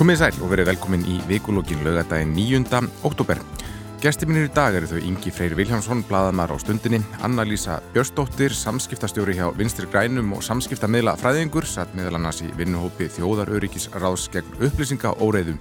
Komið 0.00 0.16
sæl 0.16 0.36
og 0.40 0.48
verið 0.48 0.70
velkomin 0.70 1.02
í 1.04 1.18
vikulógin 1.28 1.82
lögadaginn 1.84 2.30
9. 2.32 2.86
oktober. 3.04 3.36
Gæsti 4.00 4.24
mínir 4.24 4.46
í 4.46 4.52
dag 4.56 4.72
eru 4.72 4.86
þau 4.88 4.96
Ingi 4.96 5.28
Freyri 5.28 5.58
Viljámsson, 5.58 6.00
bladamar 6.08 6.48
á 6.48 6.56
stundinni, 6.56 7.02
Anna-Lísa 7.20 7.82
Björstóttir, 7.92 8.54
samskiptastjóri 8.56 9.34
hjá 9.36 9.50
Vinstri 9.58 9.84
Grænum 9.92 10.32
og 10.32 10.40
samskiptamidla 10.40 11.18
fræðingur, 11.20 11.68
satt 11.68 11.92
meðal 11.92 12.16
annars 12.16 12.40
í 12.40 12.48
vinnuhópi 12.56 13.10
Þjóðaröryggis 13.12 13.90
ráðs 13.92 14.24
gegn 14.32 14.56
upplýsinga 14.56 15.12
óreiðum 15.20 15.60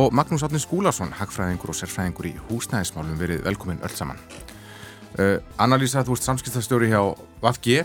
og 0.00 0.16
Magnús 0.16 0.46
Átni 0.48 0.62
Skúlason, 0.64 1.12
hagfræðingur 1.20 1.74
og 1.74 1.76
sérfræðingur 1.76 2.30
í 2.30 2.38
húsnæðismálum, 2.48 3.20
verið 3.20 3.44
velkomin 3.50 3.84
öll 3.84 3.92
saman. 3.92 4.24
Uh, 5.18 5.36
Anna-Lísa, 5.60 6.06
þú 6.08 6.16
ert 6.16 6.30
samskiptastjóri 6.30 6.88
hjá 6.88 7.02
VFG, 7.44 7.84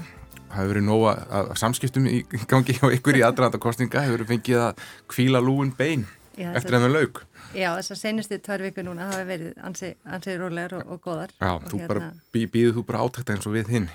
það 0.50 0.56
hefur 0.60 0.72
verið 0.74 0.88
nóga 0.88 1.58
samskiptum 1.60 2.08
í 2.10 2.24
gangi 2.50 2.78
á 2.82 2.88
ykkur 2.98 3.20
í 3.20 3.26
aðranda 3.26 3.62
kostninga, 3.62 4.06
hefur 4.06 4.20
verið 4.20 4.32
fengið 4.34 4.64
að 4.68 4.88
kvíla 5.12 5.44
lúin 5.44 5.74
bein 5.78 6.08
Já, 6.40 6.54
eftir 6.56 6.78
að 6.78 6.86
það 6.86 6.94
laug. 6.96 7.22
Já, 7.50 7.70
þess 7.80 7.92
að 7.92 8.00
senustu 8.00 8.38
tvær 8.46 8.62
viku 8.64 8.84
núna 8.86 9.08
hafa 9.10 9.24
verið 9.28 9.58
ansið 9.66 9.96
ansi 10.16 10.36
rólegar 10.40 10.76
og, 10.78 10.92
og 10.94 11.02
góðar. 11.04 11.34
Já, 11.36 11.50
og 11.52 11.66
þú 11.68 11.80
hérna... 11.82 11.88
bara 11.90 12.12
bí, 12.36 12.44
býðu 12.54 12.76
þú 12.78 12.84
bara 12.88 13.02
átækta 13.04 13.36
eins 13.36 13.48
og 13.50 13.56
við 13.58 13.72
hinn 13.74 13.88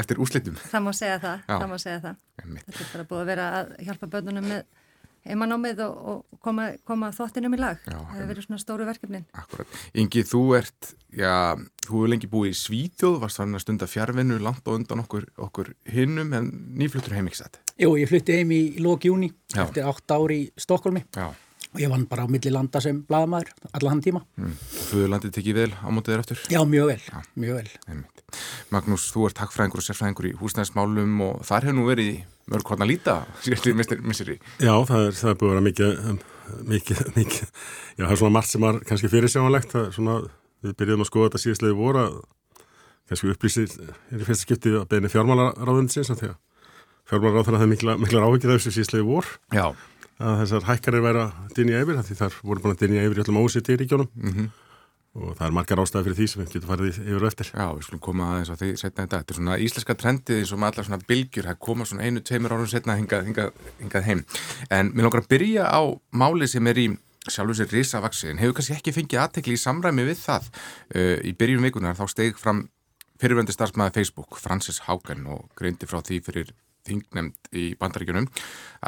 eftir 0.00 0.22
úslitum. 0.22 0.56
Það 0.62 0.86
má 0.86 0.92
segja 0.96 1.18
það, 1.22 1.42
Já. 1.42 1.56
það 1.56 1.66
má 1.72 1.76
segja 1.82 1.98
það. 2.06 2.22
Þetta 2.38 2.84
er 2.86 2.92
bara 2.94 3.08
búið 3.10 3.24
að 3.24 3.32
vera 3.32 3.48
að 3.58 3.74
hjálpa 3.88 4.10
börnunum 4.14 4.48
með 4.54 4.64
heimanámið 5.28 5.82
og, 5.86 5.98
og 6.12 6.40
koma, 6.42 6.70
koma 6.88 7.12
þóttinum 7.14 7.54
í 7.56 7.60
lag. 7.60 7.78
Já, 7.86 7.94
það 7.98 8.16
hefur 8.16 8.30
verið 8.32 8.46
svona 8.46 8.62
stóru 8.62 8.88
verkefnin. 8.88 9.26
Akkurat. 9.38 9.76
Ingi, 10.02 10.24
þú 10.26 10.42
ert, 10.58 10.90
já, 11.14 11.34
þú 11.86 11.94
hefur 11.94 12.12
lengi 12.12 12.30
búið 12.32 12.50
í 12.50 12.58
Svítjóð, 12.58 13.20
varst 13.22 13.40
þannig 13.40 13.60
að 13.60 13.64
stunda 13.66 13.90
fjárvinnu 13.90 14.40
langt 14.42 14.66
og 14.66 14.80
undan 14.80 15.04
okkur, 15.04 15.28
okkur 15.46 15.72
hinnum, 15.94 16.34
en 16.38 16.50
nýfluttur 16.80 17.14
heim 17.16 17.30
ekki 17.30 17.42
satt. 17.44 17.62
Jú, 17.80 17.94
ég 18.00 18.10
flutti 18.10 18.40
heim 18.40 18.52
í 18.54 18.62
lók 18.82 19.06
júni 19.08 19.32
eftir 19.54 19.86
8 19.88 20.18
ári 20.18 20.42
í 20.44 20.50
Stokkólmi. 20.60 21.06
Já. 21.14 21.30
Og 21.72 21.80
ég 21.80 21.88
vann 21.88 22.04
bara 22.04 22.26
á 22.26 22.28
milli 22.28 22.50
landa 22.52 22.82
sem 22.84 22.98
bladamæður 23.08 23.48
alla 23.72 23.92
hann 23.94 24.02
tíma. 24.04 24.20
Mm. 24.36 24.52
Og 24.52 24.88
Föðurlandið 24.90 25.32
tekið 25.38 25.56
vel 25.56 25.70
á 25.72 25.88
mótið 25.88 26.12
þér 26.12 26.24
eftir? 26.26 26.42
Já, 26.52 26.60
mjög 26.68 26.90
vel, 26.90 26.98
Já. 27.06 27.22
mjög 27.40 27.56
vel. 27.62 27.70
Einmitt. 27.88 28.24
Magnús, 28.72 29.06
þú 29.14 29.24
ert 29.30 29.38
takkfræðingur 29.40 29.80
og 29.80 29.86
sérfræðingur 29.86 30.28
í 30.28 30.34
húsnæðismálum 30.42 31.22
og 31.24 31.40
þar 31.48 31.68
hefur 31.70 31.78
nú 31.78 31.86
verið 31.88 32.10
mörg 32.50 32.68
hvort 32.68 32.84
að 32.84 32.90
líta, 32.90 33.16
missir 34.08 34.34
í. 34.34 34.38
Já, 34.58 34.74
það 34.88 35.08
er, 35.08 35.18
það 35.20 35.32
er 35.32 35.40
búið 35.40 35.48
að 35.48 35.54
vera 35.54 35.64
mikið, 35.68 36.22
mikið, 36.72 37.02
mikið, 37.18 37.50
já, 37.96 38.04
það 38.04 38.14
er 38.14 38.22
svona 38.22 38.36
margt 38.38 38.52
sem 38.52 38.68
er 38.68 38.80
kannski 38.88 39.12
fyrirsjámanlegt, 39.12 39.74
það 39.74 39.88
er 39.88 39.96
svona, 39.98 40.18
við 40.62 40.78
byrjum 40.82 41.04
að 41.04 41.10
skoða 41.10 41.30
þetta 41.30 41.42
síðastlegu 41.46 41.78
voru 41.78 42.04
að 42.06 42.20
kannski 43.10 43.32
upplýsið 43.34 43.78
er 43.82 44.20
í 44.20 44.26
fyrsta 44.26 44.46
skiptið 44.46 44.80
að 44.80 44.90
beina 44.92 45.12
fjármálaráðundsins, 45.12 46.12
þannig 46.12 46.32
að 46.32 47.48
það 47.48 47.64
er 47.66 47.98
miklar 48.00 48.28
áhengið 48.28 48.54
þessu 48.54 48.76
síðastlegu 48.76 49.08
vor. 49.10 49.26
Já 49.52 49.74
að 50.22 50.42
þessar 50.42 50.66
hækkanir 50.68 51.04
væri 51.04 51.22
að 51.22 51.54
dynja 51.56 51.80
yfir 51.82 52.00
því 52.06 52.16
þar 52.18 52.36
voru 52.42 52.62
búin 52.62 52.76
að 52.76 52.82
dynja 52.82 53.06
yfir 53.06 53.18
í 53.18 53.24
öllum 53.24 53.40
ósýttiríkjónum 53.42 54.10
mm 54.12 54.32
-hmm. 54.32 54.50
Og 55.12 55.34
það 55.36 55.44
er 55.46 55.54
margar 55.56 55.82
ástæði 55.82 56.06
fyrir 56.06 56.18
því 56.18 56.26
sem 56.30 56.40
við 56.40 56.52
getum 56.54 56.70
farið 56.70 56.98
yfir 57.02 57.18
og 57.20 57.28
eftir. 57.28 57.50
Já, 57.52 57.64
við 57.76 57.86
skulum 57.86 58.02
koma 58.06 58.28
aðeins 58.32 58.52
á 58.52 58.56
því 58.56 58.70
setna 58.80 59.04
þetta. 59.04 59.20
Þetta 59.20 59.34
er 59.34 59.38
svona 59.38 59.58
íslenska 59.66 59.96
trendið 60.00 60.40
eins 60.40 60.52
og 60.54 60.60
með 60.62 60.70
allar 60.70 60.88
svona 60.88 61.00
bylgjur, 61.10 61.48
það 61.50 61.58
koma 61.68 61.86
svona 61.88 62.06
einu, 62.08 62.22
tveimur 62.24 62.54
árum 62.56 62.70
setna 62.72 62.96
hingað, 62.96 63.28
hingað, 63.28 63.64
hingað 63.82 64.06
heim. 64.08 64.24
En 64.72 64.92
mér 64.94 65.08
langar 65.08 65.24
að 65.24 65.30
byrja 65.34 65.68
á 65.68 65.82
máli 66.16 66.48
sem 66.48 66.72
er 66.72 66.80
í 66.80 66.86
sjálfur 67.28 67.60
sér 67.60 67.70
risavaksi, 67.76 68.32
en 68.32 68.40
hefur 68.40 68.56
kannski 68.58 68.78
ekki 68.78 68.96
fengið 68.96 69.20
aðtekli 69.22 69.58
í 69.58 69.60
samræmi 69.60 70.08
við 70.08 70.22
það. 70.24 70.48
Uh, 70.96 71.16
í 71.28 71.36
byrjum 71.36 71.68
vikunar 71.68 71.98
þá 72.00 72.06
steg 72.10 72.40
fram 72.40 72.64
fyrirvendir 73.22 73.54
starfsmæði 73.54 74.00
Facebook, 74.00 74.40
Francis 74.40 74.80
Haugen 74.88 75.28
og 75.30 75.44
greindi 75.58 75.86
frá 75.86 76.00
því 76.00 76.22
fyrir 76.24 76.56
þingnemt 76.86 77.52
í 77.54 77.68
bandaríkjunum 77.78 78.26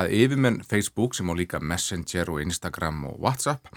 að 0.01 0.17
yfirmenn 0.19 0.63
Facebook 0.67 1.15
sem 1.15 1.31
á 1.31 1.35
líka 1.39 1.61
Messenger 1.63 2.33
og 2.33 2.43
Instagram 2.43 3.05
og 3.13 3.21
Whatsapp 3.23 3.71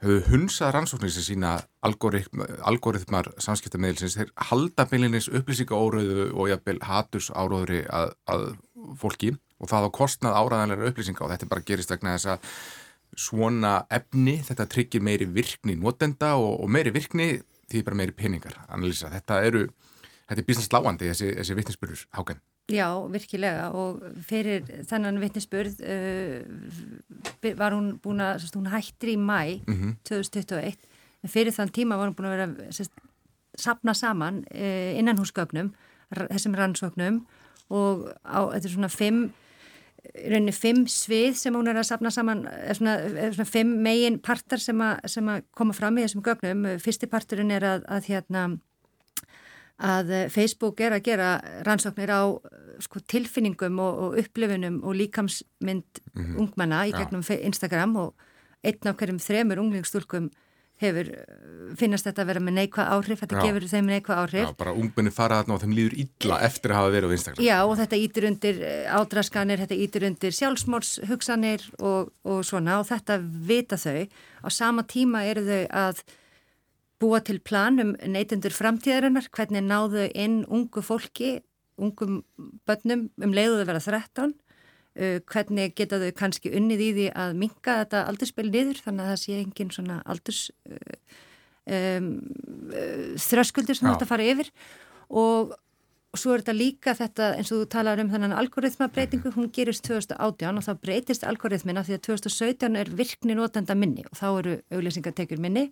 höfðu 0.00 0.20
hunsað 0.32 0.72
rannsóknir 0.74 1.12
sem 1.12 1.26
sína 1.26 1.52
algoritmar 1.84 3.30
samskiptameðilsins 3.42 4.16
þeir 4.16 4.30
halda 4.50 4.86
beilinins 4.88 5.28
upplýsinga 5.28 5.76
óraðu 5.76 6.30
og 6.32 6.48
jafnvel 6.48 6.78
haturs 6.88 7.28
áraðuri 7.34 7.82
að, 7.84 8.14
að 8.32 8.46
fólki 9.00 9.34
og 9.60 9.68
það 9.68 9.88
á 9.92 9.96
kostnað 9.98 10.38
áraðanlega 10.40 10.92
upplýsinga 10.92 11.26
og 11.26 11.34
þetta 11.34 11.50
bara 11.50 11.66
gerist 11.68 11.92
vegna 11.92 12.16
þess 12.16 12.32
að 12.32 12.54
svona 13.18 13.74
efni, 13.92 14.38
þetta 14.46 14.68
tryggir 14.70 15.04
meiri 15.04 15.26
virkni 15.28 15.76
notenda 15.76 16.36
og, 16.40 16.62
og 16.62 16.70
meiri 16.72 16.92
virkni 16.94 17.32
því 17.70 17.82
bara 17.86 17.98
meiri 18.00 18.16
peningar 18.16 18.56
analýsa. 18.68 19.10
Þetta 19.12 19.42
eru, 19.46 19.66
þetta 20.28 20.40
er 20.40 20.46
business 20.46 20.72
lágandi 20.72 21.10
þessi, 21.10 21.34
þessi 21.38 21.58
vittnesbyrjur 21.58 22.06
hákan. 22.18 22.40
Já, 22.70 22.86
virkilega 23.10 23.68
og 23.76 24.00
fyrir 24.26 24.64
þennan 24.88 25.20
vittnesbörð 25.22 25.80
uh, 25.82 27.52
var 27.58 27.74
hún 27.74 27.92
búin 28.02 28.22
að, 28.24 28.44
sérst, 28.44 28.56
hún 28.58 28.70
hættir 28.70 29.14
í 29.14 29.18
mæ 29.18 29.60
mm 29.66 29.74
-hmm. 29.74 29.94
2021 30.04 30.76
en 31.22 31.30
fyrir 31.30 31.52
þann 31.52 31.74
tíma 31.74 31.96
var 31.96 32.08
hún 32.08 32.16
búin 32.16 32.30
að 32.30 32.36
vera 32.36 32.72
sérst, 32.72 32.92
sapna 33.58 33.94
saman 33.94 34.44
uh, 34.54 34.98
innan 34.98 35.18
húsgögnum, 35.18 35.74
þessum 36.14 36.54
rannsóknum 36.54 37.26
og 37.70 38.10
á, 38.24 38.50
þetta 38.52 38.66
er 38.66 38.72
svona 38.74 38.88
fimm, 38.88 39.32
rauninni 40.14 40.52
fimm 40.52 40.86
svið 40.86 41.36
sem 41.38 41.54
hún 41.54 41.68
er 41.68 41.76
að 41.76 41.90
sapna 41.90 42.10
saman, 42.10 42.46
er 42.46 42.74
svona, 42.74 42.96
er 42.98 43.34
svona 43.34 43.50
fimm 43.50 43.76
megin 43.84 44.18
partar 44.18 44.58
sem, 44.58 44.80
a, 44.80 44.98
sem 45.06 45.28
að 45.28 45.44
koma 45.54 45.72
fram 45.72 45.98
í 45.98 46.02
þessum 46.02 46.22
gögnum. 46.22 46.66
Fyrsti 46.82 47.06
parturinn 47.06 47.50
er 47.50 47.62
að, 47.62 47.84
að 47.86 48.10
hérna 48.10 48.48
að 49.80 50.12
eh, 50.12 50.28
Facebook 50.32 50.80
er 50.84 50.96
að 50.96 51.06
gera 51.08 51.30
rannsóknir 51.66 52.12
á 52.12 52.22
sko, 52.80 53.00
tilfinningum 53.08 53.80
og, 53.80 54.04
og 54.04 54.20
upplifunum 54.20 54.80
og 54.84 54.96
líkamsmynd 54.96 56.02
mm 56.14 56.22
-hmm. 56.22 56.36
ungmanna 56.38 56.86
í 56.86 56.92
gegnum 56.92 57.24
ja. 57.28 57.40
Instagram 57.40 57.96
og 57.96 58.14
einn 58.64 58.86
af 58.86 58.96
hverjum 58.96 59.18
þremur 59.18 59.58
unglingstúlkum 59.58 60.30
hefur, 60.80 61.08
eh, 61.12 61.74
finnast 61.76 62.06
þetta 62.08 62.22
að 62.24 62.30
vera 62.30 62.40
með 62.40 62.54
neikvað 62.56 62.92
áhrif, 62.94 63.20
þetta 63.20 63.36
Já. 63.36 63.42
gefur 63.44 63.66
þeim 63.68 63.90
neikvað 63.90 64.20
áhrif. 64.22 64.46
Já, 64.46 64.56
bara 64.56 64.72
ungmenni 64.72 65.12
fara 65.12 65.42
þarna 65.42 65.54
og 65.54 65.60
þeim 65.60 65.74
líður 65.76 65.96
illa 66.04 66.38
eftir 66.46 66.70
að 66.70 66.78
hafa 66.80 66.94
verið 66.94 67.10
á 67.10 67.16
Instagram. 67.16 67.44
Já, 67.44 67.58
og 67.66 67.76
þetta 67.80 68.00
ítur 68.00 68.28
undir 68.30 68.62
eh, 68.62 68.86
ádraskanir, 68.88 69.58
þetta 69.60 69.80
ítur 69.84 70.06
undir 70.08 70.32
sjálfsmórshugsanir 70.38 71.66
og, 71.80 72.12
og 72.24 72.40
svona 72.48 72.80
og 72.80 72.88
þetta 72.88 73.20
vita 73.20 73.76
þau. 73.76 74.08
Á 74.40 74.48
sama 74.48 74.82
tíma 74.82 75.24
eru 75.28 75.44
þau 75.44 75.66
að 75.68 76.02
búa 77.00 77.20
til 77.24 77.40
plan 77.40 77.80
um 77.82 77.94
neytendur 78.12 78.54
framtíðarinnar, 78.54 79.30
hvernig 79.34 79.64
náðu 79.64 80.06
inn 80.14 80.42
ungu 80.48 80.82
fólki, 80.84 81.38
ungum 81.80 82.20
börnum 82.68 83.08
um 83.22 83.34
leiðuðu 83.36 83.66
vera 83.70 83.80
13, 83.80 84.34
uh, 84.34 85.16
hvernig 85.32 85.74
geta 85.78 86.00
þau 86.02 86.10
kannski 86.18 86.52
unnið 86.56 86.84
í 86.84 86.90
því 86.98 87.08
að 87.24 87.40
minka 87.40 87.80
þetta 87.82 88.04
aldurspil 88.10 88.50
niður 88.50 88.84
þannig 88.84 89.06
að 89.06 89.10
það 89.14 89.24
sé 89.24 89.40
engin 89.40 89.74
svona 89.74 89.98
aldurs 90.04 90.44
uh, 90.68 91.24
um, 91.72 92.12
uh, 92.74 93.10
þröskuldur 93.30 93.80
sem 93.80 93.90
þetta 93.90 94.12
fara 94.12 94.30
yfir. 94.34 94.54
Og 95.10 95.56
Og 96.10 96.18
svo 96.18 96.32
er 96.34 96.42
þetta 96.42 96.56
líka 96.58 96.92
þetta 96.98 97.26
eins 97.38 97.52
og 97.54 97.60
þú 97.60 97.66
talar 97.70 98.00
um 98.02 98.08
þannan 98.10 98.32
algoritmabreitingu, 98.34 99.30
hún 99.36 99.52
gerist 99.54 99.84
2018 99.86 100.58
og 100.58 100.64
þá 100.66 100.72
breytist 100.82 101.22
algoritmina 101.22 101.84
því 101.86 101.94
að 101.94 102.02
2017 102.08 102.78
er 102.80 102.90
virkni 102.98 103.36
notenda 103.38 103.76
minni 103.78 104.02
og 104.08 104.18
þá 104.18 104.26
eru 104.30 104.56
auglýsingatekjur 104.74 105.38
minni 105.38 105.68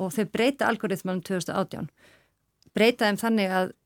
og 0.00 0.14
þau 0.16 0.24
breyta 0.32 0.70
algoritmanum 0.70 1.22
2018 1.26 1.90
breyta 2.76 3.08
þeim 3.08 3.20
þannig 3.20 3.54
að 3.60 3.76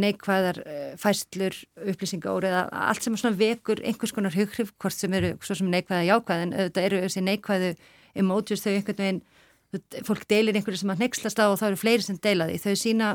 neikvæðar 0.00 0.60
eh, 0.70 0.92
fæslur 1.00 1.56
upplýsingar 1.90 2.46
eða 2.46 2.66
allt 2.90 3.02
sem 3.02 3.16
svona 3.18 3.38
vekur 3.38 3.80
einhvers 3.82 4.14
konar 4.14 4.36
hughrif, 4.36 4.70
hvort 4.78 4.94
sem 4.94 5.14
eru 5.18 5.32
svo 5.42 5.56
sem 5.58 5.70
neikvæða 5.72 6.06
jákvæð 6.06 6.44
en 6.44 6.54
auðvitað 6.54 6.86
eru 6.86 7.00
þessi 7.06 7.24
neikvæðu 7.26 7.72
emojis 8.22 8.62
þau 8.62 8.70
einhvern 8.76 9.00
veginn 9.02 10.06
fólk 10.06 10.26
deilir 10.30 10.56
einhverju 10.58 10.82
sem 10.82 10.94
að 10.94 11.02
nexlast 11.04 11.42
á 11.42 11.46
og 11.46 11.58
þá 11.58 11.66
eru 11.70 11.80
fleiri 11.80 12.06
sem 12.06 12.18
deila 12.22 12.46
því, 12.50 12.60
þau 12.62 12.78
sína 12.78 13.10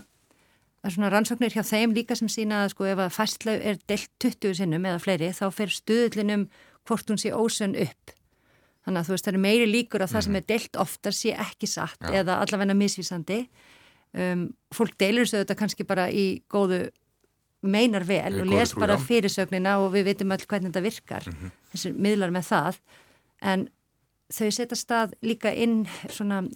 svona 0.86 1.10
rannsóknir 1.12 1.56
hjá 1.56 1.63
þeim 1.66 1.96
líka 1.96 2.16
sem 2.16 2.30
sína 2.31 2.66
sko 2.72 2.88
ef 2.88 3.01
að 3.01 3.16
fæsla 3.16 3.56
er 3.58 3.80
deilt 3.90 4.12
20 4.22 4.60
sinnum 4.60 4.86
eða 4.86 5.01
fleiri 5.01 5.31
þá 5.36 5.48
fer 5.56 5.74
stuðlinum 5.74 6.48
hvort 6.86 7.10
hún 7.10 7.19
sé 7.22 7.31
ósönn 7.34 7.75
upp 7.88 8.14
Þannig 8.86 9.02
að 9.02 9.08
þú 9.08 9.16
veist 9.16 9.26
það 9.28 9.34
er 9.34 9.44
meiri 9.46 9.70
líkur 9.70 10.04
að 10.06 10.12
það 10.14 10.26
sem 10.26 10.36
mhm. 10.36 10.42
er 10.42 10.50
deilt 10.52 10.78
oftar 10.84 11.16
sé 11.18 11.34
ekki 11.46 11.70
satt 11.70 12.06
Já. 12.06 12.12
eða 12.22 12.38
allavegna 12.44 12.76
misvísandi. 12.78 13.40
Um, 14.16 14.46
fólk 14.72 14.94
deilur 15.02 15.26
þessu 15.26 15.42
þetta 15.42 15.58
kannski 15.60 15.88
bara 15.88 16.06
í 16.14 16.26
góðu 16.52 16.86
meinar 17.66 18.06
vel 18.06 18.44
og 18.44 18.48
les 18.52 18.72
trú, 18.72 18.84
bara 18.84 19.00
fyrirsögnina 19.02 19.80
og 19.82 19.90
við 19.96 20.12
veitum 20.12 20.34
öll 20.36 20.46
hvernig 20.46 20.70
þetta 20.70 20.86
virkar. 20.86 21.26
Mm 21.28 21.38
-hmm. 21.40 21.56
Þessi 21.74 21.94
miðlar 21.94 22.32
með 22.32 22.46
það. 22.52 22.80
En 23.42 23.68
þau 24.30 24.52
setja 24.52 24.78
stað 24.78 25.14
líka 25.22 25.54
inn, 25.54 25.88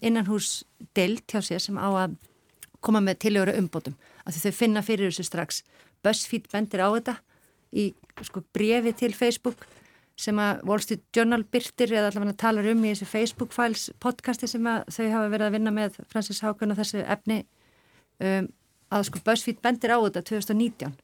innan 0.01 0.25
hús 0.25 0.63
deilt 0.95 1.25
hjá 1.27 1.41
sér 1.41 1.59
sem 1.59 1.77
á 1.77 1.89
að 1.89 2.15
koma 2.79 3.01
með 3.01 3.19
tiljóra 3.19 3.57
umbótum. 3.57 3.95
Þau 4.25 4.51
finna 4.51 4.81
fyrir 4.81 5.09
þessu 5.09 5.23
strax. 5.23 5.63
BuzzFeed 6.03 6.47
bendir 6.51 6.79
á 6.79 6.89
þetta 6.93 7.17
í 7.73 7.93
sko, 8.21 8.43
brefi 8.53 8.93
til 8.93 9.13
Facebook 9.13 9.65
sem 10.19 10.39
að 10.41 10.63
Wall 10.67 10.81
Street 10.83 11.03
Journal 11.15 11.43
byrtir 11.47 11.93
eða 11.95 12.09
allavega 12.11 12.35
talar 12.43 12.67
um 12.73 12.81
í 12.83 12.91
þessu 12.91 13.07
Facebook 13.07 13.53
Files 13.55 13.89
podcasti 14.03 14.49
sem 14.51 14.65
að 14.67 14.89
þau 14.91 15.05
hafa 15.13 15.31
verið 15.31 15.47
að 15.47 15.55
vinna 15.55 15.75
með 15.75 15.99
Francis 16.11 16.41
Haugen 16.43 16.73
og 16.73 16.79
þessu 16.79 17.03
efni 17.05 17.43
um, 18.19 18.49
að 18.91 19.05
sko 19.07 19.21
BuzzFeed 19.23 19.61
bendir 19.63 19.93
á 19.95 19.97
þetta 20.01 20.25
2019 20.27 20.97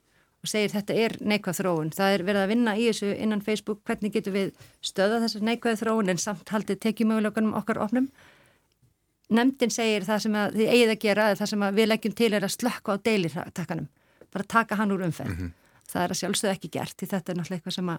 og 0.46 0.52
segir 0.52 0.74
þetta 0.76 0.96
er 1.02 1.18
neikvæð 1.26 1.60
þróun. 1.62 1.92
Það 1.96 2.14
er 2.14 2.24
verið 2.28 2.44
að 2.44 2.52
vinna 2.54 2.76
í 2.78 2.88
þessu 2.90 3.12
innan 3.16 3.42
Facebook, 3.42 3.82
hvernig 3.88 4.14
getur 4.14 4.36
við 4.36 4.54
stöða 4.86 5.24
þessar 5.24 5.46
neikvæð 5.48 5.82
þróun 5.82 6.14
en 6.14 6.22
samt 6.22 6.54
haldið 6.54 6.82
tekið 6.86 7.10
mögulegunum 7.10 7.56
okkar 7.58 7.82
ofnum. 7.82 8.10
Nemndin 9.34 9.74
segir 9.74 10.06
það 10.06 10.26
sem 10.26 10.40
þið 10.54 10.68
eigið 10.70 10.92
að 10.94 11.00
gera, 11.02 11.30
það 11.40 11.52
sem 11.54 11.70
við 11.80 11.90
leggjum 11.90 12.18
til 12.20 12.32
er 12.38 12.46
að 12.46 12.54
slökka 12.54 12.94
á 12.94 13.04
deilirtakkanum, 13.08 13.88
bara 14.36 14.52
taka 14.54 14.78
hann 14.78 14.94
úr 14.94 15.08
umferð. 15.08 15.32
Mm 15.32 15.40
-hmm. 15.40 15.65
Það 15.86 16.04
er 16.04 16.14
að 16.14 16.20
sjálfsögðu 16.22 16.54
ekki 16.56 16.74
gert, 16.74 16.98
því 16.98 17.08
þetta 17.14 17.32
er 17.32 17.40
náttúrulega 17.40 17.62
eitthvað 17.62 17.78
sem 17.78 17.92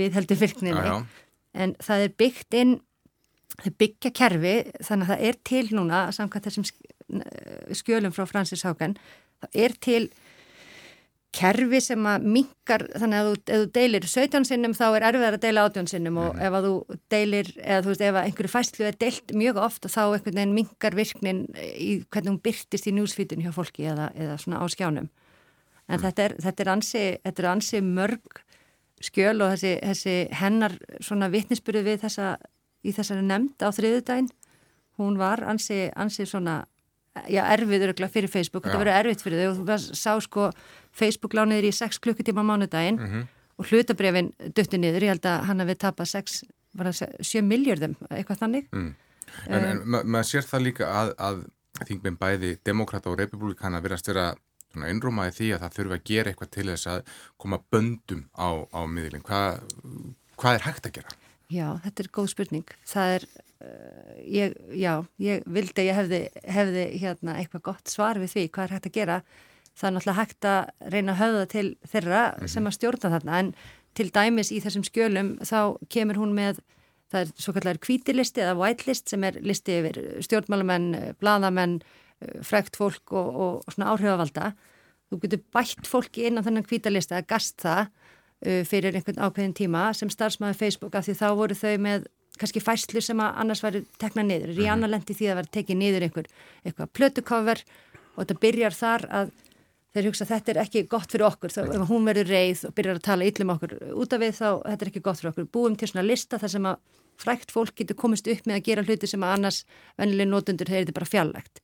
við 0.00 0.18
heldum 0.18 0.40
virkninni, 0.40 0.94
en 1.64 1.74
það 1.84 2.04
er 2.06 2.14
byggt 2.22 2.58
inn, 2.60 2.76
þau 3.54 3.72
byggja 3.82 4.12
kerfi, 4.16 4.54
þannig 4.80 5.06
að 5.06 5.12
það 5.12 5.26
er 5.28 5.40
til 5.50 5.64
núna, 5.76 6.04
samkvæmt 6.16 6.48
þessum 6.48 6.68
skjölum 7.82 8.14
frá 8.16 8.24
Francis 8.30 8.64
Haugen, 8.66 8.96
það 9.44 9.60
er 9.66 9.76
til 9.84 10.04
kerfi 11.34 11.80
sem 11.82 12.06
að 12.08 12.26
mingar, 12.36 12.84
þannig 12.94 13.18
að 13.18 13.30
ef 13.32 13.60
þú 13.62 13.68
deilir 13.74 14.06
17 14.06 14.46
sinnum 14.48 14.74
þá 14.76 14.84
er 14.86 15.06
erfiðar 15.10 15.36
að 15.38 15.44
deila 15.44 15.64
18 15.68 15.90
sinnum 15.90 16.20
og 16.22 16.30
mhm. 16.30 16.44
ef 16.46 16.58
að 16.58 16.68
þú 16.68 16.98
deilir, 17.14 17.50
eða 17.58 17.80
þú 17.82 17.92
veist 17.92 18.04
ef 18.04 18.18
að 18.18 18.28
einhverju 18.28 18.52
fæslu 18.52 18.88
er 18.88 18.98
deilt 19.00 19.34
mjög 19.42 19.60
ofta 19.64 19.90
þá 19.90 20.00
einhvern 20.04 20.38
veginn 20.38 20.56
mingar 20.58 20.98
virknin 20.98 21.42
í 21.58 21.90
hvernig 22.06 22.30
hún 22.30 22.40
byrtist 22.44 22.88
í 22.90 22.94
njúsfítun 22.94 23.44
hjá 23.44 23.50
fólki 23.56 23.88
eða, 23.90 24.10
eða 24.14 24.38
svona 24.42 24.62
á 24.62 24.66
skjánum 24.70 25.10
en 25.88 25.98
mm. 25.98 26.02
þetta, 26.06 26.24
er, 26.24 26.36
þetta, 26.46 26.64
er 26.64 26.72
ansi, 26.72 27.04
þetta 27.24 27.42
er 27.42 27.50
ansi 27.50 27.80
mörg 27.84 28.42
skjöl 29.04 29.36
og 29.44 29.54
þessi, 29.54 29.74
þessi 29.82 30.16
hennar 30.40 30.76
svona 31.04 31.28
vittnisspyrðu 31.32 31.84
við 31.88 32.04
þessa 32.06 32.36
í 32.84 32.92
þessari 32.92 33.24
nefnd 33.24 33.64
á 33.64 33.68
þriðudaginn 33.74 34.30
hún 35.00 35.18
var 35.18 35.42
ansi, 35.48 35.88
ansi 35.96 36.26
svona 36.28 36.62
já, 37.30 37.42
erfið 37.54 37.92
fyrir 38.12 38.30
Facebook, 38.30 38.66
þetta 38.66 38.82
verið 38.82 38.98
erfitt 39.00 39.24
fyrir 39.24 39.42
þau 39.42 39.50
og 39.50 39.60
þú 39.60 39.96
sá 39.98 40.12
sko 40.22 40.50
Facebook 40.94 41.34
lániður 41.34 41.70
í 41.70 41.72
6 41.74 42.00
klukkutíma 42.02 42.44
mánudaginn 42.46 42.98
mm 42.98 43.06
-hmm. 43.06 43.26
og 43.58 43.66
hlutabrefin 43.70 44.32
dötti 44.54 44.78
niður, 44.78 45.02
ég 45.02 45.14
held 45.14 45.26
að 45.26 45.44
hann 45.48 45.60
hefði 45.60 45.74
tapað 45.74 46.08
6, 46.08 46.44
var 46.74 46.86
það 46.86 47.16
7 47.20 47.42
miljardum 47.42 47.96
eitthvað 48.10 48.38
þannig 48.38 48.68
mm. 48.72 48.94
En, 49.48 49.64
um, 49.64 49.70
en 49.70 49.88
ma 49.88 50.02
maður 50.04 50.28
sér 50.28 50.42
það 50.46 50.62
líka 50.62 50.86
að, 50.86 51.14
að 51.18 51.44
þingminn 51.88 52.18
bæði 52.18 52.58
demokrata 52.64 53.10
og 53.10 53.18
republikana 53.18 53.80
verðast 53.82 54.08
vera 54.08 54.34
einrúmaði 54.82 55.36
því 55.38 55.52
að 55.54 55.62
það 55.62 55.76
þurfa 55.78 55.94
að 55.94 56.04
gera 56.10 56.30
eitthvað 56.30 56.50
til 56.50 56.66
þess 56.72 56.86
að 56.86 57.14
koma 57.36 57.60
böndum 57.70 58.26
á, 58.34 58.48
á 58.74 58.80
miðlinn. 58.90 59.22
Hva, 59.22 59.60
hvað 60.36 60.58
er 60.58 60.66
hægt 60.66 60.86
að 60.86 60.96
gera? 60.98 61.16
Já, 61.52 61.68
þetta 61.84 62.02
er 62.02 62.12
góð 62.18 62.28
spurning. 62.32 62.76
Það 62.88 63.14
er, 63.14 63.26
uh, 63.62 64.12
ég, 64.26 64.54
já, 64.74 64.92
ég 65.22 65.44
vildi 65.46 65.80
að 65.84 65.86
ég 65.86 65.98
hefði, 66.00 66.22
hefði 66.58 66.86
hérna, 66.98 67.38
eitthvað 67.38 67.66
gott 67.70 67.88
svar 67.88 68.18
við 68.18 68.34
því 68.34 68.48
hvað 68.50 68.64
er 68.64 68.74
hægt 68.78 68.90
að 68.90 68.98
gera 68.98 69.22
það 69.74 69.88
er 69.88 69.94
náttúrulega 69.96 70.20
hægt 70.20 70.48
að 70.48 70.92
reyna 70.92 71.14
að 71.14 71.20
höfða 71.20 71.46
til 71.50 71.66
þeirra 71.82 72.22
mm 72.24 72.38
-hmm. 72.38 72.52
sem 72.52 72.66
að 72.66 72.76
stjórna 72.76 73.10
þarna 73.14 73.38
en 73.38 73.54
til 73.94 74.10
dæmis 74.10 74.52
í 74.52 74.60
þessum 74.62 74.84
skjölum 74.86 75.30
þá 75.42 75.60
kemur 75.88 76.18
hún 76.18 76.34
með 76.34 76.60
það 77.10 77.20
er 77.20 77.32
svo 77.38 77.52
kallar 77.52 77.78
kvítilist 77.78 78.38
eða 78.38 78.56
whitelist 78.58 79.08
sem 79.08 79.24
er 79.24 79.38
listi 79.40 79.78
yfir 79.78 79.98
stjórnmálamenn, 80.20 81.14
bladamenn, 81.20 81.82
frækt 82.42 82.78
fólk 82.80 83.12
og, 83.12 83.28
og 83.44 83.74
svona 83.74 83.92
áhrifavalda. 83.92 84.52
Þú 85.10 85.20
getur 85.24 85.44
bætt 85.54 85.88
fólki 85.88 86.26
inn 86.28 86.40
á 86.40 86.44
þennan 86.46 86.66
kvítalista 86.66 87.18
að 87.20 87.30
gast 87.34 87.62
það 87.64 87.86
uh, 87.86 88.62
fyrir 88.68 88.96
einhvern 88.96 89.22
ákveðin 89.22 89.56
tíma 89.56 89.86
sem 89.96 90.12
starfsmæði 90.12 90.60
Facebook 90.60 90.94
af 90.98 91.08
því 91.08 91.16
þá 91.20 91.26
voru 91.38 91.58
þau 91.58 91.74
með 91.86 92.06
kannski 92.40 92.62
fæslu 92.64 93.02
sem 93.04 93.20
að 93.22 93.40
annars 93.44 93.62
væri 93.62 93.84
tekna 94.02 94.24
niður. 94.26 94.50
Er 94.50 94.58
í 94.58 94.64
mhm. 94.64 94.74
annar 94.74 94.94
lendi 94.96 95.14
því 95.14 95.30
að 95.30 95.40
vera 95.40 95.54
tekið 95.58 95.80
niður 95.80 96.08
einhver 96.08 96.30
eitthvað 96.64 96.94
plötukover 96.98 97.64
og 98.14 98.22
þetta 98.24 98.40
byrjar 98.42 98.78
þar 98.78 99.08
að 99.20 99.34
þeir 99.94 100.08
hugsa 100.08 100.26
þetta 100.26 100.52
er 100.52 100.60
ekki 100.64 100.82
gott 100.90 101.12
fyrir 101.12 101.28
okkur 101.28 101.54
þá 101.54 101.60
ef 101.64 101.86
hún 101.86 102.08
verður 102.08 102.32
reið 102.32 102.64
og 102.68 102.74
byrjar 102.74 102.98
að 102.98 103.06
tala 103.06 103.28
yllum 103.28 103.52
okkur 103.54 103.74
út 103.94 104.16
af 104.16 104.22
við 104.22 104.32
þá 104.40 104.48
þetta 104.48 104.80
er 104.80 104.90
ekki 104.90 105.02
gott 105.06 105.20
fyrir 105.20 105.30
okkur 105.30 105.50
búum 105.54 105.76
til 105.78 105.90
svona 105.90 106.06
lista 106.06 106.40
þar 106.42 106.52
sem 106.54 106.66
að 106.70 106.80
frækt 107.22 107.54
fólk 107.54 107.76
getur 107.78 107.98
komist 107.98 108.26
upp 108.30 108.48
með 108.48 108.58
að 108.58 108.66
gera 108.68 108.84
hluti 108.86 109.10
sem 109.10 109.22
að 109.22 109.36
annars 109.36 109.60
vennileg 110.00 110.30
nótundur 110.30 110.70
þeir 110.70 110.80
eru 110.82 110.96
bara 110.96 111.10
fjarlægt 111.10 111.62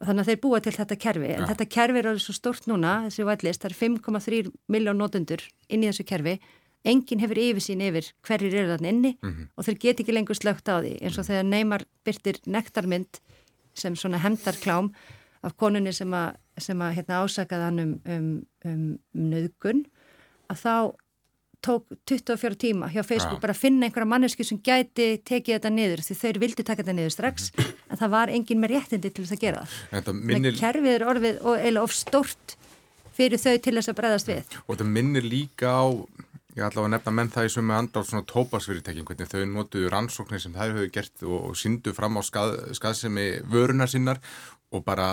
þannig 0.00 0.22
að 0.22 0.30
þeir 0.30 0.40
búa 0.44 0.60
til 0.64 0.72
þetta 0.76 0.96
kerfi 0.96 1.28
en 1.28 1.44
ja. 1.44 1.48
þetta 1.50 1.66
kerfi 1.76 2.00
er 2.00 2.08
alveg 2.10 2.24
svo 2.24 2.34
stort 2.36 2.66
núna 2.70 2.94
þessi 3.08 3.26
whitelist, 3.28 3.62
það 3.64 3.70
er 3.70 3.78
5,3 3.80 4.52
miljón 4.72 5.00
nótundur 5.00 5.44
inn 5.68 5.84
í 5.84 5.90
þessu 5.90 6.06
kerfi 6.08 6.38
enginn 6.88 7.20
hefur 7.20 7.40
yfirsýn 7.40 7.82
yfir 7.84 8.08
hverjir 8.24 8.56
eru 8.56 8.72
þarna 8.72 8.92
inni 8.94 9.12
mm 9.18 9.30
-hmm. 9.30 9.48
og 9.56 9.66
þeir 9.66 9.78
get 9.78 10.00
ekki 10.00 10.14
lengur 10.16 10.38
slögt 10.38 10.68
á 10.72 10.80
því 10.80 10.96
eins 11.00 11.18
og 11.18 11.26
þegar 11.28 11.44
Neymar 11.44 11.84
byrtir 12.04 12.40
nektarmynd 12.46 13.20
sem 13.74 13.96
svona 13.96 14.18
hemdarklám 14.18 14.92
af 15.42 15.56
konunni 15.56 15.92
sem 15.92 16.10
að, 16.12 16.36
sem 16.58 16.80
að 16.80 16.94
hérna, 16.94 17.24
ásakaði 17.24 17.62
hann 17.62 17.80
um, 17.80 18.00
um, 18.04 18.46
um 18.64 18.98
nöðgun 19.14 19.84
að 20.48 20.56
þá 20.64 20.74
tók 21.64 21.84
24 22.08 22.56
tíma 22.60 22.88
hjá 22.92 23.02
Facebook 23.04 23.38
ja. 23.38 23.42
bara 23.42 23.56
að 23.56 23.62
finna 23.62 23.88
einhverja 23.88 24.08
manneski 24.08 24.46
sem 24.46 24.60
gæti 24.64 25.10
tekið 25.26 25.58
þetta 25.58 25.74
niður 25.74 26.04
því 26.06 26.16
þeir 26.22 26.40
vildi 26.44 26.64
taka 26.64 26.82
þetta 26.82 26.96
niður 26.96 27.14
strax 27.16 27.50
en 27.60 28.00
það 28.00 28.14
var 28.16 28.32
engin 28.32 28.62
með 28.62 28.74
réttindi 28.76 29.12
til 29.12 29.26
þess 29.26 29.36
að 29.36 29.44
gera 29.44 29.66
það 29.90 30.16
minnir... 30.16 30.56
kerfið 30.60 30.96
er 30.96 31.06
orfið 31.12 31.44
og 31.44 31.68
eða 31.68 31.84
of 31.84 31.94
stort 31.96 32.56
fyrir 33.16 33.42
þau 33.42 33.54
til 33.60 33.76
þess 33.76 33.92
að 33.92 34.00
bregðast 34.00 34.32
við 34.32 34.58
og 34.64 34.72
þetta 34.72 34.90
minnir 34.96 35.28
líka 35.28 35.74
á 35.74 35.84
ég 36.56 36.66
ætla 36.66 36.84
að 36.84 36.92
nefna 36.94 37.12
menn 37.14 37.30
það 37.32 37.46
í 37.46 37.52
sömu 37.54 37.74
andráð 37.76 38.08
svona 38.08 38.26
tópasfyrirtekin, 38.28 39.06
hvernig 39.08 39.30
þau 39.30 39.42
notuðu 39.48 39.90
rannsóknir 39.92 40.42
sem 40.42 40.54
þær 40.54 40.74
höfðu 40.74 40.92
gert 40.94 41.26
og, 41.26 41.36
og 41.50 41.58
syndu 41.58 41.94
fram 41.96 42.18
á 42.18 42.22
skað, 42.26 42.56
skaðsemi 42.76 43.26
vörunar 43.50 43.90
sinnar 43.90 44.20
og 44.74 44.84
bara 44.86 45.10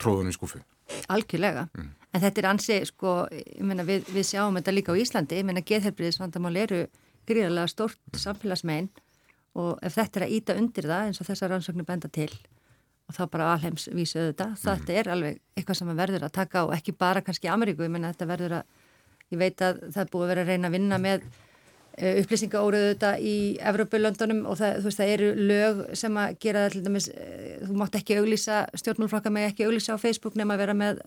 tróðunum 0.00 0.30
í 0.30 0.36
skúfu. 0.36 0.62
Algjörlega, 1.10 1.66
mm. 1.74 1.90
En 2.10 2.22
þetta 2.24 2.42
er 2.42 2.48
ansi, 2.50 2.78
sko, 2.88 3.14
ég 3.32 3.62
menna 3.66 3.86
við, 3.86 4.08
við 4.10 4.26
sjáum 4.32 4.58
þetta 4.58 4.74
líka 4.74 4.94
á 4.94 5.00
Íslandi, 5.00 5.40
ég 5.40 5.46
menna 5.48 5.64
geðhelbriðisvandamál 5.66 6.56
eru 6.64 6.80
gríðarlega 7.28 7.70
stort 7.70 8.18
samfélagsmein 8.18 8.88
og 9.60 9.78
ef 9.84 9.98
þetta 9.98 10.20
er 10.20 10.26
að 10.26 10.34
íta 10.38 10.56
undir 10.58 10.88
það 10.90 11.10
eins 11.10 11.20
og 11.22 11.28
þessar 11.28 11.54
rannsóknir 11.54 11.86
benda 11.86 12.10
til 12.10 12.30
og 13.10 13.16
þá 13.16 13.22
bara 13.30 13.52
alheims 13.54 13.88
vísu 13.90 14.20
þetta, 14.30 14.52
mm. 14.52 14.58
þetta 14.64 14.98
er 14.98 15.12
alveg 15.14 15.38
eitthvað 15.58 15.80
sem 15.80 15.94
verður 15.98 16.26
að 16.26 16.34
taka 16.38 16.64
og 16.66 16.74
ekki 16.76 16.94
bara 16.98 17.22
kannski 17.26 17.50
Ameríku, 17.50 17.86
ég 17.86 17.94
menna 17.94 18.12
þetta 18.14 18.30
verður 18.30 18.58
að, 18.60 18.74
ég 19.30 19.40
veit 19.42 19.62
að 19.66 19.80
það 19.94 20.12
búið 20.14 20.26
að 20.26 20.32
vera 20.34 20.44
að 20.44 20.52
reyna 20.52 20.70
að 20.70 20.76
vinna 20.78 21.00
með 21.02 21.30
Eh, 22.00 22.20
upplýsingaóruðu 22.22 22.92
þetta 22.94 23.08
í 23.20 23.34
Evropalöndunum 23.66 24.44
og 24.48 24.56
það, 24.56 24.76
veist, 24.86 25.00
það 25.00 25.10
eru 25.12 25.30
lög 25.50 25.80
sem 25.98 26.14
að 26.22 26.36
gera 26.40 26.62
það 26.62 26.72
til 26.72 26.82
dæmis, 26.86 27.08
eh, 27.12 27.56
þú 27.66 27.74
mátt 27.76 27.98
ekki 27.98 28.16
auglýsa, 28.16 28.60
stjórnmálflokka 28.78 29.32
með 29.34 29.48
ekki 29.50 29.66
auglýsa 29.66 29.98
á 29.98 30.02
Facebook 30.02 30.38
nema 30.38 30.54
að 30.54 30.62
vera 30.62 30.76
með 30.78 31.02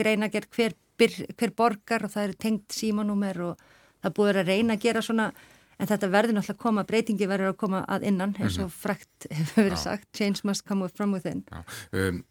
greina 0.00 0.30
gerð 0.32 0.50
hver, 0.56 0.76
hver 1.36 1.54
borgar 1.56 2.08
og 2.08 2.14
það 2.14 2.28
eru 2.28 2.38
tengt 2.46 2.76
símanúmer 2.76 3.40
og 3.50 3.64
það 4.00 4.16
búður 4.16 4.42
að 4.42 4.52
reyna 4.54 4.76
að 4.76 4.86
gera 4.88 5.04
svona 5.04 5.30
en 5.80 5.88
þetta 5.88 6.10
verður 6.12 6.36
náttúrulega 6.36 6.56
að 6.56 6.64
koma, 6.64 6.86
breytingi 6.88 7.28
verður 7.28 7.54
að 7.54 7.60
koma 7.60 7.84
að 7.88 8.08
innan 8.10 8.34
eins 8.38 8.58
og 8.58 8.66
mhm. 8.68 8.74
frækt 8.82 9.30
hefur 9.30 9.64
verið 9.64 9.80
sagt, 9.80 10.10
change 10.16 10.44
must 10.44 10.66
come 10.68 10.88
from 10.92 11.16
within. 11.16 11.44
Já, 11.48 11.62
um, 11.96 12.24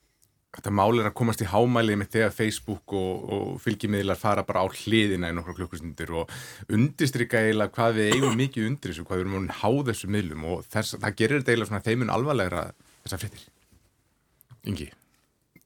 Þetta 0.50 0.72
mál 0.74 0.98
er 0.98 1.06
að 1.06 1.14
komast 1.14 1.44
í 1.44 1.46
hámælið 1.46 1.98
með 2.02 2.08
þegar 2.16 2.32
Facebook 2.34 2.94
og, 2.98 3.26
og 3.36 3.50
fylgjimiðlar 3.62 4.18
fara 4.18 4.42
bara 4.48 4.64
á 4.66 4.74
hliðina 4.74 5.30
í 5.30 5.36
nokkru 5.38 5.54
klukkustundir 5.60 6.10
og 6.18 6.32
undistrykka 6.74 7.44
eiginlega 7.44 7.76
hvað 7.76 8.00
við 8.00 8.16
eigum 8.16 8.34
mikið 8.40 8.66
undir 8.72 8.90
þessu, 8.90 9.06
hvað 9.06 9.22
við 9.22 9.28
erum 9.28 9.46
há 9.60 9.70
þessu 9.92 10.10
miðlum 10.10 10.48
og 10.50 10.64
þess, 10.66 10.96
það 10.98 11.20
gerir 11.22 11.44
þetta 11.44 11.54
eiginlega 11.54 11.70
svona 11.70 11.86
þeimun 11.86 12.14
alvarlegra 12.16 12.64
þessar 13.04 13.22
frittir. 13.22 13.46
Ingi? 14.74 14.90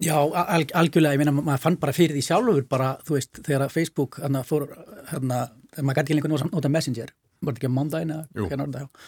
Já, 0.04 0.18
alg, 0.20 0.74
algjörlega, 0.78 1.18
ég 1.18 1.24
meina, 1.24 1.36
maður 1.40 1.64
fann 1.66 1.80
bara 1.82 1.96
fyrir 1.96 2.18
því 2.18 2.24
sjálfur 2.28 2.66
bara, 2.70 2.94
þú 3.08 3.18
veist, 3.18 3.44
þegar 3.46 3.74
Facebook 3.74 4.20
hérna 4.22 4.44
fór, 4.48 4.68
hérna, 5.12 5.44
maður 5.80 6.00
gæti 6.00 6.06
ekki 6.14 6.20
lengur 6.20 6.50
nota 6.52 6.72
Messenger, 6.72 7.14
var 7.42 7.54
þetta 7.54 7.64
ekki 7.64 7.72
á 7.72 7.78
mándagina, 7.78 8.20
hérna 8.40 8.68
orða 8.68 8.84
það, 8.84 9.08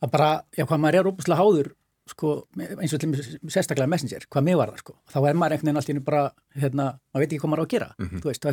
að 0.00 0.14
bara, 0.16 0.30
já, 0.56 0.64
hvað 0.64 0.82
maður 0.84 1.00
er 1.00 1.10
óbúslega 1.10 1.40
háður 1.40 1.74
sko, 2.10 2.32
eins 2.56 2.94
og 2.94 3.04
sérstaklega 3.52 3.88
messenger, 3.90 4.26
hvað 4.32 4.46
mig 4.46 4.58
var 4.58 4.72
það 4.72 4.82
sko. 4.82 4.94
Þá 5.12 5.18
er 5.20 5.38
maður 5.38 5.54
einhvern 5.56 5.68
veginn 5.68 5.80
alltaf 5.80 6.06
bara 6.06 6.22
hérna, 6.62 6.86
maður 7.10 7.24
veit 7.24 7.28
ekki 7.28 7.42
hvað 7.42 7.52
maður 7.52 7.62
á 7.62 7.66
að 7.66 7.74
gera 7.74 7.88
mm 7.90 8.08
-hmm. 8.08 8.22
þú 8.22 8.30
veist, 8.30 8.48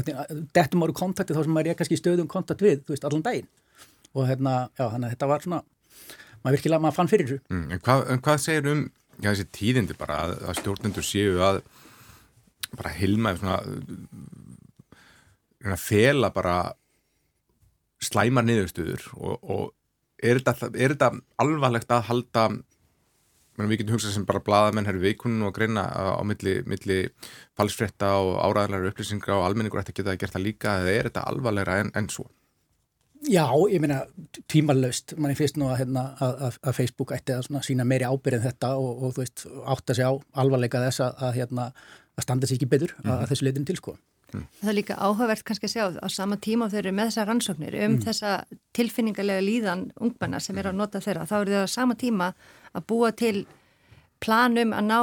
dettum 0.58 0.82
maður 0.82 0.96
kontakti 1.02 1.38
þá 1.38 1.42
sem 1.44 1.56
maður 1.56 1.72
er 1.72 1.80
kannski 1.80 1.98
stöðum 1.98 2.28
kontakt 2.28 2.62
við, 2.62 2.84
þú 2.86 2.94
veist, 2.94 3.08
allan 3.08 3.26
daginn. 3.26 3.50
Og 4.14 4.28
hérna, 4.28 4.70
já, 4.78 4.86
þannig 4.92 5.08
að 5.08 5.14
þetta 5.16 5.28
var 5.28 5.42
svona 5.42 5.62
maður 6.44 6.56
virkilega, 6.58 6.82
maður 6.82 6.98
fann 6.98 7.12
fyrir 7.12 7.28
þessu. 7.28 7.40
Mm, 7.50 7.72
en, 7.72 7.80
hvað, 7.80 8.06
en 8.12 8.22
hvað 8.22 8.38
segir 8.38 8.72
um, 8.72 8.84
já, 9.22 9.30
þessi 9.32 9.48
tíðindi 9.52 9.98
bara 9.98 10.16
að, 10.26 10.32
að 10.48 10.60
stjórnendur 10.62 11.04
séu 11.06 11.42
að 11.42 11.62
bara 12.76 12.94
hilma 12.98 13.36
svona 13.38 13.58
fela 15.80 16.30
bara 16.36 16.58
slæmar 18.04 18.46
niðurstuður 18.46 19.02
og, 19.18 19.36
og 19.42 19.64
er 20.24 20.42
þetta, 20.42 20.72
er 20.74 20.94
þetta 20.96 21.12
alvarlegt 21.42 21.92
að 21.94 22.08
halda 22.12 22.44
við 23.58 23.80
getum 23.82 23.96
hugsað 23.98 24.14
sem 24.14 24.26
bara 24.28 24.44
bladamenn 24.46 24.86
herri 24.86 25.02
veikunum 25.02 25.48
og 25.50 25.56
greina 25.56 25.88
á 25.90 26.22
milli, 26.28 26.60
milli 26.70 27.00
falsfretta 27.58 28.14
og 28.22 28.36
áræðilegar 28.46 28.92
upplýsingar 28.92 29.34
og 29.34 29.46
almenningur 29.48 29.82
ætti 29.82 29.96
að 29.96 30.02
geta 30.02 30.14
að 30.14 30.20
gera 30.22 30.36
það 30.36 30.46
líka 30.46 30.76
eða 30.84 30.94
er 30.94 31.10
þetta 31.10 31.24
alvarlegra 31.32 31.80
en, 31.82 31.94
en 31.98 32.10
svo? 32.14 32.28
Já, 33.26 33.50
ég 33.72 33.82
meina 33.82 34.04
tímarlaust, 34.46 35.16
mann 35.18 35.34
er 35.34 35.40
fyrst 35.40 35.58
nú 35.58 35.72
að, 35.72 35.80
hérna, 35.82 36.04
að, 36.22 36.60
að 36.62 36.76
Facebook 36.78 37.16
ætti 37.16 37.34
að 37.34 37.48
sína 37.66 37.86
meiri 37.88 38.06
ábyrð 38.06 38.38
en 38.38 38.46
þetta 38.46 38.76
og, 38.78 38.92
og 39.08 39.16
þú 39.16 39.24
veist 39.24 39.46
átt 39.50 39.90
að 39.90 39.98
segja 39.98 40.12
á 40.14 40.16
alvarleika 40.44 40.84
þess 40.86 41.02
að, 41.08 41.16
að 42.18 42.26
standa 42.26 42.48
sér 42.48 42.58
ekki 42.58 42.70
betur 42.70 42.94
mm 42.98 43.04
-hmm. 43.04 43.24
að 43.24 43.30
þessu 43.32 43.48
leitin 43.48 43.66
til 43.66 43.78
sko. 43.78 43.98
Mm. 44.34 44.44
Það 44.60 44.70
er 44.70 44.76
líka 44.76 44.96
áhugavert 45.00 45.44
kannski 45.48 45.68
að 45.68 45.74
sjá 45.74 45.84
á 46.04 46.08
sama 46.12 46.36
tíma 46.36 46.68
þau 46.70 46.80
eru 46.82 46.92
með 46.92 47.08
þessa 47.10 47.26
rannsóknir 47.26 47.76
um 47.86 47.92
mm. 47.94 48.02
þessa 48.04 48.44
tilfinningarlega 48.74 49.42
líðan 49.42 49.92
ungmennar 49.96 50.42
sem 50.44 50.58
er 50.58 50.68
að 50.68 50.76
nota 50.76 51.00
þeirra. 51.00 51.28
Þá 51.30 51.38
eru 51.42 51.52
þau 51.52 51.64
á 51.64 51.76
sama 51.78 51.96
tíma 51.96 52.34
að 52.74 52.88
búa 52.88 53.12
til 53.12 53.46
planum 54.20 54.74
að 54.74 54.84
ná 54.84 55.00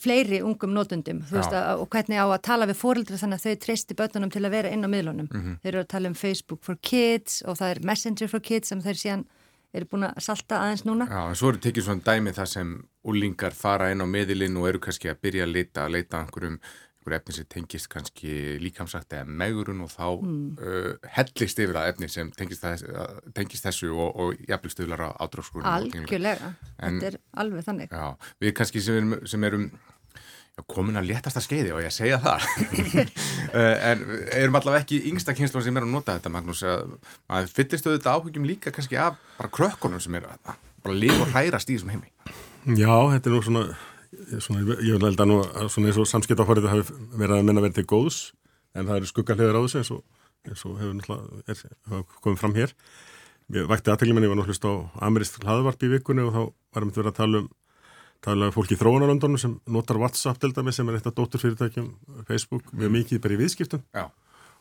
fleiri 0.00 0.42
ungum 0.44 0.74
notundum 0.76 1.22
veist, 1.30 1.52
að, 1.56 1.80
og 1.80 1.88
hvernig 1.88 2.20
á 2.20 2.28
að 2.28 2.42
tala 2.44 2.66
við 2.68 2.76
fórildra 2.76 3.16
þannig 3.16 3.40
að 3.40 3.44
þau 3.46 3.60
treysti 3.64 3.96
börnunum 3.96 4.32
til 4.32 4.44
að 4.44 4.50
vera 4.50 4.72
inn 4.72 4.84
á 4.84 4.88
miðlunum. 4.92 5.28
Mm 5.30 5.40
-hmm. 5.40 5.60
Þau 5.60 5.68
eru 5.68 5.80
að 5.80 5.88
tala 5.88 6.08
um 6.08 6.14
Facebook 6.14 6.62
for 6.62 6.76
Kids 6.82 7.42
og 7.42 7.56
það 7.56 7.70
er 7.70 7.84
Messenger 7.84 8.28
for 8.28 8.40
Kids 8.40 8.68
sem 8.68 8.82
þeir 8.82 8.98
síðan 9.02 9.24
eru 9.76 9.88
búin 9.90 10.06
að 10.08 10.20
salta 10.24 10.60
aðeins 10.64 10.84
núna. 10.88 11.06
Já, 11.10 11.22
en 11.30 11.38
svo 11.38 11.52
eru 11.52 11.62
tekið 11.62 11.86
svona 11.86 12.06
dæmi 12.06 12.34
það 12.36 12.52
sem 12.52 12.76
úlingar 13.10 13.56
fara 13.56 13.90
inn 13.92 14.02
á 14.02 14.06
miðlinn 14.08 14.58
og 14.60 14.70
eru 14.70 14.82
kannski 14.82 15.10
að 15.12 15.20
byrja 15.26 15.46
að 15.46 15.56
leita, 15.56 15.84
að 15.84 15.98
leita 15.98 16.22
einhverjum 16.22 16.60
einhver 17.00 17.16
efni 17.16 17.34
sem 17.34 17.46
tengist 17.48 17.88
kannski 17.88 18.58
líkamsagt 18.60 19.12
eða 19.16 19.24
megurun 19.24 19.80
og 19.84 19.90
þá 19.90 20.06
mm. 20.20 20.58
uh, 20.60 21.10
hellist 21.16 21.58
yfir 21.58 21.78
að 21.80 21.88
efni 21.94 22.08
sem 22.12 22.30
tengist, 22.36 22.64
þess, 22.64 22.84
tengist 23.34 23.64
þessu 23.64 23.92
og, 23.94 24.10
og 24.20 24.42
jafnvel 24.48 24.74
stöðlar 24.74 25.06
á 25.08 25.10
ádráðskrunum. 25.24 25.70
Algjörlega, 25.70 26.52
þetta 26.76 27.08
er 27.08 27.18
alveg 27.40 27.64
þannig. 27.64 27.94
Já, 27.94 28.34
við 28.40 28.54
kannski 28.60 28.84
sem 28.84 29.00
erum, 29.00 29.16
sem 29.26 29.48
erum 29.48 29.70
komin 30.68 30.98
að 31.00 31.10
léttasta 31.10 31.42
skeiði 31.44 31.74
og 31.76 31.82
ég 31.84 31.94
segja 31.94 32.18
það? 32.22 32.46
Uh, 33.50 33.76
en 33.90 34.02
erum 34.36 34.58
allavega 34.60 34.84
ekki 34.84 35.02
yngsta 35.10 35.34
kynslu 35.38 35.62
sem 35.64 35.76
er 35.78 35.86
að 35.86 35.94
nota 35.94 36.16
þetta 36.18 36.32
Magnús? 36.34 36.64
Að 36.64 37.52
fyllist 37.54 37.86
auðvitað 37.88 38.16
áhugjum 38.16 38.48
líka 38.48 38.74
kannski 38.74 38.98
af 39.00 39.20
bara 39.38 39.52
krökkunum 39.56 40.02
sem 40.02 40.18
er 40.18 40.28
að 40.32 40.56
bara 40.80 40.96
lifa 40.96 41.24
og 41.24 41.32
hrærast 41.34 41.70
í 41.70 41.76
þessum 41.76 41.94
heimi. 41.94 42.12
Já, 42.76 42.92
þetta 43.14 43.30
er 43.30 43.34
nú 43.34 43.42
svona 43.44 43.64
svona, 44.42 44.64
ég 44.82 44.96
vil 44.96 45.06
held 45.06 45.22
að 45.22 45.30
nú 45.30 45.38
svona 45.70 45.90
eins 45.90 46.00
og 46.00 46.08
samskiptaforrið 46.10 46.70
hafi 46.70 46.96
verið 47.18 47.36
að 47.36 47.46
minna 47.46 47.62
verið 47.64 47.80
til 47.80 47.86
góðs 47.90 48.18
en 48.74 48.88
það 48.88 48.96
eru 48.96 49.10
skuggarlegar 49.10 49.58
á 49.58 49.62
þessu 49.64 49.80
eins 49.80 49.92
og, 49.94 50.02
eins 50.48 50.64
og 50.66 50.76
hefur 50.80 50.98
náttúrulega 50.98 51.54
er, 51.54 52.04
komið 52.24 52.42
fram 52.42 52.56
hér. 52.58 52.74
Ég 53.50 53.70
vakti 53.70 53.92
aðtækjum 53.92 54.20
en 54.20 54.26
ég 54.26 54.32
var 54.32 54.40
náttúrulega 54.40 54.74
á 54.74 55.06
amerísk 55.08 55.40
hlaðvarp 55.44 55.86
í 55.86 55.92
vikunni 55.94 56.26
og 56.26 56.34
þá 56.34 56.42
varum 56.76 56.94
við 56.94 57.10
að 57.10 57.18
tala 57.18 57.42
um 57.42 57.48
tala 58.24 58.50
um 58.50 58.54
fólki 58.54 58.76
í 58.76 58.80
þróunarlöndunum 58.80 59.40
sem 59.40 59.54
notar 59.72 59.98
WhatsApp 60.00 60.40
til 60.40 60.52
dæmi 60.56 60.74
sem 60.76 60.88
er 60.90 60.98
eitt 60.98 61.08
af 61.08 61.16
dótturfyrirtækjum 61.16 61.88
Facebook 62.28 62.68
mjög 62.76 62.92
mikið 62.96 63.22
bara 63.24 63.36
í 63.36 63.40
viðskiptum. 63.40 63.84
Já. 63.96 64.10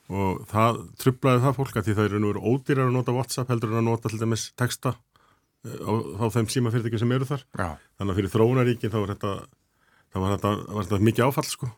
og 0.10 0.46
það 0.50 0.80
trublaði 0.98 1.44
það 1.44 1.58
fólk 1.60 1.76
að 1.78 1.88
því 1.88 1.96
það 1.98 2.08
eru 2.08 2.20
nú 2.24 2.32
ódýrar 2.40 2.88
að 2.88 2.96
nota 2.96 3.14
WhatsApp 3.14 3.52
heldur 3.52 3.76
en 3.76 3.82
að 3.82 3.90
nota 3.90 4.10
til 4.10 4.22
dæmis 4.22 4.48
texta 4.58 4.96
á, 4.96 5.92
á 5.92 6.26
þeim 6.34 6.48
símafyrirtækjum 6.50 7.04
sem 7.04 7.12
eru 7.18 7.28
þar. 7.30 7.44
Já. 7.60 7.70
þannig 8.00 8.14
að 8.14 8.22
fyrir 8.22 8.34
þróunaríkin 8.34 8.94
þá 8.94 8.98
var 9.00 9.14
þetta, 9.14 9.34
var 10.16 10.34
þetta, 10.38 10.54
var 10.72 10.88
þetta 10.88 11.10
mikið 11.10 11.28
áfall 11.28 11.50
sko. 11.50 11.70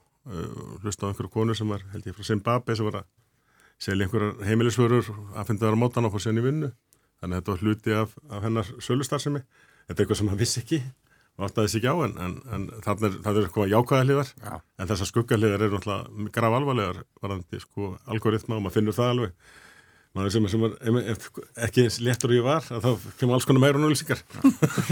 Hlusta 0.85 1.09
á 1.09 1.09
einhverju 1.09 1.33
konu 1.33 1.57
sem 1.57 1.67
var 1.67 1.83
held 1.91 2.07
ég 2.07 2.15
frá 2.15 2.29
Zimbabwe 2.29 2.77
sem 2.77 2.87
var 2.87 3.01
að 3.01 3.09
selja 3.81 4.05
einhverjar 4.05 4.45
heimilisvörur 4.45 5.11
að 5.33 5.47
finna 5.49 5.65
það 5.65 5.75
á 5.75 5.81
mótan 5.81 6.07
og 6.07 6.13
fór 6.13 6.23
sérn 6.27 6.39
í 6.39 6.45
vinnu. 6.45 6.69
Þannig 7.21 7.35
að 7.35 7.41
þetta 7.41 7.51
var 7.55 7.63
hluti 7.65 7.95
af, 7.97 8.13
af 8.29 8.45
hennar 8.45 8.69
sölustarðsemi 8.77 9.41
þetta 9.41 9.97
er 9.97 10.03
eitthvað 10.05 10.19
sem 10.19 10.29
maður 10.29 10.43
vissi 10.45 10.61
ekki 10.61 10.79
áttaði 11.39 11.71
sig 11.71 11.81
ekki 11.81 11.91
á 11.91 11.95
en, 12.05 12.13
en, 12.21 12.35
en 12.53 12.67
það 12.83 13.07
er, 13.07 13.17
er 13.23 13.39
eitthvað 13.45 13.71
jákvæðarliðar 13.71 14.29
Já. 14.35 14.53
en 14.59 14.91
þessar 14.91 15.09
skuggarliðar 15.09 15.65
eru 15.65 15.79
náttúrulega 15.79 16.29
graf 16.35 16.55
alvarlegar 16.59 17.01
varandi 17.23 17.61
sko 17.63 17.95
algoritma 18.11 18.57
og 18.57 18.65
maður 18.65 18.77
finnur 18.77 18.97
það 18.97 19.11
alveg. 19.15 19.35
Maður 20.11 20.33
sem, 20.35 20.47
sem 20.51 20.63
er 20.99 21.19
ekki 21.63 21.85
léttur 22.03 22.33
og 22.33 22.35
ég 22.35 22.43
var 22.43 22.65
þá 22.67 22.89
kemur 23.15 23.37
alls 23.37 23.45
konar 23.47 23.63
meira 23.63 23.79
núlísingar 23.79 24.19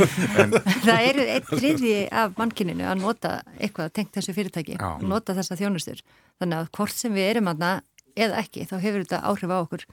Það 0.85 1.07
eru 1.09 1.25
eitt 1.25 1.49
triði 1.51 1.95
af 2.07 2.39
mannkininu 2.39 2.87
að 2.87 3.01
nota 3.01 3.33
eitthvað 3.59 3.91
tengt 3.99 4.13
þessu 4.15 4.37
fyrirtæki, 4.37 4.77
Já. 4.79 4.93
nota 5.03 5.35
þessa 5.35 5.59
þjónustur. 5.59 5.99
Þannig 6.39 6.61
að 6.61 6.71
hvort 6.79 6.95
sem 6.95 7.19
við 7.19 7.33
erum 7.33 7.51
aðna 7.51 7.73
eða 8.15 8.39
ekki, 8.45 8.63
þá 8.69 8.77
hefur 8.79 9.03
þetta 9.03 9.25
áhrif 9.27 9.51
á 9.51 9.57
okkur 9.59 9.85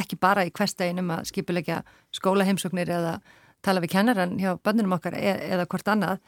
ekki 0.00 0.18
bara 0.20 0.44
í 0.46 0.52
hverstæginum 0.54 1.08
að 1.16 1.24
skipilegja 1.32 1.80
skólaheimsóknir 2.14 2.92
eða 2.94 3.16
tala 3.64 3.82
við 3.84 3.94
kennaran 3.96 4.36
hjá 4.40 4.54
bannunum 4.64 4.96
okkar 4.96 5.16
eða, 5.18 5.40
eða 5.56 5.66
hvort 5.70 5.90
annað 5.92 6.20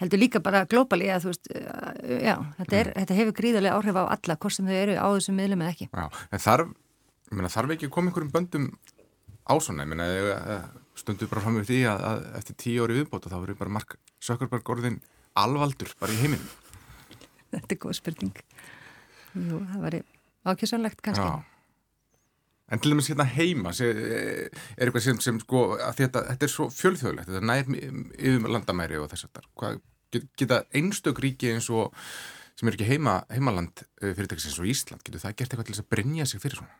heldur 0.00 0.22
líka 0.22 0.40
bara 0.40 0.64
glóbali 0.64 1.10
að 1.12 1.26
þú 1.26 1.32
veist, 1.32 1.50
já, 1.52 2.36
þetta, 2.56 2.76
er, 2.76 2.86
mm. 2.88 2.94
þetta 3.02 3.16
hefur 3.18 3.36
gríðarlega 3.36 3.76
áhrif 3.76 3.98
á 4.00 4.04
alla, 4.16 4.36
hvort 4.40 4.56
sem 4.56 4.70
þau 4.70 4.78
eru 4.78 4.94
á 4.96 5.06
þessum 5.12 5.36
miðlum 5.36 5.64
eða 5.64 5.74
ekki. 5.74 5.88
Já, 5.92 6.06
en 6.30 6.44
þarf 6.46 6.70
ég 7.30 7.36
meina 7.36 7.50
þarf 7.52 7.74
ekki 7.76 7.90
koma 7.92 8.10
einhverjum 8.10 8.32
böndum 8.32 8.70
á 9.44 9.54
svona, 9.60 9.84
ég 9.84 9.92
meina 9.92 10.08
stundu 10.98 11.28
bara 11.30 11.44
fram 11.44 11.58
með 11.58 11.70
því 11.70 11.80
að, 11.90 12.02
að 12.08 12.24
eftir 12.40 12.58
tíu 12.60 12.84
ári 12.84 12.98
viðbóta 12.98 13.30
þá 13.32 13.38
verður 13.38 13.60
bara 13.60 13.74
Mark 13.76 13.96
Sökkerberg 14.24 14.72
orðin 14.74 14.98
alvaldur 15.38 15.92
bara 16.00 16.14
í 16.14 16.18
heiminum 16.20 16.50
Þetta 17.50 17.74
er 17.74 17.80
góð 17.82 17.96
spurning 17.98 18.42
Jú, 19.34 19.60
það 19.70 19.84
var 19.84 19.96
ákjössanlegt 20.50 21.02
kannski 21.06 21.26
Já. 21.26 21.59
En 22.70 22.78
til 22.78 22.92
dæmis 22.92 23.10
hérna 23.10 23.26
heima 23.26 23.72
sé, 23.74 23.88
er 23.90 24.86
eitthvað 24.86 25.06
sem, 25.06 25.22
sem 25.22 25.38
sko 25.42 25.62
þetta, 25.98 26.24
þetta 26.32 26.46
er 26.46 26.52
svo 26.52 26.68
fjölþjóðlegt, 26.74 27.30
þetta 27.30 27.46
nær 27.50 27.66
yfir 27.66 28.52
landamæri 28.54 29.00
og 29.00 29.08
þess 29.10 29.26
að 29.26 29.40
það 29.62 29.80
geta 30.38 30.62
einstök 30.76 31.18
ríki 31.22 31.50
eins 31.54 31.70
og 31.70 31.94
sem 32.60 32.68
er 32.68 32.76
ekki 32.76 32.88
heima, 32.90 33.20
heimaland 33.32 33.82
eh, 34.02 34.12
fyrirtækis 34.12 34.50
eins 34.50 34.60
og 34.60 34.68
Ísland, 34.68 35.02
getur 35.06 35.22
það 35.22 35.36
gert 35.38 35.54
eitthvað 35.54 35.68
til 35.68 35.74
þess 35.76 35.84
að 35.84 35.92
brinja 35.94 36.26
sig 36.28 36.42
fyrir 36.42 36.60
svona? 36.60 36.78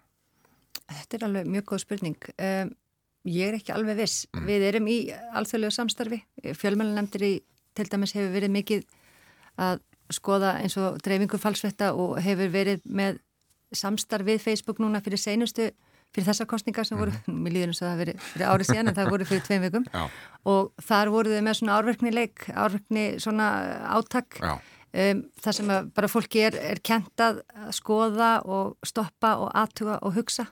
Þetta 0.90 1.16
er 1.16 1.26
alveg 1.28 1.52
mjög 1.54 1.66
góð 1.70 1.82
spurning. 1.84 2.26
Um, 2.34 2.72
ég 3.30 3.48
er 3.48 3.56
ekki 3.56 3.72
alveg 3.72 4.00
viss. 4.00 4.24
Mm. 4.34 4.48
Við 4.50 4.64
erum 4.66 4.90
í 4.90 4.96
alþjóðlega 5.38 5.76
samstarfi. 5.76 6.18
Fjölmjölunemndir 6.58 7.24
í 7.24 7.32
til 7.78 7.86
dæmis 7.88 8.12
hefur 8.16 8.34
verið 8.34 8.52
mikið 8.56 8.84
að 9.62 9.80
skoða 10.10 10.56
eins 10.60 10.76
og 10.80 10.98
dreifingu 11.04 11.38
falsvetta 11.40 11.92
og 11.94 12.18
hefur 12.24 12.50
verið 12.52 12.82
með 12.84 13.20
samstarf 13.72 14.26
við 14.26 14.42
Facebook 14.42 14.80
núna 14.82 15.02
fyrir 15.04 15.20
seinustu, 15.20 15.70
fyrir 16.14 16.26
þessa 16.26 16.46
kostningar 16.50 16.88
sem 16.88 16.98
voru, 16.98 17.14
mm. 17.26 17.38
mér 17.44 17.56
líður 17.56 17.72
eins 17.72 17.82
og 17.82 17.88
það 17.88 18.02
verið 18.04 18.26
fyrir 18.32 18.50
árið 18.50 18.70
síðan 18.70 18.92
en 18.92 18.98
það 18.98 19.14
voru 19.14 19.30
fyrir 19.30 19.46
tveim 19.46 19.64
vikum 19.66 19.88
Já. 19.92 20.02
og 20.52 20.86
þar 20.90 21.14
voruð 21.14 21.36
við 21.36 21.46
með 21.46 21.58
svona 21.60 21.78
árverknileik, 21.78 22.46
árverkni 22.54 23.06
svona 23.22 23.48
átak. 23.96 24.40
Um, 24.90 25.20
það 25.38 25.54
sem 25.54 25.68
bara 25.94 26.08
fólki 26.10 26.40
er, 26.48 26.56
er 26.58 26.80
kent 26.82 27.22
að 27.22 27.44
skoða 27.76 28.40
og 28.42 28.72
stoppa 28.82 29.36
og 29.38 29.52
aðtuga 29.54 30.00
og 30.02 30.16
hugsa 30.16 30.48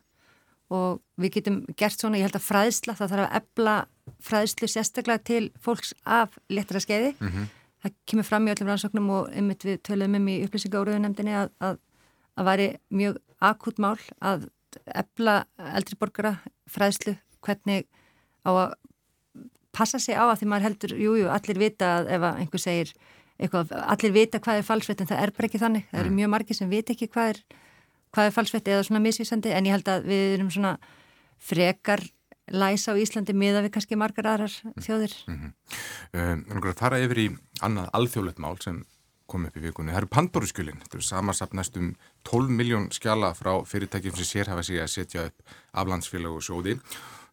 og 0.75 1.01
við 1.21 1.39
getum 1.39 1.61
gert 1.81 2.01
svona, 2.01 2.19
ég 2.21 2.29
held 2.29 2.37
að 2.37 2.47
fræðsla, 2.47 2.95
það 2.99 3.13
þarf 3.15 3.25
að 3.25 3.37
ebla 3.41 3.77
fræðslu 4.25 4.69
sérstaklega 4.71 5.25
til 5.25 5.45
fólks 5.65 5.95
af 6.05 6.37
letara 6.53 6.83
skeiði. 6.85 7.15
Mm 7.19 7.29
-hmm. 7.29 7.55
Það 7.83 7.95
kemur 8.11 8.27
fram 8.27 8.49
í 8.49 8.53
öllum 8.53 8.69
rannsóknum 8.69 9.11
og 9.11 9.29
einmitt 9.33 9.65
við 9.65 9.83
töluðum 9.87 10.17
um 10.19 10.29
í 10.29 10.45
upplýsingáruðunemdini 10.45 11.35
að, 11.35 11.51
að, 11.61 11.79
að 12.39 12.49
væri 12.51 12.69
mjög 12.95 13.21
akut 13.51 13.79
mál 13.83 13.99
að 14.21 14.49
ebla 14.95 15.41
eldriborgara 15.79 16.37
fræðslu, 16.71 17.17
hvernig 17.45 17.87
á 18.47 18.51
að 18.51 18.75
passa 19.75 20.01
sig 20.03 20.17
á 20.19 20.27
að 20.27 20.41
því 20.41 20.51
maður 20.51 20.67
heldur, 20.69 20.95
jújú, 20.97 21.23
jú, 21.23 21.31
allir 21.31 21.59
vita 21.59 21.95
að 21.99 22.13
ef 22.17 22.27
einhver 22.29 22.63
segir 22.63 22.93
eitthvað, 23.39 23.73
allir 23.79 24.13
vita 24.15 24.41
hvað 24.43 24.61
er 24.61 24.67
falsveit 24.67 25.01
en 25.03 25.11
það 25.11 25.23
er 25.23 25.33
bara 25.37 25.49
ekki 25.49 25.61
þannig. 25.63 25.85
Það 25.91 26.01
eru 26.01 26.11
mm. 26.11 26.19
mjög 26.19 26.31
margir 26.35 26.59
sem 26.59 26.71
vita 26.71 26.95
ekki 26.95 27.11
hvað 27.13 27.35
er 27.35 27.43
hvað 28.15 28.29
er 28.29 28.35
falsvett 28.35 28.71
eða 28.73 28.85
svona 28.87 29.03
misvísandi 29.05 29.53
en 29.55 29.69
ég 29.69 29.77
held 29.77 29.91
að 29.93 30.09
við 30.09 30.35
erum 30.37 30.53
svona 30.53 30.77
frekar 31.39 32.03
læsa 32.49 32.95
á 32.97 33.01
Íslandi 33.01 33.35
miða 33.37 33.63
við 33.65 33.75
kannski 33.77 33.99
margar 34.01 34.31
aðrar 34.31 34.55
mm. 34.65 34.77
þjóðir 34.85 35.17
mm 35.29 35.37
-hmm. 35.39 36.45
um, 36.49 36.73
Það 36.73 36.97
er 36.97 37.05
yfir 37.05 37.19
í 37.19 37.29
annað 37.63 37.91
alþjóðlegt 37.93 38.39
mál 38.41 38.57
sem 38.65 38.85
kom 39.29 39.47
upp 39.49 39.61
í 39.61 39.63
vikunni. 39.67 39.93
Það 39.93 40.03
eru 40.03 40.11
Pandoruskjölinn 40.17 40.81
þetta 40.83 40.99
eru 40.99 41.07
samansapnæstum 41.11 41.93
12 42.29 42.59
miljón 42.59 42.91
skjala 42.95 43.35
frá 43.39 43.53
fyrirtækjum 43.69 44.19
sem 44.19 44.31
sér 44.33 44.53
hafa 44.53 44.67
sig 44.67 44.83
að 44.83 44.93
setja 44.95 45.29
upp 45.29 45.57
aflandsfélag 45.85 46.41
og 46.41 46.45
sjóði 46.45 46.79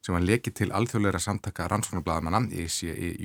sem 0.06 0.14
var 0.14 0.26
lekið 0.26 0.56
til 0.60 0.68
alþjóðleira 0.76 1.20
samtaka 1.22 1.68
rannsóknarblæðamanna 1.72 2.44
í 2.54 2.66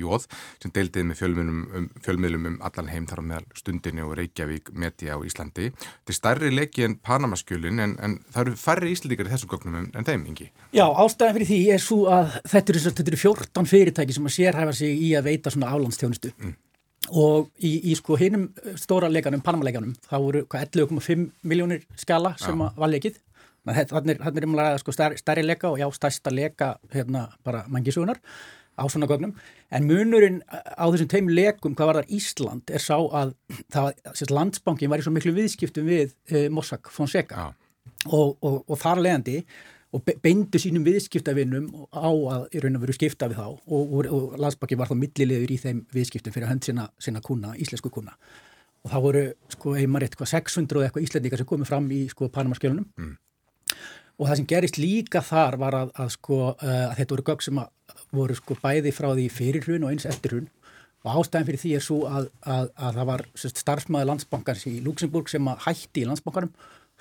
Jóð 0.01 0.25
sem 0.61 0.73
deildiði 0.73 1.07
með 1.09 1.19
fjölmiðlum 1.19 1.59
um, 1.77 1.87
fjölmiðlum 2.05 2.47
um 2.49 2.57
allan 2.65 2.89
heim 2.91 3.07
þar 3.09 3.21
á 3.21 3.29
meðal 3.31 3.59
stundinni 3.59 4.05
og 4.05 4.15
Reykjavík 4.17 4.71
media 4.73 5.17
á 5.17 5.19
Íslandi. 5.27 5.69
Þetta 5.75 6.15
er 6.15 6.17
stærri 6.17 6.51
lekið 6.55 6.87
en 6.87 6.97
Panamaskjölin 7.05 7.83
en, 7.85 7.95
en 8.01 8.17
það 8.33 8.41
eru 8.45 8.57
færri 8.63 8.95
íslendikar 8.95 9.29
í 9.29 9.35
þessum 9.35 9.53
gögnum 9.53 9.77
en, 9.83 10.07
þeim, 10.07 10.25
Ingi. 10.31 10.49
Já, 10.73 10.85
ástæðan 10.89 11.37
fyrir 11.37 11.51
því 11.51 11.61
er 11.75 11.85
svo 11.85 12.01
að 12.09 12.39
þetta 12.55 12.75
eru, 12.75 12.83
þetta 12.89 13.07
eru 13.13 13.21
14 13.27 13.71
fyrirtæki 13.75 14.17
sem 14.17 14.31
að 14.31 14.37
sérhæfa 14.39 14.75
sig 14.81 15.05
í 15.05 15.13
að 15.19 15.29
veita 15.29 15.53
svona 15.53 15.73
aflandstjónustu. 15.75 16.33
Mm. 16.41 16.57
Og 17.11 17.49
í, 17.59 17.91
í 17.91 17.95
sko 17.99 18.15
hinnum 18.15 18.45
stóra 18.79 19.09
leganum, 19.11 19.41
Panama-leganum, 19.43 19.97
þá 20.07 20.15
voru 20.23 20.45
11,5 20.47 21.27
miljónir 21.43 21.83
skala 21.99 22.37
sem 22.39 22.61
var 22.61 22.91
lekið 22.91 23.19
Þannig 23.61 24.17
er 24.17 24.45
umlega 24.47 24.77
sko, 24.81 24.93
stærri 24.93 25.43
leka 25.45 25.69
og 25.69 25.77
já, 25.77 25.85
stærsta 25.93 26.33
leka 26.33 26.73
hérna 26.93 27.27
bara 27.45 27.65
mangisögunar 27.69 28.17
á 28.73 28.83
svona 28.89 29.05
gögnum. 29.05 29.35
En 29.69 29.85
munurinn 29.85 30.41
á 30.49 30.89
þessum 30.89 31.09
teim 31.11 31.29
lekum, 31.29 31.75
hvað 31.77 31.91
var 31.91 31.99
þar 31.99 32.15
Ísland, 32.17 32.71
er 32.73 32.81
sá 32.81 32.97
að 32.97 33.35
það, 33.73 33.91
landsbankin 34.33 34.89
var 34.89 35.01
í 35.01 35.05
svo 35.05 35.13
miklu 35.13 35.35
viðskiptum 35.37 35.85
við 35.85 36.15
eh, 36.31 36.47
Mossack 36.49 36.89
Fonseca. 36.89 37.51
Og, 38.09 38.33
og, 38.41 38.63
og 38.65 38.79
þar 38.81 39.03
leðandi 39.05 39.43
og 39.91 40.05
beindu 40.23 40.59
sínum 40.61 40.85
viðskiptavinnum 40.87 41.65
á 41.91 42.11
að 42.11 42.45
í 42.55 42.61
raun 42.63 42.77
og 42.79 42.85
veru 42.85 42.95
skipta 42.95 43.27
við 43.27 43.41
þá. 43.41 43.47
Og, 43.75 43.97
og 44.07 44.37
landsbankin 44.39 44.79
var 44.79 44.91
þá 44.91 44.95
millilegur 45.01 45.51
í 45.51 45.57
þeim 45.59 45.83
viðskiptum 45.91 46.35
fyrir 46.35 46.47
að 46.47 46.53
hönd 46.53 46.69
sína, 46.69 46.87
sína 47.01 47.23
kuna, 47.25 47.51
íslensku 47.59 47.91
kuna 47.91 48.15
og 48.81 48.89
það 48.89 49.03
voru 49.05 49.25
sko 49.53 49.73
einmar 49.77 50.05
eitthvað 50.05 50.31
600 50.33 50.85
eitthvað 50.85 51.03
íslendingar 51.05 51.41
sem 51.41 51.49
komið 51.49 51.69
fram 51.69 51.89
í 51.93 51.99
sko 52.11 52.29
Panamaskjölunum. 52.33 52.87
Mm. 52.97 53.17
og 54.21 54.27
það 54.27 54.35
sem 54.37 54.47
gerist 54.49 54.77
líka 54.77 55.21
þar 55.25 55.57
var 55.61 55.77
að, 55.77 55.93
að 55.97 56.09
sko 56.15 56.39
uh, 56.51 56.73
að 56.87 56.97
þetta 56.99 57.15
voru 57.15 57.27
gögg 57.29 57.45
sem 57.45 57.61
voru 58.13 58.35
sko 58.37 58.57
bæði 58.61 58.91
frá 58.93 59.07
því 59.13 59.27
fyrir 59.33 59.65
hrun 59.65 59.85
og 59.87 59.93
eins 59.93 60.07
eftir 60.09 60.35
hrun. 60.35 60.49
Og 61.01 61.15
ástæðin 61.17 61.47
fyrir 61.47 61.61
því 61.63 61.71
er 61.73 61.81
svo 61.81 61.99
að, 62.05 62.27
að, 62.45 62.67
að 62.77 62.97
það 62.99 63.07
var 63.09 63.23
starfsmæði 63.41 64.07
landsbankans 64.09 64.67
í 64.69 64.75
Luxemburg 64.85 65.31
sem 65.31 65.47
hætti 65.65 66.03
í 66.03 66.09
landsbankanum 66.09 66.51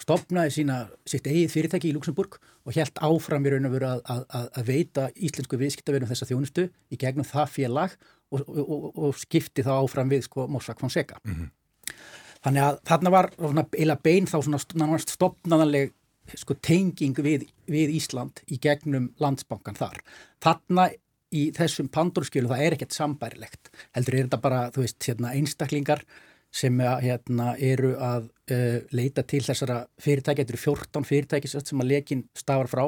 stopnaði 0.01 0.55
sína, 0.55 0.79
sitt 1.09 1.27
eigið 1.29 1.53
fyrirtæki 1.53 1.91
í 1.91 1.95
Luxemburg 1.97 2.39
og 2.65 2.77
helt 2.77 3.01
áfram 3.05 3.47
í 3.47 3.53
raun 3.53 3.69
og 3.69 3.75
veru 3.75 3.91
að 3.91 4.63
veita 4.69 5.09
íslensku 5.17 5.59
viðskiptaverðum 5.61 6.11
þessa 6.11 6.29
þjónustu 6.31 6.67
í 6.91 6.99
gegnum 7.01 7.29
það 7.29 7.55
félag 7.57 7.97
og, 8.31 8.43
og, 8.49 8.91
og, 8.95 9.15
skipti 9.19 9.65
þá 9.67 9.75
áfram 9.79 10.13
við 10.13 10.25
sko 10.29 10.47
Mossack 10.49 10.81
Fonseca. 10.81 11.21
Mm 11.25 11.35
-hmm. 11.35 11.95
Þannig 12.41 12.63
að 12.65 12.79
þarna 12.89 13.11
var 13.11 13.31
eila 13.77 13.97
bein 14.01 14.27
þá 14.27 14.39
svona 14.41 14.99
stopnaðanleg 15.05 15.93
sko 16.39 16.55
tenging 16.55 17.19
við, 17.19 17.49
við 17.67 17.95
Ísland 17.99 18.41
í 18.49 18.59
gegnum 18.63 19.11
landsbankan 19.21 19.77
þar. 19.77 20.01
Þarna 20.41 20.91
í 21.31 21.51
þessum 21.55 21.91
pandurskjölu 21.93 22.51
það 22.51 22.65
er 22.65 22.77
ekkert 22.77 22.97
sambærilegt 22.97 23.71
heldur 23.95 24.17
er 24.17 24.27
þetta 24.27 24.41
bara, 24.43 24.63
þú 24.75 24.85
veist, 24.85 24.99
hérna, 25.07 25.35
einstaklingar 25.35 26.05
sem 26.51 26.81
hérna, 26.81 27.55
eru 27.59 27.93
að 28.03 28.27
uh, 28.51 28.81
leita 28.97 29.23
til 29.23 29.43
þessara 29.47 29.85
fyrirtæki, 30.03 30.43
þetta 30.43 30.57
eru 30.57 30.63
14 30.65 31.07
fyrirtæki 31.07 31.51
sem 31.53 31.83
að 31.85 31.93
lekin 31.93 32.25
stafar 32.37 32.71
frá. 32.71 32.85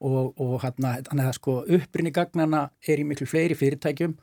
Og, 0.00 0.30
og 0.40 0.54
hérna, 0.62 0.94
þannig 1.04 1.26
að 1.28 1.36
sko 1.36 1.58
upprinni 1.76 2.12
gagnana 2.16 2.62
er 2.88 3.02
í 3.02 3.04
miklu 3.04 3.26
fleiri 3.28 3.56
fyrirtækjum 3.58 4.14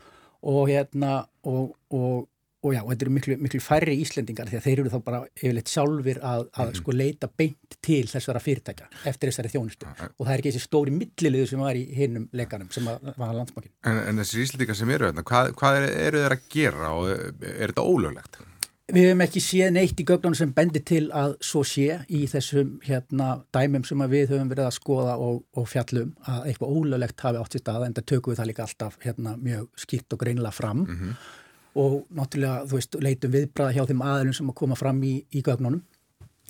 og 0.49 0.63
hérna 0.71 1.19
og, 1.45 1.75
og 1.93 2.25
og 2.67 2.75
já, 2.75 2.81
þetta 2.89 3.05
eru 3.05 3.13
miklu, 3.15 3.37
miklu 3.45 3.61
færri 3.63 3.95
íslendingar 4.01 4.49
því 4.49 4.59
að 4.59 4.65
þeir 4.65 4.81
eru 4.81 4.91
þá 4.93 4.97
bara 5.05 5.21
yfirleitt 5.37 5.71
sjálfur 5.71 6.19
að, 6.19 6.43
að 6.53 6.71
mm. 6.71 6.79
sko 6.81 6.95
leita 6.95 7.29
beint 7.41 7.77
til 7.87 8.01
þessara 8.11 8.41
fyrirtækja 8.43 8.89
eftir 9.11 9.31
þessari 9.31 9.53
þjónustu 9.53 9.87
og 9.87 10.25
það 10.25 10.33
er 10.33 10.41
ekki 10.41 10.53
þessi 10.53 10.65
stóri 10.65 10.95
milliliðu 10.95 11.51
sem 11.53 11.63
var 11.63 11.79
í 11.79 11.85
hinnum 11.97 12.27
leikanum 12.35 12.69
sem 12.73 12.87
var 12.87 12.99
að 13.01 13.39
landsmakkin. 13.39 13.73
En, 13.87 14.03
en 14.11 14.21
þessi 14.23 14.43
íslendingar 14.43 14.79
sem 14.79 14.93
eru 14.97 15.09
hérna, 15.09 15.25
hvað, 15.27 15.55
hvað 15.59 15.79
eru 15.87 15.95
er 15.95 16.19
þeir 16.19 16.37
að 16.37 16.51
gera 16.57 16.93
og 16.97 17.09
er 17.15 17.71
þetta 17.71 17.87
ólöglegt? 17.87 18.43
Við 18.87 19.03
hefum 19.03 19.21
ekki 19.25 19.41
séð 19.43 19.73
neitt 19.75 19.99
í 19.99 20.03
gögnunum 20.07 20.35
sem 20.39 20.51
bendir 20.55 20.83
til 20.87 21.09
að 21.11 21.33
svo 21.43 21.59
sé 21.67 21.97
í 22.07 22.21
þessum 22.31 22.77
hérna 22.85 23.41
dæmum 23.51 23.83
sem 23.87 24.03
við 24.07 24.29
höfum 24.31 24.51
verið 24.53 24.69
að 24.69 24.77
skoða 24.77 25.17
og, 25.19 25.41
og 25.59 25.67
fjallum 25.67 26.13
að 26.23 26.47
eitthvað 26.47 26.77
ólöglegt 26.77 27.25
hafi 27.25 27.41
átt 27.41 27.57
í 27.59 27.61
stað 27.63 27.83
en 27.83 27.97
það 27.97 28.07
tökum 28.13 28.31
við 28.31 28.39
það 28.39 28.49
líka 28.53 28.63
alltaf 28.63 28.95
hérna 29.03 29.35
mjög 29.41 29.67
skýrt 29.83 30.15
og 30.15 30.23
greinilega 30.23 30.55
fram 30.55 30.85
mm 30.85 30.95
-hmm 31.01 31.43
og 31.77 31.97
náttúrulega, 32.17 32.65
þú 32.67 32.79
veist, 32.79 32.97
leitum 33.05 33.33
viðbræða 33.35 33.75
hjá 33.75 33.85
þeim 33.89 34.03
aðlum 34.05 34.35
sem 34.37 34.51
að 34.51 34.57
koma 34.61 34.77
fram 34.79 35.01
í, 35.05 35.13
í 35.29 35.43
gögnunum. 35.45 35.83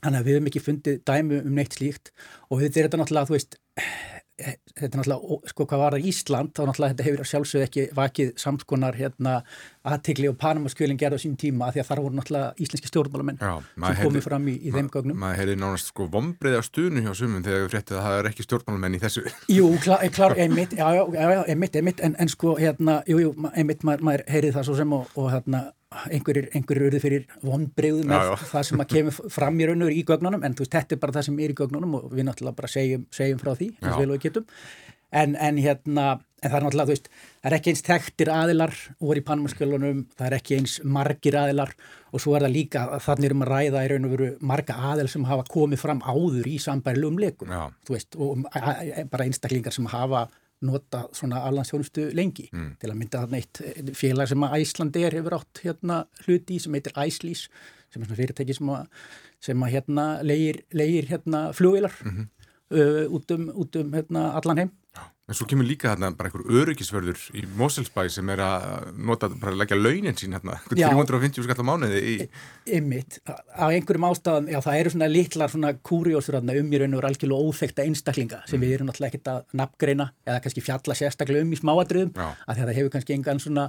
Þannig 0.04 0.20
að 0.20 0.28
við 0.28 0.38
hefum 0.38 0.50
ekki 0.52 0.64
fundið 0.64 1.00
dæmu 1.10 1.40
um 1.42 1.56
neitt 1.58 1.76
slíkt 1.78 2.12
og 2.48 2.62
þetta 2.62 2.80
er 2.80 2.88
þetta 2.88 3.00
náttúrulega, 3.02 3.30
þú 3.30 3.36
veist, 3.36 3.58
þetta 4.38 4.86
er 4.86 5.00
náttúrulega, 5.00 5.38
sko 5.50 5.66
hvað 5.66 5.82
var 5.82 5.96
það 5.96 6.08
Ísland, 6.12 6.52
þá 6.54 6.62
náttúrulega 6.68 6.94
þetta 6.94 7.06
hefur 7.08 7.30
sjálfsög 7.32 7.64
ekki 7.66 7.86
vakið 7.98 8.32
samskonar 8.38 8.98
hérna 9.00 9.34
aðtegli 9.88 10.30
og 10.30 10.38
Panamaskjölinn 10.42 11.00
gerði 11.02 11.18
á 11.18 11.24
sín 11.24 11.38
tíma 11.40 11.72
því 11.74 11.82
að 11.82 11.90
þar 11.90 12.02
voru 12.06 12.20
náttúrulega 12.20 12.52
íslenski 12.62 12.92
stjórnmálamenn 12.92 13.42
sem 13.42 14.02
komið 14.04 14.28
fram 14.28 14.46
í, 14.52 14.56
í 14.62 14.74
þeim 14.76 14.92
gögnum. 14.94 15.18
Maður 15.24 15.42
heyrði 15.42 15.58
nánast 15.64 15.90
sko 15.90 16.08
vombriði 16.14 16.62
á 16.62 16.64
stunu 16.68 17.04
hjá 17.06 17.12
sumum 17.18 17.46
þegar 17.46 17.64
við 17.64 17.74
fréttið 17.74 17.98
að 17.98 18.06
það 18.08 18.20
er 18.20 18.30
ekki 18.32 18.46
stjórnmálamenn 18.46 19.00
í 19.00 19.02
þessu. 19.02 19.26
Jú, 19.56 19.72
klár, 19.82 20.06
klár 20.18 20.38
einmitt, 20.38 20.78
já, 20.78 20.86
já, 20.94 21.04
já, 21.18 21.42
einmitt, 21.48 21.80
einmitt, 21.82 22.06
en, 22.06 22.18
en 22.22 22.34
sko 22.34 22.58
hérna, 22.62 23.00
jú, 23.10 23.24
jú, 23.26 23.34
einmitt, 23.56 23.88
maður, 23.88 24.06
maður 24.12 24.28
heyrði 24.30 24.54
það 24.60 24.70
svo 24.70 24.78
sem 24.82 24.96
og, 25.00 25.10
og 25.18 25.32
hérna 25.34 25.66
einhverjir, 25.88 26.50
einhverjir 26.56 26.90
eru 26.90 27.00
fyrir 27.00 27.26
vonbreyðu 27.46 28.04
með 28.08 28.20
já, 28.20 28.32
já. 28.34 28.48
það 28.52 28.68
sem 28.70 28.84
að 28.84 28.90
kemur 28.94 29.18
fram 29.38 29.62
í 29.62 29.70
raun 29.70 29.88
og 29.88 29.96
í 29.96 30.04
gögnunum 30.08 30.44
en 30.44 30.58
þú 30.58 30.66
veist, 30.66 30.76
þetta 30.76 30.96
er 30.96 31.02
bara 31.04 31.18
það 31.18 31.28
sem 31.30 31.40
er 31.40 31.54
í 31.54 31.58
gögnunum 31.62 31.98
og 32.00 32.08
við 32.12 32.28
náttúrulega 32.28 32.60
bara 32.60 32.72
segjum, 32.72 33.06
segjum 33.16 33.42
frá 33.42 33.54
því 33.54 33.70
eins 33.80 33.94
vel 33.96 34.10
og 34.10 34.18
við 34.18 34.26
getum 34.28 34.48
en, 35.16 35.36
en 35.40 35.62
hérna, 35.64 36.08
en 36.44 36.52
það 36.52 36.58
er 36.58 36.66
náttúrulega, 36.66 36.88
þú 36.90 36.96
veist 36.96 37.08
það 37.14 37.50
er 37.50 37.56
ekki 37.58 37.72
eins 37.72 37.86
þekktir 37.88 38.32
aðilar 38.34 38.76
voru 39.00 39.22
í 39.22 39.26
Panamaskjölunum, 39.30 40.02
það 40.20 40.28
er 40.28 40.36
ekki 40.42 40.58
eins 40.58 40.74
margir 40.98 41.38
aðilar 41.40 41.72
og 42.12 42.24
svo 42.24 42.36
er 42.36 42.48
það 42.48 42.58
líka 42.58 42.84
þannig 43.06 43.30
erum 43.30 43.46
að 43.46 43.54
ræða 43.54 43.86
í 43.86 43.94
raun 43.94 44.10
og 44.10 44.16
veru 44.18 44.30
marga 44.52 44.76
aðil 44.92 45.08
sem 45.14 45.30
hafa 45.30 45.48
komið 45.54 45.84
fram 45.86 46.04
áður 46.04 46.52
í 46.52 46.58
sambærilegum 46.64 47.24
leikum, 47.24 47.56
já. 47.56 47.64
þú 47.88 47.96
veist 47.96 48.20
og 48.20 48.44
bara 48.52 49.30
einstaklingar 49.30 49.76
sem 49.76 49.88
hafa 49.94 50.28
nota 50.66 51.04
svona 51.14 51.44
allanstjónustu 51.46 52.08
lengi 52.18 52.48
mm. 52.52 52.70
til 52.82 52.90
að 52.90 52.98
mynda 52.98 53.24
þarna 53.24 53.42
eitt 53.42 53.62
eh, 53.62 53.92
félag 53.98 54.32
sem 54.32 54.46
að 54.48 54.56
Æslandi 54.58 55.04
er 55.06 55.18
hefur 55.20 55.38
átt 55.38 55.62
hérna 55.64 56.00
hluti 56.26 56.58
sem 56.62 56.78
heitir 56.78 56.98
Æslís 56.98 57.46
sem 57.94 58.02
er 58.02 58.08
svona 58.08 58.20
fyrirtæki 58.20 58.56
sem 58.58 58.72
að, 58.74 58.88
sem 59.44 59.64
að 59.64 59.76
hérna 59.76 60.08
leir, 60.26 60.64
leir 60.74 61.08
hérna 61.12 61.48
flugvilar 61.56 61.94
mm 62.04 62.16
-hmm. 62.16 62.28
uh, 62.74 63.06
út 63.14 63.32
um, 63.32 63.50
út 63.54 63.76
um 63.76 63.94
hérna 63.94 64.32
allan 64.40 64.58
heim 64.64 64.72
En 65.28 65.36
svo 65.36 65.44
kemur 65.44 65.68
líka 65.68 65.90
hérna 65.92 66.14
bara 66.16 66.30
einhver 66.30 66.46
öryggisvörður 66.62 67.20
í 67.36 67.42
Moselsbæ 67.60 68.06
sem 68.14 68.30
er 68.32 68.40
að 68.46 68.86
nota, 68.96 69.28
bara 69.28 69.52
að 69.52 69.58
leggja 69.60 69.76
launin 69.76 70.16
sín 70.16 70.32
hérna, 70.38 70.56
350 70.72 71.44
skall 71.44 71.60
á 71.60 71.68
mánuði 71.68 72.00
í... 72.00 72.14
Ymmitt, 72.78 73.18
á 73.28 73.68
einhverjum 73.68 74.08
ástæðan, 74.08 74.48
já 74.54 74.62
það 74.64 74.80
eru 74.80 74.94
svona 74.94 75.12
litlar 75.12 75.52
svona 75.52 75.74
kúriósur 75.90 76.40
um 76.40 76.48
í 76.48 76.80
raun 76.80 76.96
og 76.96 77.04
er 77.04 77.10
algjörlega 77.10 77.44
óþekta 77.44 77.84
einstaklinga 77.84 78.40
sem 78.48 78.56
mm. 78.56 78.64
við 78.64 78.78
erum 78.78 78.88
náttúrulega 78.88 79.12
ekkert 79.18 79.32
að 79.34 79.60
nafngreina 79.60 80.08
eða 80.24 80.42
kannski 80.46 80.64
fjalla 80.64 80.96
sérstaklega 80.96 81.44
um 81.44 81.52
í 81.52 81.60
smáadröðum 81.60 82.16
að 82.24 82.62
það 82.62 82.76
hefur 82.80 82.96
kannski 82.96 83.18
engan 83.20 83.44
svona 83.44 83.68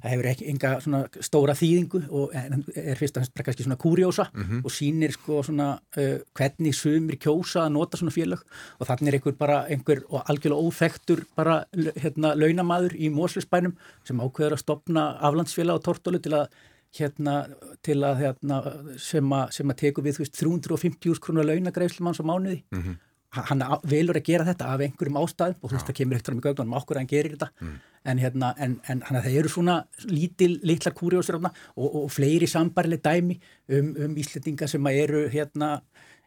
það 0.00 0.14
hefur 0.14 0.28
ekki 0.30 0.48
enga 0.50 0.72
svona 0.84 1.00
stóra 1.26 1.54
þýðingu 1.58 2.00
og 2.16 2.34
er 2.34 2.98
fyrst 2.98 3.18
og 3.18 3.24
fremst 3.24 3.44
kannski 3.48 3.66
svona 3.66 3.78
kurjósa 3.80 4.28
mm 4.30 4.42
-hmm. 4.42 4.62
og 4.64 4.70
sínir 4.72 5.12
sko 5.12 5.42
svona 5.42 5.68
uh, 5.96 6.18
hvernig 6.34 6.74
sumir 6.74 7.18
kjósa 7.18 7.66
að 7.66 7.72
nota 7.76 7.96
svona 7.96 8.14
félag 8.14 8.40
og 8.78 8.86
þannig 8.86 9.08
er 9.08 9.18
einhver 9.18 9.36
bara 9.36 9.66
einhver 9.68 10.02
og 10.08 10.22
algjörlega 10.26 10.66
óþektur 11.00 11.24
bara 11.36 11.64
hérna 11.96 12.34
launamaður 12.34 12.94
í 12.96 13.10
Móslisbænum 13.10 13.76
sem 14.04 14.20
ákveður 14.20 14.56
að 14.56 14.62
stopna 14.62 15.18
aflandsfélag 15.20 15.80
og 15.80 15.84
tortólu 15.84 16.20
til 16.20 16.34
að 16.34 16.48
hérna 16.96 17.46
til 17.82 18.02
að 18.02 18.24
hérna 18.24 18.62
sem 18.98 19.24
að, 19.32 19.50
sem 19.52 19.70
að 19.70 19.78
teku 19.78 20.02
við 20.02 20.18
veist 20.18 20.38
350 20.38 21.20
krónar 21.20 21.46
launagreifslum 21.46 22.06
hans 22.06 22.20
á 22.20 22.24
mánuði. 22.24 22.64
Mm 22.70 22.82
-hmm 22.82 22.98
hann 23.30 23.62
velur 23.86 24.16
að 24.18 24.26
gera 24.26 24.44
þetta 24.44 24.72
af 24.74 24.80
einhverjum 24.80 25.20
ástæðum 25.20 25.58
og 25.62 25.70
þú 25.70 25.76
veist 25.76 25.86
það 25.86 25.98
kemur 26.00 26.16
eftir 26.16 26.34
um 26.34 26.40
í 26.40 26.42
gögnum 26.42 26.72
okkur 26.74 26.96
að 26.96 27.00
hann 27.00 27.10
gerir 27.12 27.36
þetta. 27.36 27.48
Mm. 27.60 27.76
en, 28.10 28.18
hérna, 28.18 28.54
en, 28.58 28.80
en 28.88 29.02
það 29.06 29.36
eru 29.38 29.48
svona 29.48 29.84
lítil, 30.08 30.58
litlar 30.64 30.94
kúriósir 30.94 31.38
og, 31.38 31.54
og 31.76 32.10
fleiri 32.10 32.48
sambarlega 32.50 33.00
dæmi 33.06 33.38
um, 33.68 33.94
um 34.04 34.16
íslendinga 34.16 34.66
sem 34.66 34.86
eru 34.86 35.28
hérna 35.30 35.80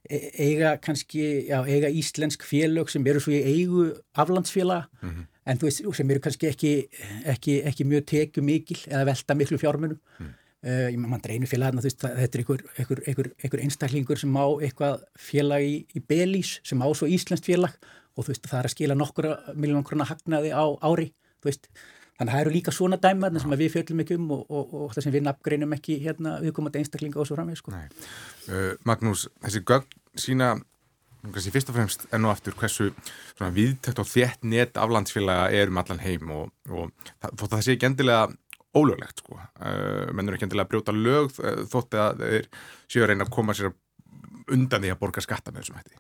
eiga 0.10 0.78
kannski, 0.84 1.48
já, 1.48 1.62
eiga 1.64 1.90
íslensk 1.90 2.44
félög 2.44 2.90
sem 2.92 3.06
eru 3.08 3.22
svo 3.24 3.32
í 3.32 3.40
eigu 3.40 3.86
aflandsfélaga 4.20 4.90
mm 5.02 5.10
-hmm. 5.10 5.26
en 5.46 5.58
þú 5.58 5.70
veist 5.70 5.84
sem 5.98 6.12
eru 6.12 6.20
kannski 6.20 6.48
ekki, 6.48 6.88
ekki, 7.26 7.62
ekki 7.64 7.84
mjög 7.86 8.06
tekju 8.06 8.44
mikil 8.44 8.80
eða 8.88 9.06
velta 9.06 9.36
miklu 9.36 9.58
fjármunum 9.58 10.00
mm. 10.20 10.34
Uh, 10.64 10.88
ég 10.88 10.96
mann 10.96 11.20
dreinu 11.20 11.44
félag 11.44 11.76
að 11.76 11.90
þetta 11.92 12.38
er 12.38 12.40
einhver, 12.40 12.62
einhver, 12.80 13.00
einhver, 13.08 13.28
einhver 13.44 13.62
einstaklingur 13.66 14.16
sem 14.16 14.32
á 14.32 14.48
eitthvað 14.64 15.02
félag 15.20 15.60
í, 15.60 15.74
í 15.92 16.00
Belís 16.00 16.62
sem 16.64 16.80
á 16.80 16.88
svo 16.96 17.04
Íslandst 17.04 17.44
félag 17.44 17.76
og 18.16 18.24
þú 18.24 18.32
veist 18.32 18.48
það 18.48 18.60
er 18.60 18.70
að 18.70 18.72
skila 18.72 18.96
nokkura 18.96 19.34
miljónum 19.60 19.84
krona 19.84 20.08
hagnaði 20.08 20.54
á 20.56 20.64
ári 20.80 21.10
þannig 22.18 22.30
að 22.30 22.34
það 22.34 22.44
eru 22.44 22.54
líka 22.54 22.74
svona 22.76 23.00
dæmar 23.02 23.40
sem 23.42 23.56
við 23.58 23.72
fjöldum 23.74 24.04
ekki 24.04 24.18
um 24.20 24.30
og, 24.36 24.44
og, 24.50 24.76
og 24.82 24.94
það 24.94 25.08
sem 25.08 25.16
við 25.16 25.26
nafngreinum 25.28 25.74
ekki 25.78 25.98
hérna 26.04 26.36
viðkomandi 26.44 26.84
einstaklinga 26.84 27.22
og 27.22 27.30
svo 27.30 27.40
framveg 27.40 27.60
sko. 27.60 27.74
uh, 27.74 28.70
Magnús, 28.88 29.28
þessi 29.44 29.64
gögn 29.66 30.00
sína 30.20 30.54
kannski 31.24 31.54
fyrst 31.56 31.72
og 31.72 31.78
fremst 31.78 32.06
enn 32.12 32.28
og 32.28 32.34
aftur 32.34 32.56
hversu 32.60 32.90
viðtækt 33.40 34.02
og 34.04 34.10
þétt 34.10 34.48
net 34.48 34.80
aflandsfélaga 34.80 35.52
er 35.56 35.72
um 35.72 35.80
allan 35.80 36.04
heim 36.04 36.34
og, 36.36 36.52
og 36.70 36.92
það, 37.24 37.46
það 37.46 37.62
sé 37.64 37.78
ekki 37.78 37.90
endilega 37.90 38.26
ólöglegt 38.74 39.22
sko. 39.22 39.38
Uh, 39.62 40.10
menn 40.14 40.28
eru 40.28 40.38
ekki 40.38 40.48
endilega 40.50 40.68
að 40.68 40.74
brjóta 40.74 40.96
lög 40.96 41.32
uh, 41.40 41.64
þótti 41.70 42.02
að 42.02 42.24
þeir 42.26 42.50
séu 42.90 43.06
að 43.06 43.12
reyna 43.12 43.28
að 43.28 43.36
koma 43.38 43.56
sér 43.58 43.72
undan 44.52 44.84
því 44.84 44.92
að 44.94 45.00
borga 45.00 45.24
skatta 45.24 45.54
með 45.54 45.64
þessum 45.64 45.80
hætti. 45.80 46.00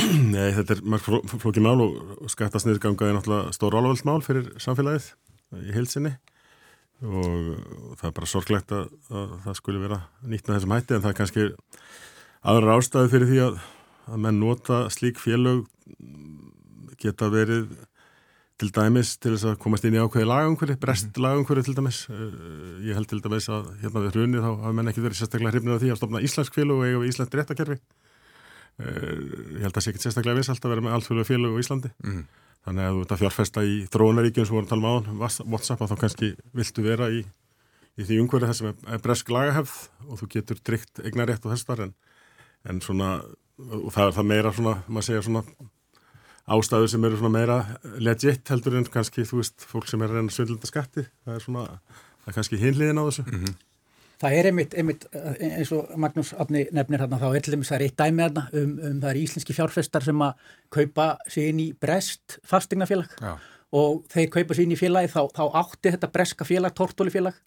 Nei, 0.34 0.50
þetta 0.56 0.76
er 0.76 0.82
mörg 0.86 1.06
flókið 1.40 1.64
mál 1.64 1.80
og 1.82 2.30
skattasniðganga 2.32 3.08
er 3.08 3.16
náttúrulega 3.16 3.54
stór 3.56 3.76
álvöld 3.76 4.04
mál 4.08 4.20
fyrir 4.24 4.48
samfélagið 4.62 5.10
í 5.66 5.74
heilsinni 5.74 6.14
og 7.00 7.96
það 7.98 8.06
er 8.08 8.14
bara 8.16 8.28
sorglegt 8.28 8.72
að, 8.76 8.88
að 9.08 9.36
það 9.46 9.58
skulle 9.58 9.82
vera 9.82 10.00
nýtt 10.22 10.48
með 10.48 10.56
þessum 10.56 10.74
hætti 10.76 10.96
en 10.96 11.04
það 11.04 11.12
er 11.12 11.18
kannski 11.20 11.46
aðra 12.52 12.78
ástæði 12.78 13.12
fyrir 13.14 13.30
því 13.30 13.38
að, 13.46 13.60
að 14.10 14.24
menn 14.26 14.42
nota 14.42 14.82
slík 14.92 15.20
félög 15.20 15.64
geta 17.00 17.30
verið 17.32 17.70
til 18.60 18.68
dæmis 18.76 19.14
til 19.16 19.32
þess 19.34 19.48
að 19.48 19.60
komast 19.62 19.86
inn 19.88 19.96
í 19.96 20.02
ákveði 20.02 20.28
lagangverði, 20.28 20.76
brest 20.80 21.06
mm 21.06 21.12
-hmm. 21.14 21.24
lagangverði 21.24 21.62
til 21.64 21.76
dæmis. 21.78 22.00
Uh, 22.12 22.76
ég 22.84 22.96
held 22.96 23.08
til 23.08 23.22
dæmis 23.24 23.48
að 23.48 23.70
hérna 23.80 24.04
við 24.04 24.16
hrunið 24.16 24.44
þá 24.44 24.50
hafa 24.50 24.72
menn 24.76 24.90
ekki 24.92 25.04
verið 25.04 25.20
sérstaklega 25.20 25.54
hrifnið 25.54 25.74
af 25.74 25.80
því 25.80 25.92
að 25.92 26.00
stopna 26.00 26.20
íslensk 26.20 26.54
félag 26.54 26.76
og 26.76 26.84
eiga 26.84 27.00
við 27.00 27.12
íslensk 27.14 27.34
réttakerfi 27.40 27.78
ég 28.78 29.64
held 29.64 29.72
að 29.72 29.76
það 29.78 29.84
sé 29.84 29.90
ekki 29.90 30.02
sérstaklega 30.04 30.38
vinsalt 30.38 30.64
að 30.64 30.70
vera 30.74 30.84
með 30.86 30.94
allfjölu 30.96 31.24
félag 31.28 31.56
á 31.56 31.62
Íslandi. 31.62 31.90
Mm 32.04 32.22
þannig 32.66 32.86
að 32.86 32.94
þú 32.96 33.02
ert 33.04 33.14
að 33.14 33.22
fjárfesta 33.22 33.64
í 33.64 33.76
þróunaríkjum 33.92 34.46
sem 34.46 34.56
vorum 34.56 34.66
að 34.68 34.72
tala 34.74 34.92
um 34.98 35.22
á 35.24 35.28
WhatsApp 35.54 35.84
að 35.84 35.92
þá 35.92 36.02
kannski 36.02 36.30
viltu 36.56 36.84
vera 36.84 37.08
í, 37.12 37.22
í 37.96 38.06
því 38.06 38.20
umhverju 38.24 38.50
það 38.50 38.58
sem 38.58 38.70
er 38.70 39.04
bresk 39.04 39.32
lagahefð 39.32 39.76
og 40.06 40.20
þú 40.20 40.30
getur 40.34 40.60
drygt 40.68 41.02
eignarétt 41.04 41.46
og 41.46 41.54
þess 41.54 41.68
þar 41.70 41.84
en, 41.86 41.94
en 42.68 42.82
svona, 42.84 43.10
og 43.56 43.88
það 43.94 44.10
er 44.10 44.16
það 44.18 44.30
meira 44.32 44.52
svona, 44.56 44.76
maður 44.88 45.08
segja 45.08 45.24
svona 45.28 45.44
ástæður 46.50 46.92
sem 46.92 47.08
eru 47.08 47.20
svona 47.20 47.36
meira 47.38 47.58
legit 48.02 48.52
heldur 48.52 48.76
en 48.76 48.88
kannski, 48.92 49.24
þú 49.28 49.40
veist, 49.40 49.66
fólk 49.70 49.88
sem 49.88 50.02
er 50.02 50.12
að 50.12 50.20
reyna 50.20 50.34
svindlunda 50.34 50.68
skatti, 50.68 51.06
það 51.24 51.36
er 51.36 51.44
svona 51.46 51.66
það 51.70 52.32
er 52.32 52.36
kannski 52.36 52.60
hinliðin 52.60 53.00
á 53.00 53.04
þessu. 53.08 53.24
Mm 53.24 53.44
-hmm. 53.44 53.58
Það 54.20 54.34
er 54.36 54.48
einmitt, 54.50 54.74
einmitt 54.76 55.06
eins 55.40 55.70
og 55.72 55.92
Magnús 55.96 56.34
Afni 56.36 56.66
nefnir 56.76 57.00
hérna, 57.00 57.20
þá 57.20 57.30
er 57.30 57.44
til 57.44 57.54
dæmis 57.54 57.70
það 57.72 57.78
er 57.78 57.84
eitt 57.86 58.00
dæmi 58.00 58.24
hérna 58.26 58.42
um, 58.52 58.74
um 58.90 58.98
það 59.00 59.10
er 59.10 59.20
íslenski 59.22 59.56
fjárfestar 59.56 60.04
sem 60.04 60.24
að 60.26 60.50
kaupa 60.76 61.06
sig 61.26 61.48
inn 61.48 61.62
í 61.62 61.70
brest 61.72 62.36
fastegnafélag 62.50 63.14
og 63.80 64.02
þeir 64.12 64.28
kaupa 64.34 64.56
sig 64.56 64.66
inn 64.66 64.74
í 64.76 64.80
félagi 64.80 65.12
þá, 65.14 65.22
þá 65.32 65.44
átti 65.62 65.94
þetta 65.94 66.12
breska 66.12 66.48
félag, 66.48 66.76
tortólifélag 66.76 67.38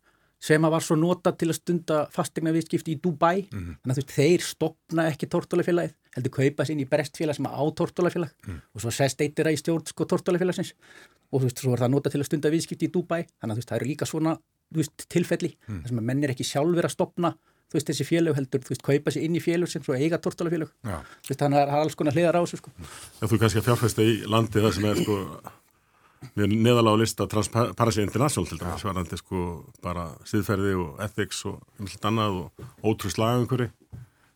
sem 0.44 0.66
að 0.66 0.74
var 0.76 0.84
svo 0.84 0.98
nota 1.00 1.32
til 1.40 1.50
að 1.52 1.60
stunda 1.60 2.00
fastegnaviðskipti 2.12 2.98
í 2.98 3.00
Dubai. 3.04 3.46
Mm 3.46 3.60
-hmm. 3.60 3.76
þannig 3.84 3.94
að 3.94 4.00
veist, 4.02 4.16
þeir 4.18 4.42
stopna 4.44 5.06
ekki 5.12 5.30
tortólafélagið 5.32 5.94
heldur 6.16 6.34
kaupa 6.38 6.66
inn 6.70 6.84
í 6.84 6.90
brestfélag 6.90 7.38
sem 7.38 7.48
að 7.48 7.56
á 7.58 7.64
tortólafélag 7.80 8.32
mm. 8.48 8.60
og 8.76 8.82
svo 8.82 8.92
sest 8.92 9.22
eittir 9.22 9.48
að 9.48 9.56
í 9.56 9.62
stjórn 9.62 9.86
sko 9.88 10.06
tortólafélagsins 10.06 10.74
og 11.32 11.42
þú 11.42 11.46
veist, 11.48 11.60
svo 11.64 11.74
er 11.74 11.80
það 11.80 11.94
nota 11.96 12.10
til 12.10 12.22
að 12.22 12.28
stunda 12.28 12.52
viðskipti 12.54 12.90
í 12.90 12.92
Dubai. 12.92 13.24
Þannig 13.40 13.54
að 13.54 13.58
veist, 13.62 13.70
það 13.70 13.80
eru 13.80 13.90
líka 13.94 14.06
svona 14.06 14.36
veist, 14.82 15.08
tilfelli 15.12 15.54
mm. 15.56 15.82
þar 15.82 15.92
sem 15.92 16.02
að 16.02 16.08
menn 16.10 16.24
er 16.24 16.34
ekki 16.34 16.48
sjálfur 16.48 16.88
að 16.90 16.96
stopna 16.96 17.34
þú 17.74 17.80
veist 17.80 17.90
þessi 17.90 18.06
félög 18.06 18.38
heldur, 18.38 18.62
þú 18.62 18.74
veist, 18.74 18.86
kaupa 18.86 19.14
sér 19.14 19.26
inn 19.28 19.38
í 19.40 19.42
félög 19.42 19.72
sem 19.72 19.84
svo 19.86 19.98
eiga 19.98 20.20
tortalafélög 20.22 20.72
þannig 20.84 21.34
að 21.34 21.44
það 21.50 21.60
er 21.64 21.76
alls 21.80 21.98
konar 21.98 22.14
hliðar 22.14 22.38
á 22.38 22.42
þessu 22.44 22.60
sko. 22.62 22.74
Já, 22.78 23.26
þú 23.26 23.40
kannski 23.42 23.62
að 23.62 23.68
fjárfæsta 23.70 24.06
í 24.06 24.16
landi 24.30 24.62
það 24.62 24.76
sem 24.78 24.90
er 24.92 25.02
sko 25.02 25.18
við 26.34 26.46
erum 26.46 26.64
neðalega 26.64 26.96
á 26.96 27.02
lista 27.02 27.28
Transparency 27.32 28.04
International 28.06 28.50
til 28.50 28.60
dæmis, 28.62 28.84
svarandi 28.84 29.20
sko 29.20 29.48
bara 29.84 30.06
síðferði 30.30 30.76
og 30.80 31.02
ethics 31.04 31.42
og 31.50 31.58
einhvern 31.80 32.10
annað 32.12 32.38
og 32.44 32.68
ótrúð 32.86 33.16
slagum 33.18 33.44
einhverju 33.44 33.72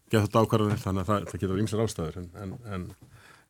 geta 0.08 0.26
þetta 0.26 0.44
ákvarðanir, 0.44 0.82
þannig 0.82 1.04
að 1.04 1.12
það, 1.12 1.30
það 1.30 1.42
getur 1.44 1.62
ymsar 1.64 1.84
ástæður 1.84 2.20
en, 2.22 2.28
en, 2.42 2.58
en 2.74 2.90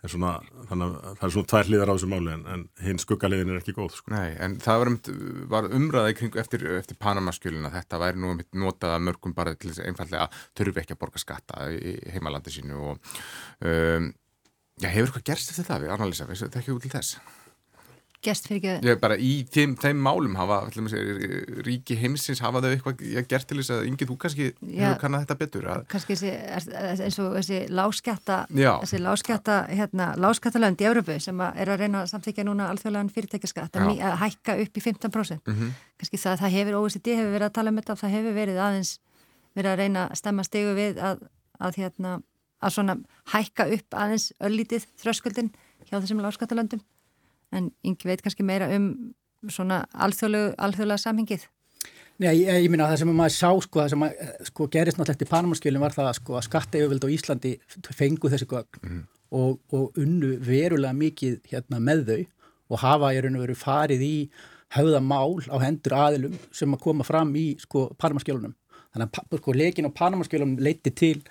er 0.08 0.14
svona, 0.14 0.34
þannig 0.70 0.86
að 0.88 1.08
það 1.08 1.26
er 1.28 1.34
svona 1.36 1.50
tvær 1.52 1.70
hliðar 1.70 1.92
á 1.92 1.96
þessu 1.96 2.10
máli 2.12 2.34
en, 2.34 2.46
en 2.54 2.66
hinn 2.86 3.02
skuggaliðin 3.04 3.54
er 3.54 3.62
ekki 3.62 3.76
góð 3.78 3.98
sko. 3.98 4.14
Nei, 4.16 4.30
en 4.44 4.58
það 4.64 4.84
var, 4.84 4.92
um, 4.94 5.26
var 5.54 5.70
umræðið 5.80 6.20
kring 6.22 6.38
eftir, 6.44 6.68
eftir 6.78 7.00
Panamaskjölina 7.04 7.74
þetta 7.74 8.02
væri 8.04 8.24
nú 8.24 8.36
notaða 8.64 9.02
mörgum 9.04 9.36
bara 9.38 9.56
til 9.56 9.72
þess 9.72 9.84
að 9.84 9.92
einfallega 9.92 10.30
þurfi 10.58 10.84
ekki 10.84 10.98
að 10.98 11.02
borga 11.04 11.24
skatta 11.24 11.68
í 11.74 11.98
heimalandi 12.16 12.56
sínu 12.58 12.80
og 12.92 13.12
um, 13.68 14.12
já, 14.82 14.90
hefur 14.90 15.12
eitthvað 15.12 15.28
gerst 15.32 15.54
eftir 15.54 15.68
það 15.68 15.86
við 15.86 15.98
analýsa, 15.98 16.30
það 16.32 16.62
ekki 16.62 16.78
út 16.78 16.88
til 16.88 16.96
þess? 16.98 17.20
Gerst 18.26 18.48
fyrir 18.50 18.58
ekki? 18.58 18.88
Ég 18.90 18.98
bara 19.02 19.16
í 19.22 19.32
þeim, 19.54 19.76
þeim 19.78 20.00
málum 20.02 20.34
hafa, 20.40 20.56
segja, 20.74 21.42
ríki 21.66 21.98
heimsins 22.00 22.40
hafa 22.42 22.64
þau 22.64 22.70
eitthvað 22.72 23.04
gert 23.30 23.46
til 23.50 23.60
þess 23.60 23.74
að 23.76 23.84
yngið 23.92 24.10
þú 24.10 24.16
kannski 24.24 24.48
kannad 25.04 25.26
þetta 25.26 25.38
betur. 25.38 25.68
Að... 25.70 25.84
Kannski 25.92 26.18
eins 26.18 27.20
og 27.22 27.36
þessi 27.38 27.60
láskjata, 27.78 28.40
þessi 28.56 29.02
láskjata, 29.04 29.60
hérna, 29.70 30.10
láskjatalönd 30.18 30.82
í 30.82 30.90
Európu 30.90 31.20
sem 31.22 31.46
að 31.46 31.62
er 31.62 31.74
að 31.76 31.84
reyna 31.84 32.02
að 32.02 32.10
samþykja 32.16 32.48
núna 32.50 32.72
alþjóðlegan 32.74 33.14
fyrirtækjaskatt 33.14 33.78
að, 33.78 33.94
að 34.02 34.18
hækka 34.24 34.58
upp 34.66 34.82
í 34.82 34.86
15%. 34.88 35.46
Mm 35.46 35.62
-hmm. 35.62 35.78
Kannski 36.02 36.22
það, 36.26 36.42
það 36.42 36.58
hefur, 36.58 36.80
OECD 36.82 37.14
hefur 37.14 37.34
verið 37.38 37.50
að 37.52 37.56
tala 37.60 37.70
um 37.70 37.80
þetta, 37.82 38.00
það 38.02 38.18
hefur 38.18 38.38
verið 38.42 38.62
aðeins 38.66 38.98
verið 39.54 39.72
að 39.72 39.80
reyna 39.84 40.10
að 40.10 40.18
stemma 40.18 40.44
stegu 40.44 40.74
við 40.78 40.98
að, 40.98 41.24
að 41.62 41.82
hérna, 41.84 42.20
að 42.62 42.74
svona 42.74 42.98
hækka 43.30 43.70
upp 43.78 43.94
aðeins 43.94 44.32
öllítið 44.42 44.90
þröskuldin 44.98 45.54
hjá 45.86 46.00
þessum 46.02 46.26
láskjatalöndum 46.26 46.82
en 47.56 47.72
yngi 47.86 48.10
veit 48.10 48.24
kannski 48.24 48.46
meira 48.46 48.70
um 48.76 48.90
svona 49.52 49.84
alþjóðlega 49.94 50.98
samhengið. 51.02 51.46
Nei, 52.18 52.32
ég, 52.40 52.48
ég 52.64 52.72
minna 52.74 52.88
að 52.88 52.96
það 52.96 53.02
sem 53.04 53.12
maður 53.14 53.34
sá 53.36 53.50
sko, 53.62 53.80
það 53.84 53.92
sem 53.92 54.02
maður 54.02 54.48
sko, 54.50 54.68
gerist 54.74 54.98
náttúrulega 54.98 55.14
eftir 55.14 55.30
Panamaskjölinn 55.30 55.84
var 55.84 55.94
það 55.94 56.08
sko, 56.18 56.38
að 56.40 56.46
skatteauðvild 56.48 57.06
á 57.06 57.14
Íslandi 57.14 57.52
fengu 57.94 58.32
þessi 58.34 58.48
gögn 58.50 58.80
mm. 58.82 59.04
og, 59.38 59.60
og 59.78 60.00
unnu 60.02 60.32
verulega 60.42 60.98
mikið 60.98 61.36
hérna, 61.52 61.82
með 61.84 62.02
þau 62.08 62.24
og 62.74 62.82
hafa 62.82 63.12
í 63.14 63.20
raun 63.22 63.38
og 63.38 63.44
veru 63.46 63.58
farið 63.62 64.06
í 64.08 64.16
höfða 64.74 65.04
mál 65.06 65.38
á 65.54 65.58
hendur 65.62 65.96
aðilum 65.96 66.40
sem 66.50 66.74
að 66.74 66.84
koma 66.88 67.06
fram 67.08 67.36
í 67.38 67.52
sko, 67.62 67.86
Panamaskjölunum. 68.02 68.58
Þannig 68.96 69.22
að 69.22 69.40
sko, 69.44 69.56
leikin 69.62 69.88
á 69.88 69.98
Panamaskjölunum 70.02 70.58
leiti 70.66 70.96
til 70.98 71.22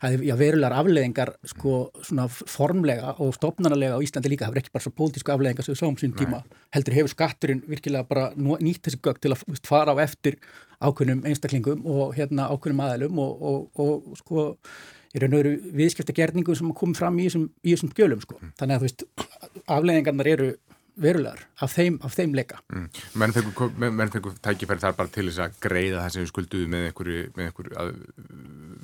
já, 0.00 0.34
verulegar 0.38 0.74
afleðingar 0.80 1.34
sko 1.48 1.74
svona 2.06 2.26
formlega 2.30 3.14
og 3.20 3.34
stopnarnalega 3.36 3.98
á 3.98 4.04
Íslandi 4.04 4.32
líka, 4.32 4.46
það 4.46 4.54
verður 4.54 4.62
ekki 4.64 4.74
bara 4.76 4.86
svo 4.86 4.94
pólitísku 4.96 5.34
afleðingar 5.34 5.66
sem 5.66 5.74
við 5.74 5.82
sáum 5.82 5.98
sín 6.00 6.14
tíma, 6.16 6.40
heldur 6.74 6.96
hefur 6.96 7.12
skatturinn 7.12 7.60
virkilega 7.68 8.08
bara 8.08 8.30
nýtt 8.36 8.86
þessi 8.86 9.02
gögg 9.04 9.20
til 9.20 9.34
að 9.34 9.44
fara 9.68 9.92
á 9.92 10.02
eftir 10.04 10.38
ákveðnum 10.80 11.26
einstaklingum 11.28 11.84
og 11.84 12.16
hérna 12.16 12.48
ákveðnum 12.48 12.82
aðelum 12.86 13.20
og, 13.20 13.44
og, 13.50 13.84
og 13.84 14.18
sko 14.22 14.46
er 15.14 15.24
raun 15.24 15.34
og 15.34 15.42
veru 15.42 15.54
viðskipta 15.76 16.14
gerningu 16.16 16.54
sem 16.56 16.72
kom 16.76 16.94
fram 16.96 17.18
í 17.20 17.28
þessum, 17.28 17.48
í 17.66 17.74
þessum 17.74 17.92
gjölum 17.96 18.24
sko, 18.24 18.38
mm. 18.40 18.52
þannig 18.60 18.76
að 18.76 18.80
þú 18.80 18.88
veist 18.88 19.64
afleðingarnar 19.66 20.32
eru 20.32 20.50
verulegar 21.00 21.42
af 21.64 21.72
þeim, 21.74 21.98
af 22.04 22.14
þeim 22.16 22.34
leika. 22.36 22.60
Mm. 22.72 22.88
Menn 23.20 24.12
fengur 24.12 24.34
tækifæri 24.44 24.82
þar 24.82 24.96
bara 24.98 25.12
til 25.12 25.26
þess 25.28 25.42
að 25.44 25.56
greiða 25.64 26.02
það 26.04 26.14
sem 26.14 26.24
við 26.24 26.32
skulduðu 26.32 26.70
með 26.72 26.86
einhverju, 26.88 27.22
með 27.36 27.48
einhverju 27.48 27.78
að, 27.82 27.92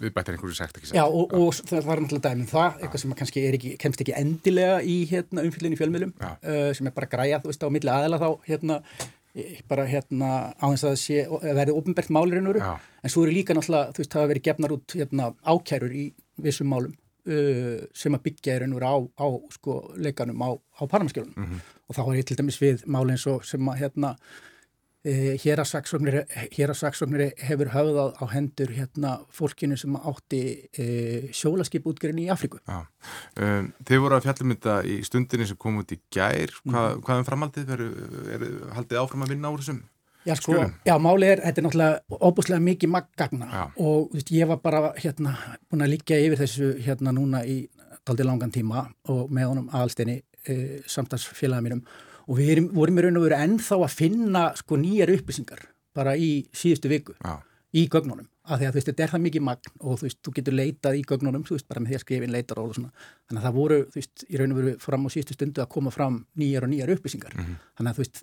viðbættir 0.04 0.36
einhverju 0.36 0.58
sagt 0.58 0.80
ekki 0.80 0.90
sagt. 0.90 0.98
Já 0.98 1.04
og, 1.06 1.34
og 1.36 1.52
það 1.58 1.90
var 1.90 2.02
náttúrulega 2.02 2.30
dæminn 2.30 2.50
það, 2.50 2.80
eitthvað 2.80 3.04
sem 3.04 3.16
kannski 3.20 3.44
ekki, 3.50 3.74
kemst 3.82 4.04
ekki 4.04 4.16
endilega 4.16 4.80
í 4.82 4.96
hérna, 5.10 5.44
umfyllinu 5.46 5.80
fjölmiðlum 5.80 6.16
uh, 6.22 6.72
sem 6.76 6.90
er 6.90 6.96
bara 6.96 7.10
græja 7.12 7.42
þú 7.42 7.52
veist 7.52 7.68
á 7.68 7.74
milli 7.76 7.92
aðela 7.92 8.20
þá 8.22 8.28
hérna 8.48 8.80
bara 9.68 9.84
hérna 9.84 10.28
þess 10.56 10.86
að 10.86 10.92
það 10.92 11.00
sé 11.02 11.24
verði 11.58 11.74
ofnbært 11.76 12.12
málirinn 12.14 12.48
úr 12.48 12.60
en 12.64 13.12
svo 13.12 13.26
eru 13.26 13.34
líka 13.36 13.56
náttúrulega 13.56 13.92
þú 13.92 14.02
veist 14.02 14.14
það 14.14 14.22
að 14.22 14.30
veri 14.32 14.44
gefnar 14.46 14.74
út 14.76 14.94
hérna, 14.96 15.26
ákjærur 15.44 15.92
í 15.92 16.06
vissum 16.40 16.70
málum 16.72 16.94
uh, 17.26 17.86
sem 17.94 18.16
að 18.16 18.26
byggja 18.28 18.56
er 18.56 18.66
ennur 18.66 18.86
á, 18.86 18.94
á 18.96 19.26
sko, 19.54 19.78
leikanum 19.96 20.42
á, 20.42 20.50
á 20.54 20.82
Panamaskjölunum 20.86 21.36
mm 21.36 21.46
-hmm. 21.46 21.72
og 21.88 21.96
þá 21.96 22.02
er 22.04 22.18
ég 22.18 22.28
til 22.28 22.38
dæmis 22.38 22.60
við 22.62 22.84
málinn 22.86 23.18
sem 23.18 23.68
að 23.68 23.80
hérna 23.82 24.16
uh, 25.06 25.34
hér 25.42 25.62
að 25.62 26.78
saksóknir 26.80 27.32
hefur 27.38 27.72
höfðað 27.74 28.14
á 28.18 28.24
hendur 28.32 28.70
hérna 28.74 29.12
fólkinu 29.30 29.76
sem 29.76 29.96
átti 29.96 30.42
uh, 30.78 31.28
sjólaskip 31.32 31.86
útgerinn 31.86 32.24
í 32.24 32.30
Afriku. 32.30 32.58
Já. 32.66 32.86
Um, 33.36 33.72
þið 33.86 34.02
voru 34.04 34.16
að 34.16 34.26
fjallum 34.28 34.54
þetta 34.54 34.78
í 34.84 35.02
stundinni 35.02 35.46
sem 35.46 35.56
kom 35.56 35.78
út 35.82 35.92
í 35.92 36.00
gær. 36.10 36.50
Hva, 36.64 36.94
mm. 36.94 37.02
Hvað 37.02 37.18
er 37.18 37.28
framhaldið? 37.30 37.70
Er, 37.76 37.84
er 38.36 38.48
haldið 38.76 39.02
áfram 39.02 39.22
að 39.26 39.34
vinna 39.34 39.52
úr 39.52 39.62
þessum? 39.62 39.84
Já, 40.26 40.34
sko, 40.34 40.58
já, 40.86 40.94
málið 40.98 41.32
er, 41.32 41.40
þetta 41.44 41.60
er 41.60 41.66
náttúrulega 41.66 42.20
óbúslega 42.26 42.64
mikið 42.66 42.90
maggagna 42.90 43.46
já. 43.46 43.62
og 43.78 44.14
veist, 44.14 44.32
ég 44.34 44.48
var 44.50 44.58
bara 44.64 44.80
hérna 44.98 45.36
búin 45.70 45.84
að 45.86 45.92
líka 45.92 46.18
yfir 46.18 46.40
þessu 46.40 46.70
hérna 46.82 47.14
núna 47.14 47.44
í 47.46 47.60
daldi 48.06 48.26
langan 48.26 48.54
tíma 48.54 48.88
og 49.12 49.30
með 49.30 49.50
honum 49.52 49.70
aðalsteini 49.70 50.16
e, 50.46 50.56
samstagsfélagið 50.90 51.66
mínum 51.68 51.84
og 52.26 52.40
við 52.40 52.52
erum, 52.56 52.68
vorum 52.74 52.98
í 52.98 53.04
raun 53.06 53.20
og 53.20 53.26
veru 53.28 53.38
ennþá 53.38 53.78
að 53.78 53.96
finna 54.00 54.44
sko 54.58 54.78
nýjar 54.82 55.14
upplýsingar 55.14 55.62
bara 55.96 56.16
í 56.18 56.30
síðustu 56.54 56.90
viku 56.90 57.14
já. 57.20 57.38
í 57.74 57.86
gögnunum 57.92 58.26
að 58.46 58.60
því 58.60 58.66
að 58.66 58.72
þú 58.72 58.78
veist, 58.78 58.88
þetta 58.90 59.04
er 59.04 59.12
það 59.12 59.24
mikið 59.26 59.44
magn 59.46 59.72
og 59.80 59.98
þú 59.98 60.06
veist, 60.06 60.18
þú 60.22 60.32
getur 60.36 60.56
leitað 60.56 60.96
í 60.98 61.02
gögnunum, 61.10 61.44
þú 61.46 61.56
veist, 61.56 61.68
bara 61.68 61.82
með 61.82 61.92
því 61.92 61.98
að 61.98 62.04
skrifa 62.04 62.26
inn 62.26 62.34
leitaról 62.34 62.68
og 62.70 62.76
svona, 62.78 62.90
þannig 63.26 63.40
að 63.40 63.46
það 63.46 63.56
voru, 63.56 63.78
þú 63.90 64.00
veist, 64.00 64.24
í 64.26 64.40
raun 64.40 64.54
og 64.54 64.60
veru 64.60 64.74
fram 64.86 65.06
á 65.06 65.08
síðustu 65.14 65.36
stundu 65.36 65.62
að 65.64 65.70
koma 65.74 65.92
fram 65.94 66.18
nýjar 66.38 66.66
og 66.66 66.72
nýjar 66.72 66.92
upplýsingar, 66.94 67.34
mm 67.34 67.44
-hmm. 67.44 67.56
þannig 67.76 67.90
að 67.90 67.96
þú 67.96 68.04
veist 68.04 68.22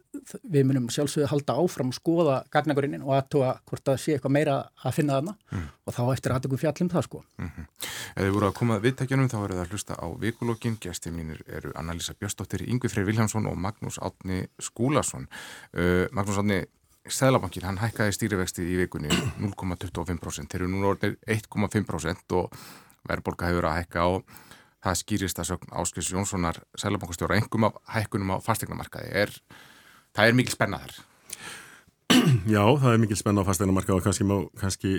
við 0.54 0.68
munum 0.70 0.90
sjálfsögðu 0.90 1.30
halda 1.32 1.56
áfram 1.60 1.92
og 1.92 1.98
skoða 1.98 2.38
gagnagurinn 2.54 3.02
og 3.04 3.14
aðtóa 3.18 3.52
hvort 3.68 3.84
það 3.84 3.98
sé 4.04 4.16
eitthvað 4.16 4.36
meira 4.38 4.56
að 4.84 4.96
finna 4.98 5.18
þarna 5.18 5.36
mm. 5.52 5.66
og 5.86 5.94
þá 5.98 6.04
eftir 6.14 6.36
aðtökum 6.36 6.62
fjallum 6.62 6.90
það 6.94 7.04
sko. 7.08 7.24
Mm 7.38 7.50
-hmm. 7.50 7.66
Ef 8.16 8.24
þið 8.24 8.34
voru 8.38 8.48
að 8.48 8.54
koma 8.54 8.80
viðtækjunum 8.80 9.30
þá 9.30 9.38
verður 9.42 9.58
það 9.58 9.66
að 9.66 9.72
hlusta 9.72 9.94
á 10.00 10.08
vikulókin, 10.20 10.78
gæsti 10.80 11.12
mínir 11.12 11.42
eru 11.48 11.72
Annalisa 11.76 12.14
Björnsdóttir, 12.14 12.68
Yngvi 12.68 12.90
Freyr 12.90 13.06
Viljámsson 13.06 13.46
og 13.46 13.58
Magnús 13.58 14.00
Átni 14.00 14.48
Skúlason 14.60 15.28
uh, 15.74 16.08
Magnús 16.12 16.38
Átni 16.38 16.66
Sæðlabankin, 17.04 17.66
hann 17.68 17.82
hækkaði 17.82 18.14
stýrivexti 18.16 18.64
í 18.64 18.78
vikunni 18.80 19.10
0,25%, 19.44 20.48
þeir 20.48 20.62
eru 20.62 20.70
núna 20.72 20.94
orðið 20.94 21.18
1,5% 21.36 22.36
og 22.40 22.54
verðbolga 23.10 23.50
hefur 23.52 23.68
að 23.68 23.80
hækka 23.82 24.06
á 24.08 24.10
það 24.84 25.00
skýrist 25.02 25.42
að 25.42 25.50
sögn 25.50 25.74
Áskils 25.80 26.12
Jónssonar 26.14 26.62
Sæðlabankastjóra 26.80 27.42
engum 27.42 27.68
af 27.68 27.82
hækkunum 27.92 28.36
á 28.36 28.38
fastegnamarkaði. 28.44 29.28
Það 30.16 30.32
er 30.32 30.40
mikil 30.40 30.56
spenna 30.56 30.80
þar? 30.80 30.96
Já, 32.56 32.64
það 32.64 32.90
er 32.94 33.04
mikil 33.04 33.20
spenna 33.20 33.44
á 33.44 33.50
fastegnamarkaði 33.52 34.00
og 34.00 34.08
kannski 34.08 34.28
má, 34.28 34.36
kannski 34.64 34.96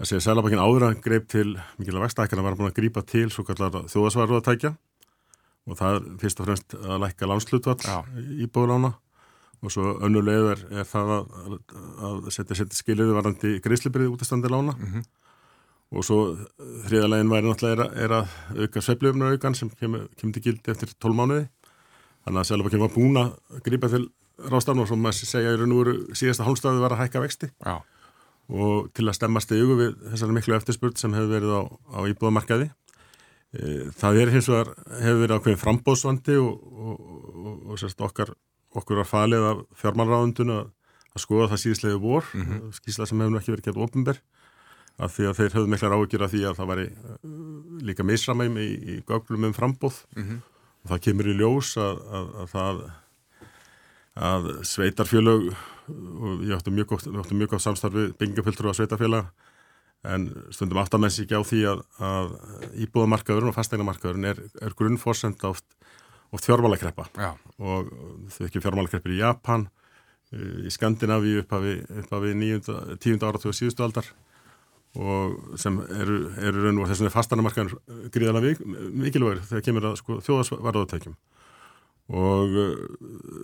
að 0.00 0.10
segja 0.10 0.24
Sæðlabankin 0.30 0.64
áður 0.64 0.90
að 0.90 1.00
greip 1.04 1.28
til 1.32 1.48
mikil 1.76 1.96
að 1.96 2.06
vextækjana 2.06 2.44
var 2.48 2.56
búin 2.56 2.72
að 2.72 2.78
grípa 2.80 3.04
til 3.04 3.28
svo 3.32 3.44
kallar 3.48 3.84
þjóðasvaru 3.92 4.40
að 4.40 4.46
tækja 4.48 4.76
og 5.66 5.76
það 5.76 5.96
er 5.98 6.12
fyrst 6.22 6.40
og 6.40 6.48
fremst 6.48 6.76
að 6.80 7.02
lækka 7.04 7.28
landslutvall 7.28 8.06
í 8.40 8.48
bóðlána 8.48 8.96
og 9.66 9.74
svo 9.74 9.96
önnulegð 10.06 10.50
er, 10.52 10.64
er 10.80 10.88
það 10.88 11.12
að, 11.16 11.54
að 12.08 12.28
setja, 12.30 12.58
setja 12.62 12.78
skiliði 12.78 13.16
varandi 13.16 13.54
greiðslibriði 13.64 14.12
út 14.12 14.22
af 14.22 14.30
standi 14.30 14.52
lána 14.52 14.76
mm 14.76 14.92
-hmm. 14.92 15.06
og 15.96 16.06
svo 16.06 16.20
þriðalegin 16.86 17.32
væri 17.32 17.48
náttúrulega 17.48 17.88
er, 17.88 18.04
er 18.04 18.16
að 18.20 18.62
auka 18.62 18.84
sveifljöfnaraukan 18.86 19.58
sem 19.58 19.70
kemur, 19.70 20.06
kemur 20.16 20.34
til 20.34 20.42
gildi 20.42 20.70
eftir 20.70 20.94
12 20.94 21.18
mánuði 21.18 21.48
þannig 22.26 22.40
að 22.40 22.48
Sælabakkinn 22.48 22.84
var 22.84 22.94
búin 22.94 23.20
að 23.20 23.34
grípa 23.66 23.90
til 23.90 24.06
rástafn 24.36 24.82
og 24.82 24.88
svo 24.88 24.96
maður 25.00 25.28
segja 25.30 25.52
í 25.54 25.60
raun 25.60 25.74
og 25.74 25.82
veru 25.82 26.16
síðasta 26.16 26.46
hálfstafið 26.46 26.82
var 26.84 26.94
að 26.96 27.04
hækka 27.04 27.22
vexti 27.24 27.50
Já. 27.64 27.76
og 28.48 28.90
til 28.96 29.06
að 29.06 29.16
stemmast 29.18 29.54
í 29.54 29.60
hugu 29.60 29.78
við 29.80 29.94
þessari 30.10 30.36
miklu 30.36 30.56
eftirspurt 30.58 31.00
sem 31.00 31.14
hefur 31.16 31.32
verið 31.32 31.54
á, 31.56 31.62
á 31.96 31.98
íbúðamarkaði. 32.10 32.68
E, 33.56 33.62
það 33.96 34.20
er 34.20 34.34
hins 34.34 34.50
vegar, 34.52 34.74
hefur 35.00 35.22
verið 35.22 35.38
ákveðin 35.38 35.62
frambóðsvandi 35.62 36.36
og, 36.42 36.66
og, 36.66 37.00
og, 37.32 37.54
og 37.72 37.80
sérst 37.80 38.04
okkar, 38.04 38.34
okkur 38.76 39.02
var 39.02 39.08
falið 39.10 39.46
af 39.50 39.62
fjármálráðundun 39.80 40.54
að, 40.54 40.64
að 41.14 41.24
skoða 41.24 41.50
það 41.52 41.62
síðislega 41.64 42.00
vor, 42.02 42.24
mm 42.32 42.42
-hmm. 42.42 42.72
skísla 42.80 43.06
sem 43.06 43.20
hefur 43.20 43.40
ekki 43.40 43.54
verið 43.54 43.68
gett 43.68 43.84
ofinberð 43.86 44.20
af 44.96 45.12
því 45.12 45.24
að 45.28 45.38
þeir 45.38 45.54
höfðu 45.54 45.70
miklar 45.72 45.94
áhyggjur 45.96 46.22
af 46.24 46.30
því 46.32 46.42
að 46.48 46.54
það 46.56 46.70
væri 46.70 46.86
líka 47.84 48.04
misramæmi 48.04 48.62
í, 48.64 48.76
í 48.92 48.94
gögnum 49.04 49.44
um 49.44 49.56
frambóð 49.56 50.04
mm 50.16 50.22
-hmm. 50.22 50.38
og 50.84 50.90
það 50.90 51.02
kemur 51.04 51.28
í 51.28 51.34
ljós 51.36 51.76
að, 51.76 51.96
að, 52.08 52.30
að 52.40 52.48
það 52.54 52.84
að 54.16 54.46
sveitarfjölög 54.64 55.50
og 55.86 56.44
ég 56.46 56.56
átti 56.56 56.72
mjög 56.72 56.94
gótt, 56.94 57.32
mjög 57.32 57.52
gótt 57.52 57.62
samstarfi 57.62 58.08
byggingafylgtur 58.18 58.72
á 58.72 58.78
sveitarfjöla 58.78 59.20
en 60.06 60.28
stundum 60.54 60.80
áttamenns 60.80 61.18
ekki 61.20 61.36
á 61.36 61.42
því 61.44 61.60
að, 61.72 61.82
að 62.00 62.32
íbúðamarkaðurinn 62.86 63.50
og 63.50 63.56
fastegnamarkaðurinn 63.58 64.30
er, 64.30 64.40
er 64.62 64.76
grunnforsend 64.78 65.42
oft, 65.44 65.66
oft 66.34 66.48
fjármálakreppa. 66.48 67.08
Og 67.58 67.90
þau 68.34 68.46
ekki 68.48 68.62
fjármálakreppir 68.64 69.16
í 69.16 69.22
Japan 69.22 69.68
í 70.34 70.70
Skandinavíu 70.74 71.44
upphafi, 71.44 71.78
upphafi 72.02 72.32
tíunda 73.02 73.28
ára 73.28 73.38
og 73.38 73.54
síðustu 73.56 73.84
aldar. 73.86 74.08
Og 74.96 75.58
sem 75.60 75.76
eru, 75.92 76.18
eru 76.40 76.64
raun 76.64 76.80
og 76.80 76.88
þessum 76.88 77.08
er 77.08 77.12
fasteignamarkaðurinn 77.12 78.10
gríðalega 78.14 78.68
mikilvægur 78.96 79.42
þegar 79.44 79.64
kemur 79.66 79.88
að 79.90 79.98
sko, 80.00 80.20
þjóðasvarðaðutækjum 80.24 81.16
og 82.06 82.52
uh, 82.54 82.74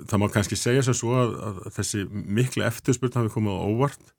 það 0.06 0.20
má 0.22 0.26
kannski 0.30 0.58
segja 0.58 0.84
sem 0.86 0.94
svo 0.94 1.16
að, 1.18 1.32
að 1.48 1.56
þessi 1.76 2.04
miklu 2.10 2.64
eftirspurn 2.66 3.18
hafi 3.18 3.32
komið 3.34 3.58
á 3.58 3.66
óvart. 3.66 4.12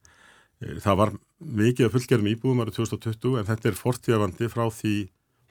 Það 0.84 0.99
var 0.99 1.13
mikið 1.39 1.88
af 1.88 1.95
fullgerðum 1.95 2.30
íbúðum 2.32 2.63
árið 2.63 2.78
2020 2.82 3.39
en 3.39 3.47
þetta 3.49 3.69
er 3.69 3.80
fortíðavandi 3.80 4.49
frá 4.52 4.63
því 4.71 4.95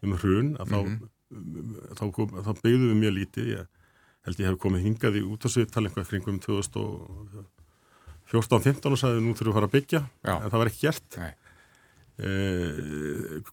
um 0.04 0.14
hrun 0.18 0.52
að 0.60 0.68
mm 0.68 0.86
-hmm. 0.86 1.10
Þá, 1.98 2.04
kom, 2.14 2.28
þá 2.38 2.52
byggðum 2.60 2.90
við 2.90 2.98
mjög 3.00 3.14
lítið. 3.18 3.46
Ég 3.52 3.62
held 4.26 4.38
ég 4.42 4.48
hef 4.48 4.56
komið 4.62 4.84
hingað 4.86 5.18
í 5.18 5.20
út 5.26 5.46
á 5.46 5.48
svittal 5.50 5.88
kringum 5.90 6.38
2014-15 6.44 8.92
og 8.92 9.00
sagði 9.00 9.20
nú 9.24 9.32
þurfum 9.34 9.48
við 9.48 9.52
að 9.52 9.58
fara 9.58 9.68
að 9.68 9.76
byggja. 9.76 10.00
Já. 10.22 10.34
en 10.36 10.50
það 10.50 10.60
var 10.60 10.70
ekki 10.70 10.86
gert. 10.86 11.10
E, 12.22 12.24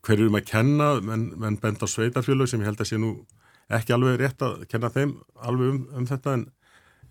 hverju 0.06 0.26
um 0.30 0.39
að 0.39 0.50
kenna? 0.52 0.88
Menn, 1.02 1.26
menn 1.39 1.62
benda 1.62 1.86
á 1.88 1.89
sveitarfjölu 1.89 2.46
sem 2.50 2.62
ég 2.62 2.70
held 2.70 2.82
að 2.84 2.89
sé 2.92 2.98
nú 3.02 3.12
ekki 3.70 3.92
alveg 3.96 4.13
rétt 4.20 4.39
að 4.46 4.54
kenna 4.70 4.89
þeim 4.94 5.12
alveg 5.46 5.68
um, 5.74 5.80
um 5.98 6.06
þetta 6.10 6.30
en, 6.38 6.44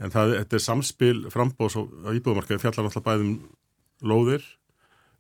en 0.03 0.11
það 0.15 0.27
er 0.41 0.63
samspil 0.63 1.19
frambóðs 1.33 1.77
á 1.79 1.81
íbúðumarkaði 2.15 2.63
fjallar 2.63 2.85
náttúrulega 2.89 3.09
bæðum 3.09 3.33
lóðir 4.03 4.45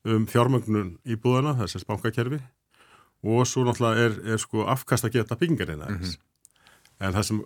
um 0.09 0.27
fjármögnun 0.31 0.99
íbúðana, 1.07 1.57
þessars 1.59 1.87
bankakerfi 1.89 2.41
og 3.23 3.47
svo 3.47 3.65
náttúrulega 3.67 4.07
er, 4.07 4.19
er 4.35 4.43
sko 4.43 4.67
afkast 4.71 5.09
að 5.09 5.19
geta 5.19 5.37
byggingarina 5.39 5.89
mm 5.89 5.99
-hmm. 5.99 6.19
en 7.01 7.13
það 7.15 7.23
sem 7.23 7.43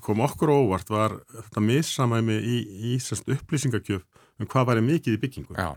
kom 0.00 0.20
okkur 0.20 0.48
óvart 0.48 0.90
var 0.90 1.20
þetta 1.34 1.60
missamæmi 1.60 2.38
í, 2.38 2.56
í, 2.94 2.96
upplýsingakjöf 3.36 4.02
um 4.40 4.46
hvað 4.46 4.66
væri 4.66 4.80
mikið 4.80 5.14
í 5.14 5.20
byggingu 5.20 5.54
Já. 5.54 5.76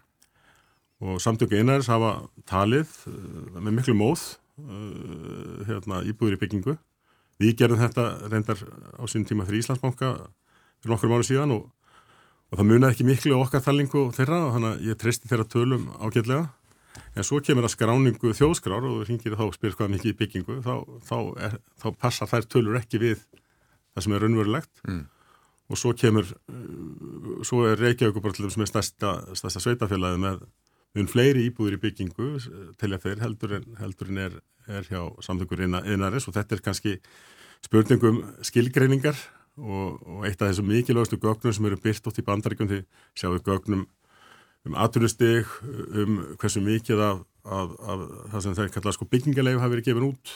og 0.99 1.21
samtöku 1.21 1.55
einarins 1.55 1.87
hafa 1.87 2.23
talið 2.45 2.87
uh, 3.07 3.59
með 3.59 3.71
miklu 3.71 3.93
móð 3.93 4.37
uh, 4.57 5.65
hérna, 5.67 6.03
íbúður 6.03 6.37
í 6.37 6.39
byggingu 6.39 6.77
Við 7.41 7.55
gerðum 7.57 7.81
þetta 7.81 8.03
reyndar 8.29 8.59
á 8.95 9.03
sín 9.09 9.25
tíma 9.25 9.45
fyrir 9.47 9.63
Íslandsbanka 9.63 10.13
fyrir 10.83 10.95
okkur 10.95 11.11
mánu 11.11 11.25
síðan 11.25 11.55
og, 11.55 11.63
og 12.51 12.59
það 12.59 12.69
munaði 12.69 12.93
ekki 12.93 13.07
miklu 13.07 13.39
okkar 13.39 13.63
þallingu 13.65 14.03
þeirra 14.15 14.39
og 14.45 14.53
þannig 14.55 14.69
að 14.69 14.83
ég 14.89 14.99
treysti 15.01 15.31
þeirra 15.31 15.47
tölum 15.49 15.87
ágætlega 15.97 16.43
en 17.13 17.25
svo 17.27 17.39
kemur 17.45 17.67
að 17.67 17.75
skráningu 17.75 18.33
þjóðskrár 18.37 18.87
og 18.87 18.99
þú 18.99 19.07
ringir 19.09 19.37
þá 19.37 19.45
og 19.47 19.55
spyrir 19.57 19.77
hvað 19.79 19.93
mikið 19.93 20.11
í 20.11 20.17
byggingu 20.19 20.59
þá, 20.65 20.75
þá, 21.07 21.17
er, 21.47 21.57
þá 21.81 21.87
passar 21.99 22.31
þær 22.31 22.49
tölur 22.49 22.79
ekki 22.79 23.01
við 23.01 23.23
það 23.93 24.05
sem 24.05 24.15
er 24.15 24.25
raunverulegt 24.25 24.83
mm. 24.87 25.03
og 25.69 25.81
svo 25.81 25.93
kemur 25.97 26.29
svo 27.45 27.63
er 27.69 27.81
Reykjavík 27.81 28.21
bara 28.21 28.37
til 28.37 28.47
þess 28.47 28.61
með 28.61 28.71
stærsta, 28.73 29.13
stærsta 29.37 29.63
sveitafélagi 29.63 30.21
með 30.23 30.43
um 31.01 31.09
fleiri 31.09 31.47
íbúður 31.47 31.77
í 31.77 31.83
byggingu 31.87 32.31
til 32.77 32.91
að 32.91 33.05
þeir 33.07 33.23
heldur 33.23 33.55
en, 33.57 33.69
heldur 33.79 34.11
en 34.13 34.25
er, 34.27 34.35
er 34.69 34.89
hjá 34.89 35.01
samtökur 35.25 35.63
innaris 35.65 36.27
og 36.29 36.35
þetta 36.37 36.57
er 36.57 36.65
kannski 36.65 36.97
spurningum 37.63 38.21
skilgreiningar 38.45 39.17
og, 39.57 39.99
og 40.05 40.27
eitt 40.27 40.41
af 40.41 40.51
þessum 40.51 40.69
mikilvægastu 40.69 41.19
gögnum 41.21 41.55
sem 41.55 41.65
eru 41.69 41.79
byrt 41.81 42.09
átt 42.09 42.21
í 42.21 42.25
bandaríkjum 42.27 42.69
því 42.69 42.79
sjáum 43.17 43.37
við 43.37 43.49
gögnum 43.49 43.83
um 44.67 44.79
aturustig, 44.79 45.49
um 45.63 46.17
hversu 46.39 46.63
mikið 46.63 47.03
af, 47.03 47.21
af, 47.43 47.75
af 47.83 48.03
það 48.31 48.45
sem 48.45 48.57
þeir 48.59 48.73
kalla 48.77 48.95
sko 48.95 49.07
byggingalegu 49.11 49.61
hafi 49.61 49.75
verið 49.75 49.89
gefin 49.89 50.09
út. 50.11 50.35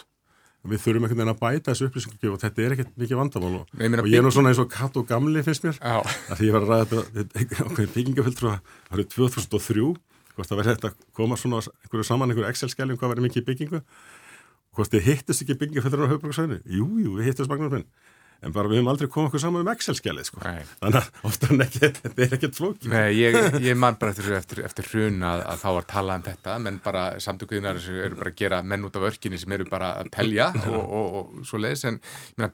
Við 0.68 0.82
þurfum 0.84 1.06
einhvern 1.06 1.22
veginn 1.22 1.32
að 1.32 1.40
bæta 1.40 1.72
þessu 1.72 1.88
upplýsingum 1.88 2.34
og 2.34 2.42
þetta 2.42 2.64
er 2.64 2.74
ekkert 2.76 2.96
mikið 3.00 3.20
vandamál 3.22 3.54
og, 3.62 3.70
og 3.72 4.10
ég 4.10 4.18
er 4.20 4.26
nú 4.26 4.32
svona 4.36 4.52
eins 4.52 4.60
og 4.60 4.68
katt 4.74 4.98
og 5.00 5.06
gamli 5.08 5.44
finnst 5.46 5.64
mér. 5.64 5.78
Já. 5.80 6.02
að 6.04 6.42
því 6.42 6.50
ég 6.50 6.56
var 6.58 6.66
að 6.66 6.72
ræða 6.74 7.04
þetta 7.38 7.86
byggingaföldru 7.94 8.50
að 8.52 8.58
það 8.90 8.98
eru 8.98 9.06
2003 9.14 9.86
hvort 10.38 10.52
það 10.52 10.60
verði 10.60 10.74
hægt 10.74 10.90
að 10.90 10.98
koma 11.16 11.38
svona 11.40 11.62
einhverju 11.62 12.08
saman, 12.10 12.34
einhverju 12.34 12.50
Excel-skjæli 12.52 12.94
um 12.94 13.00
hvað 13.00 13.14
verði 13.14 13.26
mikið 13.30 13.48
byggingu. 13.48 13.82
Hvort 14.76 14.92
þið 14.94 15.08
hittist 15.08 15.46
ekki 15.46 15.56
byggingafellur 15.62 16.10
á 16.10 16.12
höfbruksvæðinu 16.12 16.60
Jú, 16.68 16.90
jú, 17.06 17.16
við 17.16 17.32
hittist 17.32 17.50
Magnús 17.50 17.88
en 18.44 18.54
bara 18.56 18.70
við 18.70 18.82
höfum 18.82 18.92
aldrei 18.92 19.10
komað 19.12 19.32
okkur 19.32 19.44
saman 19.44 19.66
um 19.66 19.72
Excel-skjalið 19.72 20.28
sko. 20.30 20.42
þannig 20.44 20.98
að 21.00 21.28
ofta 21.30 21.50
en 21.52 21.64
ekki 21.66 21.82
þetta 21.86 22.12
er 22.26 22.36
ekkert 22.38 22.58
flókið. 22.58 22.90
Nei, 22.94 23.10
ég, 23.18 23.38
ég 23.68 23.80
man 23.80 23.98
bara 24.00 24.14
eftir, 24.14 24.64
eftir, 24.66 24.90
hrun 24.92 25.24
að, 25.26 25.44
að 25.54 25.64
þá 25.64 25.68
var 25.78 25.88
talað 25.94 26.20
um 26.20 26.26
þetta 26.28 26.58
menn 26.66 26.80
bara 26.84 27.06
samtökuðinar 27.24 27.82
eru 27.82 28.20
bara 28.20 28.34
að 28.34 28.40
gera 28.44 28.62
menn 28.64 28.88
út 28.88 29.00
af 29.00 29.08
örkinni 29.10 29.42
sem 29.42 29.58
eru 29.58 29.68
bara 29.70 29.94
að 30.02 30.12
pelja 30.14 30.50
og, 30.72 30.78
og, 30.78 31.18
og 31.22 31.48
svo 31.50 31.62
leiðis 31.62 31.86
en 31.90 32.00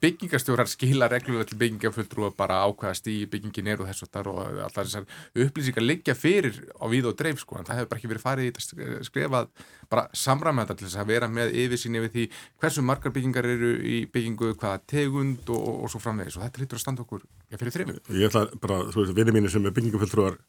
byggingastjórar 0.03 0.71
skila 0.71 1.09
reglulega 1.11 1.51
til 1.51 1.59
byggingaföldru 1.61 2.29
og 2.29 2.37
bara 2.39 2.63
ákvæðast 2.67 3.09
í 3.11 3.19
byggingin 3.31 3.71
er 3.73 3.83
og 3.83 3.89
þess 3.91 4.07
og 4.07 4.13
þar 4.13 4.31
og 4.31 4.41
alltaf 4.67 4.87
þessar 4.87 5.45
upplýsingar 5.45 5.85
liggja 5.85 6.15
fyrir 6.17 6.59
á 6.79 6.85
við 6.91 7.11
og 7.11 7.17
dreif 7.19 7.43
sko. 7.43 7.59
En 7.59 7.67
það 7.67 7.81
hefur 7.81 7.91
bara 7.91 8.01
ekki 8.01 8.11
verið 8.11 8.25
farið 8.27 8.49
í 8.49 8.53
þetta 8.53 9.03
skrefað 9.07 9.49
bara 9.93 10.07
samræmenda 10.17 10.75
til 10.77 10.87
þess 10.87 10.99
að 11.03 11.11
vera 11.13 11.29
með 11.29 11.53
yfirsýn 11.63 11.99
yfir 11.99 12.11
því 12.15 12.25
hversu 12.61 12.83
margar 12.85 13.13
byggingar 13.13 13.47
eru 13.47 13.71
í 13.79 13.99
byggingu, 14.13 14.53
hvaða 14.57 14.81
tegund 14.89 15.53
og, 15.53 15.69
og 15.85 15.93
svo 15.93 16.01
framvegis 16.03 16.39
og 16.39 16.45
þetta 16.47 16.63
lítur 16.63 16.79
að 16.79 16.83
standa 16.85 17.05
okkur 17.05 17.23
ja, 17.23 17.59
fyrir 17.61 17.75
þrejum. 17.77 17.97
Ég 18.17 18.29
ætla 18.29 18.45
bara, 18.63 18.81
þú 18.89 19.03
veist, 19.03 19.17
vinið 19.19 19.37
mínu 19.37 19.53
sem 19.53 19.69
er 19.69 19.75
bygginguföldrúar 19.77 20.39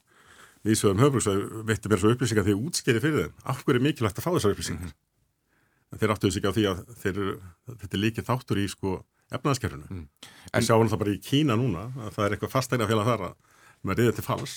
vísöðum 0.64 1.02
höfbruksvæð 1.04 1.42
veitti 1.68 1.90
mér 1.92 2.00
svo 2.00 2.12
upplýsingar 2.14 2.46
því 2.46 2.54
útskeri 2.56 3.02
fyrir 3.04 3.26
þeim. 3.26 3.34
Af 3.44 3.64
hverju 3.64 3.80
er 3.80 3.84
mikilvægt 3.84 4.20
að 4.20 4.24
fá 4.24 4.30
þessar 4.32 4.54
upplýsingar? 4.54 4.86
Mm 4.88 4.94
-hmm. 4.94 5.98
Þeir 6.00 6.12
áttuðu 6.14 6.32
sig 6.32 6.46
á 6.48 6.50
því 6.56 6.64
að 6.70 6.78
þeir, 7.02 7.18
þetta 7.68 7.94
er 7.94 8.02
líkið 8.04 8.28
þáttur 8.28 8.58
í 8.58 8.66
sko 8.68 8.94
efnaðaskerfunu. 9.30 9.86
Mm. 9.90 10.06
En 10.52 10.62
sjáum 10.62 10.88
það 10.88 11.02
bara 11.02 11.14
í 11.14 11.20
Kína 11.22 11.56
núna 11.56 11.84
að 12.06 12.16
það 12.16 12.24
er 12.24 12.32
eitthvað 12.32 12.54
fastægna 12.54 12.88
félag 12.88 13.08
þar 13.10 13.22
að 13.28 13.34
maður 13.82 14.00
reyður 14.00 14.16
til 14.18 14.24
fals 14.24 14.56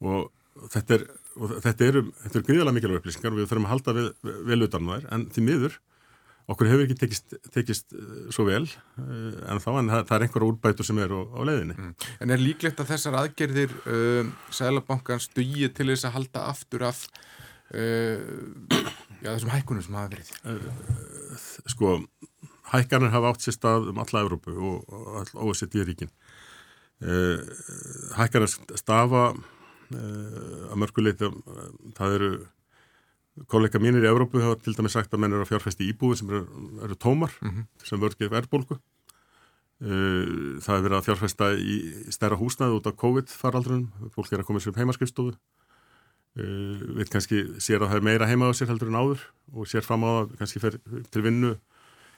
og 0.00 0.32
þetta 0.72 0.94
er 0.94 1.04
og 1.38 1.54
þetta 1.64 1.86
eru, 1.86 2.02
þetta 2.22 2.38
eru 2.38 2.46
gríðalega 2.48 2.76
mikilvæg 2.76 3.00
upplýsingar 3.00 3.34
og 3.34 3.38
við 3.38 3.46
þurfum 3.50 3.68
að 3.68 3.72
halda 3.74 3.94
við, 3.98 4.08
vel 4.48 4.66
utan 4.66 4.84
um 4.84 4.92
þær 4.92 5.06
en 5.14 5.24
því 5.34 5.44
miður, 5.46 5.78
okkur 6.48 6.70
hefur 6.70 6.84
ekki 6.86 6.96
tekist, 7.02 7.36
tekist 7.54 7.96
uh, 7.96 8.20
svo 8.34 8.46
vel 8.48 8.64
uh, 8.64 9.40
en 9.52 9.62
þá 9.62 9.68
en 9.74 9.90
það, 9.92 10.04
það 10.10 10.14
er 10.16 10.26
einhverja 10.26 10.52
úrbætur 10.52 10.88
sem 10.88 11.00
eru 11.04 11.22
á, 11.30 11.40
leiðinni. 11.48 11.76
Mm. 11.78 12.06
En 12.24 12.34
er 12.34 12.42
líklegt 12.42 12.82
að 12.82 12.92
þessar 12.94 13.18
aðgerðir 13.22 13.74
uh, 13.84 14.30
Sælabankans 14.58 15.28
dugið 15.36 15.74
til 15.76 15.90
þess 15.92 16.08
að 16.08 16.16
halda 16.16 16.46
aftur 16.54 16.86
af 16.88 17.04
uh, 17.74 18.24
já, 19.20 19.30
þessum 19.30 19.52
hækkunum 19.54 19.86
sem 19.86 20.00
hafa 20.00 20.14
verið? 20.16 20.32
Sko, 21.68 21.98
hækkanir 22.72 23.14
hafa 23.14 23.34
átt 23.34 23.44
sér 23.44 23.58
stað 23.58 23.92
um 23.92 24.02
alla 24.02 24.24
Európu 24.24 24.56
og, 24.56 24.82
og 24.88 25.22
all 25.22 25.52
ósett 25.52 25.76
í 25.76 25.84
ríkin. 25.86 26.10
Uh, 26.98 27.38
hækkanir 28.18 28.50
stafa 28.80 29.28
Eh, 29.30 29.57
að 29.94 30.78
mörguleita 30.82 31.30
eh, 31.30 31.72
það 31.96 32.14
eru 32.18 32.30
kollega 33.48 33.80
mínir 33.82 34.04
í 34.04 34.10
Európu 34.10 34.42
hafa 34.42 34.58
til 34.62 34.74
dæmis 34.76 34.96
sagt 34.96 35.14
að 35.14 35.22
menn 35.22 35.36
eru 35.36 35.44
að 35.46 35.52
fjárfæsti 35.52 35.88
íbúi 35.92 36.18
sem 36.18 36.30
eru, 36.30 36.44
eru 36.84 36.96
tómar 36.98 37.32
mm 37.40 37.50
-hmm. 37.50 37.66
sem 37.84 38.00
vörgir 38.00 38.30
verðbólku 38.30 38.78
eh, 39.80 40.58
það 40.64 40.76
er 40.76 40.84
verið 40.86 40.98
að 40.98 41.06
fjárfæsta 41.06 41.52
í 41.54 41.76
stærra 42.10 42.40
húsnaði 42.40 42.76
út 42.78 42.86
af 42.86 42.96
COVID-faraldrunum 42.96 44.10
fólk 44.10 44.32
er 44.32 44.40
að 44.40 44.46
koma 44.46 44.60
sér 44.60 44.74
um 44.74 44.80
heimaskristofu 44.80 45.36
við 46.38 47.08
kannski 47.10 47.38
sér 47.58 47.82
að 47.82 47.90
það 47.90 47.96
er 47.96 48.04
meira 48.06 48.26
heima 48.26 48.46
á 48.46 48.52
sér 48.54 48.68
heldur 48.70 48.88
en 48.92 49.00
áður 49.00 49.20
og 49.52 49.66
sér 49.66 49.82
fram 49.82 50.04
á 50.06 50.22
að 50.22 50.36
kannski 50.38 50.60
fer 50.62 50.78
til 51.10 51.22
vinnu 51.22 51.56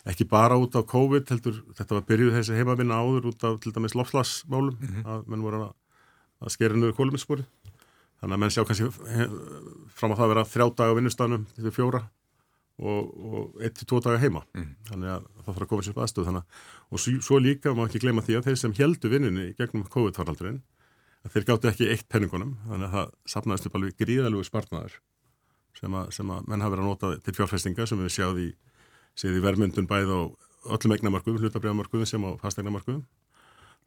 ekki 0.09 0.27
bara 0.29 0.57
út 0.61 0.77
af 0.77 0.87
COVID 0.89 1.29
heldur 1.33 1.61
þetta 1.77 1.97
var 1.97 2.07
byrjuð 2.09 2.37
þessi 2.39 2.57
heimavinna 2.57 3.01
áður 3.01 3.31
út 3.33 3.45
af 3.45 3.61
til 3.61 3.73
dæmis 3.73 3.97
lofslagsmálum 3.97 4.77
mm 4.77 4.89
-hmm. 4.89 5.07
að 5.07 5.27
menn 5.29 5.45
voru 5.45 5.63
að, 5.65 5.73
að 6.41 6.53
skera 6.57 6.75
nöðu 6.75 6.97
kóluminsspori 6.97 7.45
Þannig 8.21 8.37
að 8.37 8.41
menn 8.43 8.53
sjá 8.53 8.65
kannski 8.69 8.89
fram 9.97 10.13
á 10.13 10.19
það 10.19 10.25
að 10.27 10.33
vera 10.35 10.49
þrjá 10.49 10.67
dag 10.77 10.91
á 10.93 10.97
vinnustanum 10.99 11.47
til 11.57 11.73
fjóra 11.73 12.03
og, 12.81 13.07
og 13.09 13.63
eitt 13.65 13.77
til 13.79 13.89
tvo 13.89 14.01
daga 14.05 14.21
heima. 14.21 14.43
Mm. 14.57 14.75
þannig 14.89 15.13
að 15.15 15.29
það 15.31 15.49
þarf 15.49 15.65
að 15.65 15.71
koma 15.71 15.87
sér 15.87 15.95
upp 15.95 16.03
aðstöð 16.05 16.29
þannig 16.29 16.59
og 16.91 17.03
svo, 17.03 17.15
svo 17.27 17.41
líka 17.41 17.73
má 17.77 17.85
ekki 17.87 18.03
gleyma 18.05 18.25
því 18.25 18.39
að 18.39 18.49
þeir 18.49 18.61
sem 18.61 18.77
heldu 18.77 19.13
vinninni 19.13 19.47
gegnum 19.59 19.87
COVID-faraldurinn 19.95 20.61
að 21.25 21.37
þeir 21.37 21.47
gáttu 21.51 21.71
ekki 21.71 21.89
eitt 21.93 22.09
penningunum. 22.13 22.57
Þannig 22.69 22.89
að 22.89 22.97
það 22.97 23.15
sapnaðist 23.35 23.69
upp 23.69 23.79
alveg 23.79 23.97
gríðalugu 24.01 24.49
spartnaður 24.49 24.99
sem 25.81 25.97
að, 25.97 26.13
sem 26.17 26.33
að 26.33 26.49
menn 26.51 26.65
hafa 26.65 26.75
verið 26.75 26.85
að 26.85 26.91
nota 26.91 27.13
til 27.25 27.37
fjárfestinga 27.37 27.87
sem 27.89 28.01
við 28.01 28.15
sjáum 28.17 28.41
í, 28.41 28.49
verðmyndun 29.45 29.89
bæð 29.89 30.13
á 30.13 30.21
öllum 30.77 30.95
eignamarkuðum, 30.97 31.41
hlutabriðamarkuðum 31.41 32.09
sem 32.09 32.25
á 32.25 32.31
fastegnamarkuðum 32.41 33.05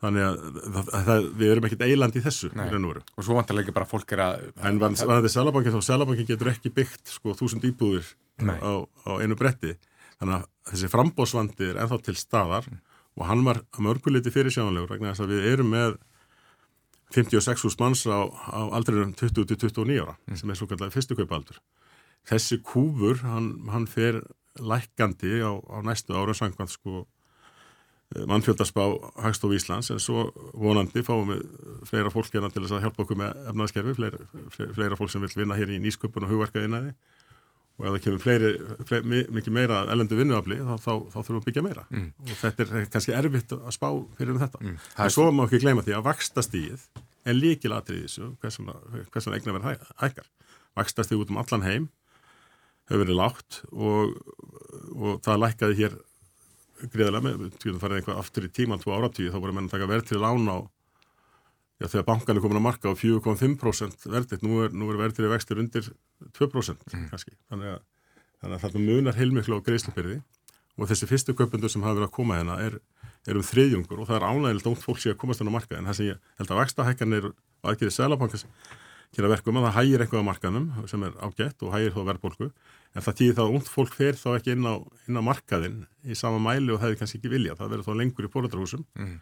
þannig 0.03 0.25
að, 0.27 0.39
að, 0.67 0.77
að 0.83 1.07
það, 1.07 1.27
við 1.39 1.53
erum 1.53 1.67
ekkert 1.67 1.85
eiland 1.87 2.17
í 2.19 2.23
þessu 2.23 2.49
og 2.51 3.25
svo 3.25 3.37
vantarlega 3.37 3.75
bara 3.75 3.87
fólk 3.87 4.13
er 4.15 4.23
að 4.25 4.45
en 4.67 4.79
var 4.81 4.95
þetta 4.97 5.31
Sælabankin 5.31 5.75
þá 5.75 5.87
Sælabankin 5.87 6.29
getur 6.29 6.51
ekki 6.51 6.73
byggt 6.75 7.13
sko 7.15 7.35
þúsund 7.39 7.67
íbúður 7.69 8.09
á, 8.43 8.83
á 8.83 9.11
einu 9.23 9.37
bretti 9.39 9.75
þannig 10.19 10.35
að 10.39 10.47
þessi 10.71 10.89
frambósvandi 10.91 11.69
er 11.69 11.79
ennþá 11.83 12.01
til 12.03 12.17
staðar 12.19 12.67
mm. 12.69 12.81
og 13.19 13.29
hann 13.29 13.45
var 13.47 13.61
að 13.63 13.85
mörguliti 13.87 14.33
fyrir 14.33 14.53
sjáanlegur 14.53 14.95
vegna 14.95 15.13
þess 15.13 15.25
að 15.25 15.35
við 15.35 15.47
erum 15.53 15.71
með 15.73 15.97
56.000 17.13 17.83
manns 17.83 18.03
á, 18.09 18.25
á 18.25 18.61
aldrinum 18.73 19.13
20-29 19.19 19.99
ára 20.01 20.17
mm. 20.17 20.37
sem 20.39 20.51
er 20.51 20.59
svo 20.59 20.67
kallar 20.71 20.93
fyrstu 20.93 21.17
kaupaldur 21.19 21.61
þessi 22.27 22.59
kúfur, 22.63 23.19
hann, 23.27 23.53
hann 23.71 23.87
fer 23.87 24.21
lækandi 24.59 25.39
á, 25.43 25.51
á 25.59 25.77
næstu 25.85 26.15
ára 26.15 26.35
sangkvæmt 26.37 26.75
sko 26.75 27.05
mannfjöldarspá 28.29 28.83
Hagstof 29.23 29.53
Íslands 29.55 29.89
en 29.93 30.01
svo 30.01 30.27
vonandi 30.53 31.03
fáum 31.05 31.31
við 31.31 31.43
fleira 31.89 32.11
fólk 32.13 32.29
hérna 32.33 32.51
til 32.53 32.63
þess 32.63 32.77
að 32.77 32.85
hjálpa 32.85 33.03
okkur 33.05 33.19
með 33.19 33.49
efnaðskerfi, 33.51 33.95
fleira, 33.97 34.21
fleira 34.75 34.99
fólk 34.99 35.13
sem 35.13 35.23
vil 35.23 35.31
vinna 35.41 35.57
hér 35.57 35.73
í 35.73 35.79
nýsköpun 35.83 36.27
og 36.27 36.33
hugverkaðinaði 36.33 36.93
og 37.73 37.87
ef 37.87 37.95
það 37.95 38.03
kemur 38.05 38.21
fleiri, 38.21 38.51
fleiri 38.85 39.23
mikið 39.33 39.55
meira 39.55 39.79
ellendu 39.89 40.19
vinnuafli 40.19 40.59
þá, 40.59 40.75
þá, 40.77 40.91
þá 41.09 41.17
þurfum 41.17 41.33
við 41.33 41.41
að 41.41 41.47
byggja 41.47 41.65
meira 41.65 41.85
mm. 41.89 42.05
og 42.27 42.37
þetta 42.43 42.65
er 42.65 42.91
kannski 42.93 43.15
erfitt 43.17 43.55
að 43.57 43.73
spá 43.73 43.87
fyrir 44.19 44.35
um 44.35 44.43
þetta 44.43 44.61
mm. 44.61 44.77
en 45.05 45.13
svo 45.15 45.27
má 45.33 45.43
ekki 45.47 45.63
gleyma 45.63 45.85
því 45.85 45.97
að 45.97 46.05
vakstastíð 46.11 46.85
er 47.23 47.37
líkil 47.39 47.73
aðrið 47.73 48.05
þessu 48.05 48.29
hversan 48.43 49.37
eignar 49.37 49.57
verð 49.57 49.89
hækkar 50.03 50.29
vakstastíð 50.77 51.25
út 51.25 51.33
um 51.33 51.41
allan 51.41 51.65
heim 51.65 51.89
hefur 52.91 53.05
verið 53.05 53.17
lágt 53.17 53.61
og, 53.71 54.17
og 54.93 55.21
það 55.25 55.43
lækkaði 55.47 55.79
hér 55.81 55.97
greiðilega 56.91 57.23
með, 57.25 57.43
það 57.61 57.81
farið 57.81 57.99
eitthvað 57.99 58.21
aftur 58.21 58.47
í 58.47 58.51
tíman 58.53 58.81
tvo 58.81 58.95
áratíði, 58.97 59.31
þá 59.33 59.39
voru 59.39 59.55
menn 59.55 59.69
að 59.69 59.75
taka 59.75 59.89
verð 59.89 60.09
til 60.09 60.21
lána 60.23 60.57
á, 60.57 60.59
já 61.79 61.87
þegar 61.87 62.07
bankan 62.09 62.37
er 62.37 62.43
komin 62.43 62.59
að 62.59 62.65
marka 62.67 62.91
á 62.91 62.93
4,5% 62.99 64.07
verðitt, 64.13 64.45
nú 64.45 64.61
er, 64.65 64.73
er 64.73 65.01
verð 65.01 65.17
til 65.17 65.31
vextir 65.31 65.63
undir 65.63 65.89
2% 66.39 66.85
mm. 66.93 67.07
kannski, 67.11 67.35
þannig 67.51 67.73
að, 67.75 67.81
þannig 68.41 68.57
að 68.57 68.63
þetta 68.67 68.83
munar 68.83 69.19
heilmiklu 69.19 69.59
á 69.59 69.65
greiðslupyrði 69.65 70.21
og 70.73 70.89
þessi 70.89 71.09
fyrstu 71.09 71.35
köpundur 71.37 71.71
sem 71.71 71.83
hafa 71.85 71.99
verið 71.99 72.09
að 72.09 72.15
koma 72.15 72.39
hérna 72.39 72.59
er, 72.63 72.79
er 73.29 73.37
um 73.37 73.45
þriðjungur 73.45 74.01
og 74.01 74.09
það 74.09 74.19
er 74.19 74.25
ánægilegt 74.29 74.69
ónt 74.71 74.81
fólk 74.81 75.03
að 75.05 75.19
komast 75.21 75.43
hann 75.43 75.51
á 75.53 75.57
marka 75.57 75.77
en 75.77 75.89
það 75.89 75.99
sem 75.99 76.09
ég 76.09 76.31
held 76.39 76.53
að 76.53 76.61
vexta 76.63 76.87
hækkanir 76.87 77.27
og 77.29 77.69
aðgerið 77.69 77.95
selabankast 77.97 78.47
gera 79.13 79.29
verkum 79.29 79.59
að 79.59 79.67
það 79.67 79.77
hægir 79.77 80.03
eitthvað 80.03 80.25
á 80.25 80.29
markanum 80.31 80.65
sem 80.89 81.05
er 81.05 81.13
ágætt 81.21 81.65
og 81.65 81.75
hægir 81.75 81.93
þá 81.93 82.01
verðbólku 82.09 82.49
en 82.93 83.05
það 83.05 83.19
týðir 83.19 83.37
þá 83.37 83.43
að 83.43 83.53
ungd 83.57 83.69
fólk 83.73 83.93
fer 83.97 84.17
þá 84.19 84.29
ekki 84.37 84.55
inn 84.55 84.65
á, 84.69 84.75
inn 85.09 85.19
á 85.19 85.23
markaðin 85.25 85.77
í 86.05 86.17
sama 86.17 86.41
mæli 86.41 86.73
og 86.73 86.81
það 86.81 86.91
hefur 86.91 86.99
kannski 87.03 87.21
ekki 87.21 87.31
viljað, 87.33 87.59
það 87.61 87.71
verður 87.75 87.87
þá 87.87 88.01
lengur 88.01 88.27
í 88.27 88.33
póladrahúsum 88.33 88.83
mm. 88.97 89.13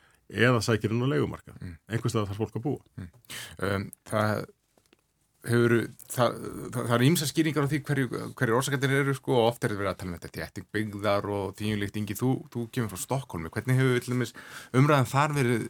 eða 0.47 0.63
sækir 0.65 0.95
inn 0.95 1.05
á 1.05 1.11
legumarkað 1.13 1.59
mm. 1.59 1.77
einhverstað 1.91 2.31
þarf 2.31 2.41
fólk 2.43 2.57
að 2.59 2.65
búa 2.67 2.81
mm. 2.99 3.13
um, 3.67 3.87
Það 4.11 4.43
hefur 5.47 5.75
það, 6.05 6.35
það, 6.69 6.81
það 6.85 6.95
er 6.95 7.03
ímsa 7.07 7.27
skýringar 7.29 7.65
á 7.65 7.71
því 7.71 7.79
hverju, 7.87 8.09
hverju 8.37 8.57
orsakættir 8.59 8.95
eru 8.99 9.15
sko 9.17 9.37
og 9.39 9.47
oft 9.47 9.63
er 9.63 9.73
þetta 9.73 9.81
verið 9.81 9.91
að 9.91 9.99
tala 10.01 10.11
um 10.11 10.17
þetta 10.17 10.33
tétting 10.35 10.67
byggðar 10.75 11.29
og 11.33 11.55
tíunlíkt 11.57 11.97
yngi, 11.97 12.17
þú, 12.19 12.33
þú 12.53 12.65
kemur 12.75 12.91
frá 12.91 13.01
Stokkólmi, 13.01 13.53
hvernig 13.53 13.79
hefur 13.81 14.33
umræðan 14.77 15.09
þar 15.09 15.37
verið 15.39 15.65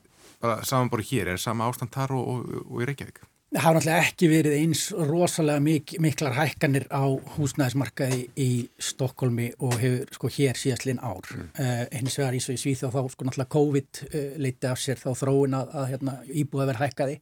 samanbóri 0.67 1.07
hér, 1.13 1.31
er 1.31 1.41
sama 1.41 1.69
ástand 1.69 1.93
þar 1.93 2.17
og, 2.17 2.33
og, 2.33 2.65
og 2.67 2.83
í 2.83 2.89
Reykjavík? 2.89 3.23
Það 3.51 3.65
hafa 3.65 3.75
náttúrulega 3.75 4.03
ekki 4.07 4.27
verið 4.31 4.53
eins 4.61 4.81
rosalega 4.95 5.59
mik 5.59 5.93
miklar 5.99 6.37
hækkanir 6.37 6.85
á 6.87 7.03
húsnæðismarkaði 7.33 8.21
í 8.39 8.47
Stokkólmi 8.79 9.49
og 9.59 9.73
hefur 9.81 10.15
sko 10.15 10.29
hér 10.31 10.55
síðastlinn 10.55 11.01
ár. 11.03 11.27
Mm. 11.35 11.49
Uh, 11.59 11.81
hins 11.97 12.15
vegar 12.15 12.37
eins 12.37 12.47
og 12.47 12.55
í 12.55 12.61
Svíþjóð 12.61 12.95
þá 12.95 13.11
sko 13.11 13.27
náttúrulega 13.27 13.53
COVID 13.57 14.01
uh, 14.07 14.29
leiti 14.45 14.69
af 14.71 14.79
sér 14.79 15.03
þá 15.03 15.09
þróin 15.19 15.57
að, 15.59 15.75
að 15.81 15.89
hérna, 15.91 16.15
íbúða 16.31 16.69
verð 16.71 16.83
hækkaði 16.85 17.19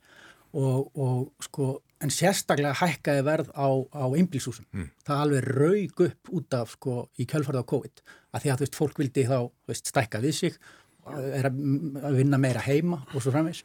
og, 0.54 1.02
og 1.02 1.48
sko 1.50 1.72
en 2.06 2.14
sérstaklega 2.14 2.78
hækkaði 2.78 3.26
verð 3.26 3.50
á, 3.58 3.70
á 3.90 4.06
einbilsúsum. 4.14 4.70
Mm. 4.70 4.92
Það 5.10 5.24
alveg 5.26 5.52
raug 5.58 6.04
upp 6.12 6.34
út 6.38 6.60
af 6.62 6.76
sko 6.78 7.00
í 7.18 7.26
kjölfarið 7.26 7.66
á 7.66 7.72
COVID 7.74 8.04
að 8.06 8.44
því 8.44 8.54
að 8.54 8.60
þú 8.62 8.68
veist 8.68 8.78
fólk 8.84 9.02
vildi 9.02 9.26
þá 9.26 9.40
veist, 9.66 9.90
stækka 9.90 10.22
við 10.22 10.38
sig, 10.44 10.62
er 11.10 11.50
að, 11.50 11.58
að 12.06 12.22
vinna 12.22 12.38
meira 12.38 12.62
heima 12.62 13.02
og 13.16 13.24
svo 13.24 13.34
framvegs 13.34 13.64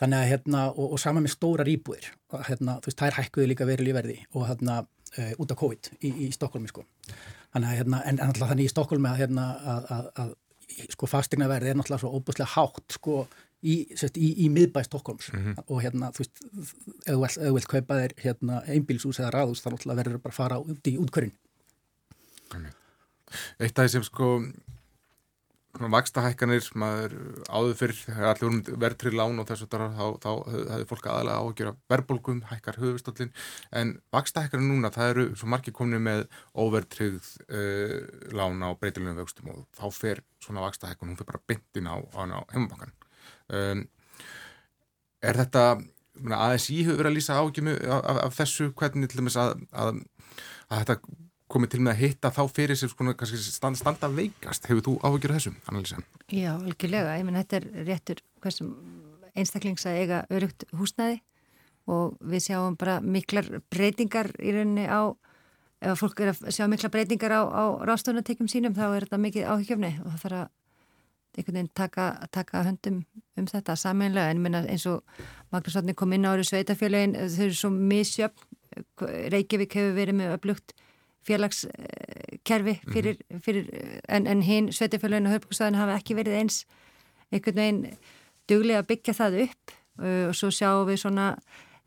þannig 0.00 0.18
að 0.18 0.30
hérna 0.32 0.62
og, 0.72 0.92
og 0.92 1.00
sama 1.00 1.22
með 1.24 1.34
stórar 1.36 1.70
íbúðir 1.70 2.10
hérna, 2.48 2.78
þú 2.82 2.90
veist, 2.90 3.00
þær 3.00 3.18
hækkuði 3.20 3.48
líka 3.52 3.68
verið 3.68 3.88
lífverði 3.88 4.18
og 4.34 4.48
hérna 4.50 4.80
uh, 4.84 5.32
út 5.42 5.54
af 5.54 5.60
COVID 5.62 5.90
í, 6.00 6.12
í 6.26 6.30
Stokkólmi 6.34 6.70
sko. 6.72 6.84
Þannig 7.54 7.70
að 7.70 7.80
hérna, 7.80 8.02
en, 8.10 8.20
alltaf 8.26 8.52
þannig 8.52 8.68
í 8.68 8.72
Stokkólmi 8.74 9.10
að 9.10 9.22
hérna 9.24 9.46
að, 9.74 9.90
að, 9.96 10.10
að 10.22 10.34
sko 10.92 11.08
fastegna 11.08 11.48
verði 11.48 11.72
er 11.72 11.78
náttúrulega 11.78 12.02
svo 12.02 12.12
óbúslega 12.18 12.52
hátt 12.52 12.96
sko 12.98 13.20
í, 13.62 13.76
sérst, 13.96 14.18
í, 14.20 14.32
í 14.44 14.48
miðbæ 14.52 14.82
Stokkólms 14.86 15.30
mm 15.32 15.42
-hmm. 15.42 15.66
og 15.66 15.82
hérna, 15.82 16.10
þú 16.12 16.24
veist, 16.24 16.42
ef 17.06 17.38
þú 17.38 17.54
vilt 17.56 17.70
kaupa 17.72 18.00
þér 18.02 18.16
hérna 18.22 18.62
einbílsús 18.66 19.20
eða 19.20 19.32
ráðús 19.34 19.62
þá 19.64 19.70
náttúrulega 19.72 20.00
verður 20.02 20.24
bara 20.24 20.34
að 20.34 20.40
fara 20.42 20.58
út 20.60 20.92
í 20.92 20.96
útkörinn 21.00 21.34
Eitt 23.58 23.78
af 23.78 23.86
því 23.86 23.90
sem 23.90 24.04
sko 24.06 24.26
vakstahækkanir, 25.92 26.68
maður 26.78 27.16
áður 27.48 27.74
fyrr, 27.80 27.94
allir 28.16 28.42
vorum 28.42 28.60
verðtrið 28.82 29.16
lán 29.18 29.42
og 29.42 29.48
þess 29.48 29.66
að 29.66 29.84
þá, 29.96 30.06
þá 30.22 30.30
hefði 30.72 30.86
fólk 30.90 31.08
aðalega 31.10 31.40
á 31.40 31.44
að 31.44 31.56
gera 31.60 31.74
verðbólgum, 31.92 32.42
hækkar 32.50 32.80
höfustöldin 32.82 33.32
en 33.76 33.92
vakstahækkanir 34.14 34.70
núna, 34.70 34.92
það 34.94 35.12
eru 35.14 35.26
svo 35.36 35.50
margir 35.52 35.76
komni 35.76 36.00
með 36.02 36.24
óverðtrið 36.56 37.32
uh, 37.46 37.98
lán 38.36 38.64
á 38.64 38.70
breytilunum 38.80 39.20
vöxtum 39.20 39.52
og 39.52 39.66
þá 39.76 39.86
fer 39.94 40.24
svona 40.42 40.64
vakstahækkun, 40.64 41.12
hún 41.12 41.20
fer 41.20 41.28
bara 41.28 41.44
byndin 41.50 41.90
á, 41.92 41.96
á, 42.00 42.20
á 42.24 42.40
heimabankan 42.54 42.96
um, 43.52 43.86
Er 45.26 45.38
þetta 45.38 45.62
aðeins 46.16 46.70
í 46.72 46.82
hefur 46.84 47.00
verið 47.00 47.10
að 47.10 47.16
lýsa 47.18 47.38
ágjum 47.40 47.70
af, 47.72 48.00
af, 48.00 48.18
af 48.26 48.36
þessu, 48.38 48.68
hvernig 48.78 49.10
til 49.10 49.20
dæmis 49.20 49.38
að, 49.40 49.62
að, 49.72 50.00
að 50.70 50.82
þetta 50.82 50.96
komið 51.52 51.72
til 51.72 51.80
með 51.86 51.92
að 51.94 52.02
hitta 52.02 52.32
þá 52.34 52.42
fyrir 52.50 52.78
sem 52.78 52.90
sko 52.90 53.06
stand, 53.14 53.78
standa 53.78 54.10
veikast. 54.10 54.66
Hefur 54.66 54.82
þú 54.82 54.94
áhugjur 55.06 55.36
þessum, 55.36 55.56
Annalisa? 55.70 56.00
Já, 56.32 56.54
algjörlega. 56.56 57.18
Ég 57.20 57.26
menn, 57.26 57.38
þetta 57.38 57.60
er 57.60 57.68
réttur 57.86 58.22
einstaklings 59.36 59.86
að 59.86 60.00
eiga 60.00 60.20
örugt 60.32 60.66
húsnæði 60.76 61.20
og 61.92 62.16
við 62.26 62.48
sjáum 62.48 62.76
bara 62.78 62.98
miklar 63.04 63.46
breytingar 63.70 64.32
í 64.42 64.54
rauninni 64.56 64.86
á, 64.90 65.14
ef 65.84 66.00
fólk 66.00 66.22
er 66.24 66.32
að 66.32 66.48
sjá 66.54 66.66
miklar 66.70 66.92
breytingar 66.94 67.34
á, 67.36 67.42
á 67.46 67.64
ráðstofunatekjum 67.86 68.50
sínum 68.50 68.74
þá 68.74 68.86
er 68.88 69.06
þetta 69.06 69.20
mikið 69.22 69.50
áhugjufni 69.52 69.92
og 70.02 70.08
það 70.14 70.22
þarf 70.24 70.38
að 70.40 70.48
einhvern 71.36 71.58
veginn 71.58 71.72
taka, 71.76 72.06
taka 72.32 72.64
höndum 72.64 73.02
um 73.36 73.48
þetta 73.50 73.76
samanlega 73.76 74.32
en 74.32 74.42
minna 74.42 74.62
eins 74.64 74.86
og 74.88 75.04
Magnús 75.52 75.76
Vatni 75.76 75.94
kom 75.94 76.14
inn 76.16 76.24
árið 76.24 76.48
sveitafjölegin 76.50 77.16
þau 77.28 77.42
eru 77.44 77.58
svo 77.60 77.70
misjöfn 77.76 78.54
Reykjavík 79.32 79.76
hefur 79.76 79.94
verið 79.96 80.18
með 80.18 80.34
upplugt 80.36 80.74
félagskerfi 81.26 82.76
mhm. 82.76 82.92
fyrir, 82.94 83.20
fyrir, 83.42 83.70
en, 84.08 84.26
en 84.30 84.42
hinn 84.46 84.72
sveitafélaginu 84.74 85.30
og 85.30 85.38
höfbúrstæðinu 85.38 85.82
hafa 85.82 85.98
ekki 86.00 86.18
verið 86.18 86.40
eins 86.40 86.64
einhvern 87.32 87.60
veginn 87.60 87.80
duglega 88.50 88.82
að 88.82 88.90
byggja 88.92 89.16
það 89.18 89.38
upp 89.46 89.76
uh, 90.02 90.24
og 90.30 90.36
svo 90.38 90.52
sjáum 90.54 90.86
við 90.90 91.00
svona 91.02 91.30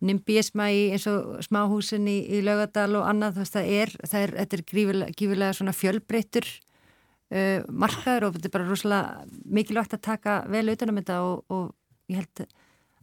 nimbísma 0.06 0.70
í 0.72 0.86
eins 0.94 1.06
og 1.12 1.42
smáhúsin 1.44 2.08
í, 2.08 2.22
í 2.38 2.40
laugadal 2.44 3.02
og 3.02 3.08
annað 3.10 3.42
það 3.42 3.72
er, 3.82 3.94
það 4.06 4.22
er, 4.22 4.36
þetta 4.38 4.58
er 4.58 4.66
grífilega, 4.72 5.16
grífilega 5.20 5.58
svona 5.58 5.76
fjölbreytur 5.76 6.48
uh, 6.48 7.60
markaður 7.68 8.30
og 8.30 8.38
þetta 8.38 8.50
er 8.52 8.56
bara 8.56 8.70
rosalega 8.70 9.44
mikilvægt 9.60 9.98
að 9.98 10.06
taka 10.08 10.40
vel 10.52 10.68
utanum 10.72 11.02
þetta 11.02 11.22
og, 11.28 11.44
og 11.52 12.12
ég 12.12 12.22
held 12.22 12.44
að 12.46 12.58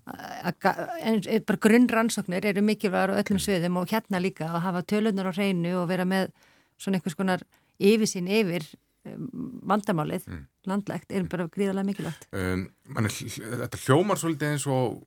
bara 0.06 1.58
grunnrannsóknir 1.66 2.46
eru 2.52 2.62
mikilvægur 2.62 3.16
á 3.16 3.20
öllum 3.22 3.40
sviðum 3.42 3.80
og 3.80 3.90
hérna 3.90 4.20
líka 4.22 4.46
að 4.46 4.62
hafa 4.68 4.84
tölunar 4.86 5.30
á 5.30 5.36
hreinu 5.36 5.72
og 5.80 5.88
vera 5.90 6.06
með 6.06 6.30
svona 6.78 7.00
einhvers 7.00 7.18
konar 7.18 7.42
yfirsýn 7.82 8.30
yfir 8.30 8.64
um, 9.08 9.26
vandamálið, 9.66 10.28
mm. 10.30 10.46
landlegt 10.70 11.10
er 11.10 11.26
bara 11.30 11.48
gríðarlega 11.50 11.90
mikilvægt. 11.90 12.28
Um, 12.30 12.68
man, 12.94 13.10
Þetta 13.10 13.82
hljómar 13.82 14.22
svolítið 14.22 14.54
eins 14.54 14.68
og 14.70 15.02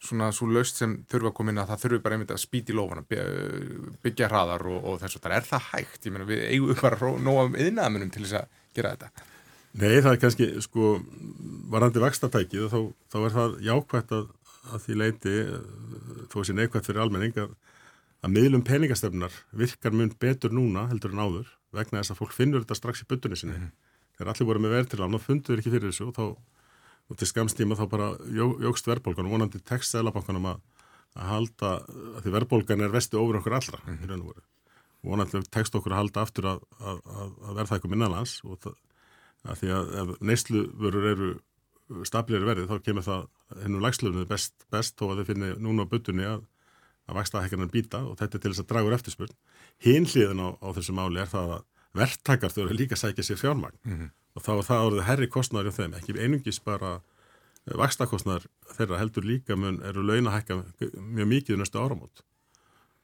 svona 0.00 0.30
svo 0.32 0.48
löst 0.48 0.80
sem 0.80 0.94
þurfa 1.10 1.30
að 1.30 1.36
koma 1.36 1.52
inn 1.52 1.60
að 1.60 1.72
það 1.72 1.82
þurfi 1.84 2.04
bara 2.04 2.16
einmitt 2.16 2.30
að 2.32 2.40
spýti 2.40 2.76
lofana 2.76 3.02
byggja 3.04 4.30
hraðar 4.30 4.64
og, 4.70 4.78
og 4.80 5.02
þess 5.02 5.18
að 5.18 5.26
það 5.26 5.34
er 5.36 5.48
það 5.50 5.66
hægt, 5.74 6.06
ég 6.06 6.14
meina 6.14 6.28
við 6.28 6.46
eigum 6.48 6.80
bara 6.80 7.10
nóg 7.20 7.40
af 7.42 7.58
yðnaðamunum 7.66 8.12
til 8.14 8.24
þess 8.24 8.38
að 8.40 8.62
gera 8.76 8.94
þetta 8.94 9.28
Nei, 9.78 10.00
það 10.02 10.12
er 10.12 10.20
kannski, 10.24 10.46
sko, 10.64 10.92
varandi 11.70 12.02
vakstatækið, 12.02 12.66
þá, 12.72 12.80
þá 13.12 13.18
er 13.20 13.34
það 13.36 13.52
jákvæmt 13.68 14.14
að, 14.16 14.24
að 14.70 14.84
því 14.86 14.96
leiti, 14.98 15.34
þó 16.32 16.38
sé 16.42 16.56
neikvæmt 16.58 16.88
fyrir 16.88 17.04
almenning, 17.04 17.36
að, 17.38 17.52
að 18.26 18.34
miðlum 18.34 18.64
peningastöfnar 18.66 19.36
virkar 19.62 19.94
mun 19.94 20.10
betur 20.20 20.54
núna 20.54 20.88
heldur 20.90 21.14
en 21.14 21.22
áður 21.22 21.52
vegna 21.76 22.02
þess 22.02 22.16
að 22.16 22.18
fólk 22.18 22.34
finnur 22.34 22.64
þetta 22.64 22.78
strax 22.80 23.04
í 23.04 23.08
byttunni 23.10 23.38
sinni. 23.38 23.56
Mm 23.56 23.68
-hmm. 23.68 23.88
Þegar 24.18 24.32
allir 24.32 24.48
voru 24.50 24.60
með 24.60 24.74
verðtilán 24.74 25.14
og 25.16 25.22
fundur 25.22 25.62
ekki 25.62 25.70
fyrir 25.70 25.92
þessu 25.92 26.08
og 26.10 26.16
þá 26.18 26.24
og 27.10 27.18
til 27.18 27.28
skamstíma 27.28 27.78
þá 27.78 27.86
bara 27.90 28.10
jó, 28.30 28.52
jógst 28.62 28.86
verðbólgan 28.86 29.26
og 29.26 29.34
vonandi 29.34 29.60
textælabankanum 29.66 30.52
að, 30.52 30.60
að 31.18 31.32
halda, 31.32 31.72
að 32.16 32.20
því 32.24 32.34
verðbólgan 32.36 32.84
er 32.86 32.94
vestu 32.94 33.18
ofur 33.18 33.40
okkur 33.40 33.56
allra 33.58 33.80
mm 33.86 33.98
-hmm. 33.98 34.44
vonandi 35.02 35.42
text 35.50 35.74
okkur 35.74 35.92
að 35.92 36.00
halda 36.02 36.22
aftur 36.22 36.46
að, 36.52 36.60
að, 36.78 37.00
að 37.08 37.54
verða 37.58 37.74
eitthvað 37.74 37.94
minnalans 37.94 38.34
og 38.44 38.60
það, 38.62 38.76
því 39.44 39.72
að 39.76 39.92
ef 40.02 40.14
neysluverur 40.20 41.10
eru 41.10 41.30
stabilir 42.06 42.46
verið 42.46 42.70
þá 42.70 42.86
kemur 42.86 43.06
það 43.06 43.26
hennum 43.64 43.82
lagslöfnið 43.82 44.28
best, 44.30 44.54
best 44.70 44.96
þó 44.98 45.10
að 45.10 45.20
þau 45.20 45.28
finnir 45.32 45.58
núna 45.58 45.86
á 45.86 45.90
byttunni 45.90 46.26
að 46.28 46.44
að 47.10 47.18
vaksta 47.18 47.42
hækkarnar 47.42 47.72
býta 47.72 48.04
og 48.06 48.18
þetta 48.20 48.38
er 48.38 48.42
til 48.44 48.52
þess 48.52 48.62
að 48.62 48.70
dragur 48.70 48.96
eftirspurn. 48.96 49.36
Hinn 49.82 50.06
hliðin 50.06 50.42
á, 50.46 50.48
á 50.62 50.68
þessu 50.76 50.94
máli 50.94 51.22
er 51.22 51.30
það 51.30 51.54
að 51.56 51.64
verktakar 51.98 52.54
þau 52.54 52.62
eru 52.64 52.78
líka 52.78 52.96
að 52.96 53.02
sækja 53.02 53.26
sér 53.26 53.40
fjármagn 53.40 53.78
mm 53.82 53.94
-hmm. 53.96 54.10
og 54.38 54.44
þá 54.46 54.52
er 54.52 54.66
það 54.68 54.86
orðið 54.88 55.06
herri 55.08 55.28
kostnæður 55.28 55.70
í 55.70 55.76
þeim, 55.78 55.94
ekki 55.98 56.18
einungis 56.18 56.60
bara 56.62 56.90
eh, 57.66 57.76
vakstakostnæður 57.82 58.46
þeirra 58.76 59.00
heldur 59.00 59.26
líka 59.26 59.56
mun 59.56 59.82
eru 59.82 60.02
laun 60.02 60.30
að 60.30 60.36
hækka 60.38 60.62
mjög 61.00 61.28
mikið 61.34 61.56
í 61.56 61.58
næstu 61.58 61.78
áramót 61.78 62.22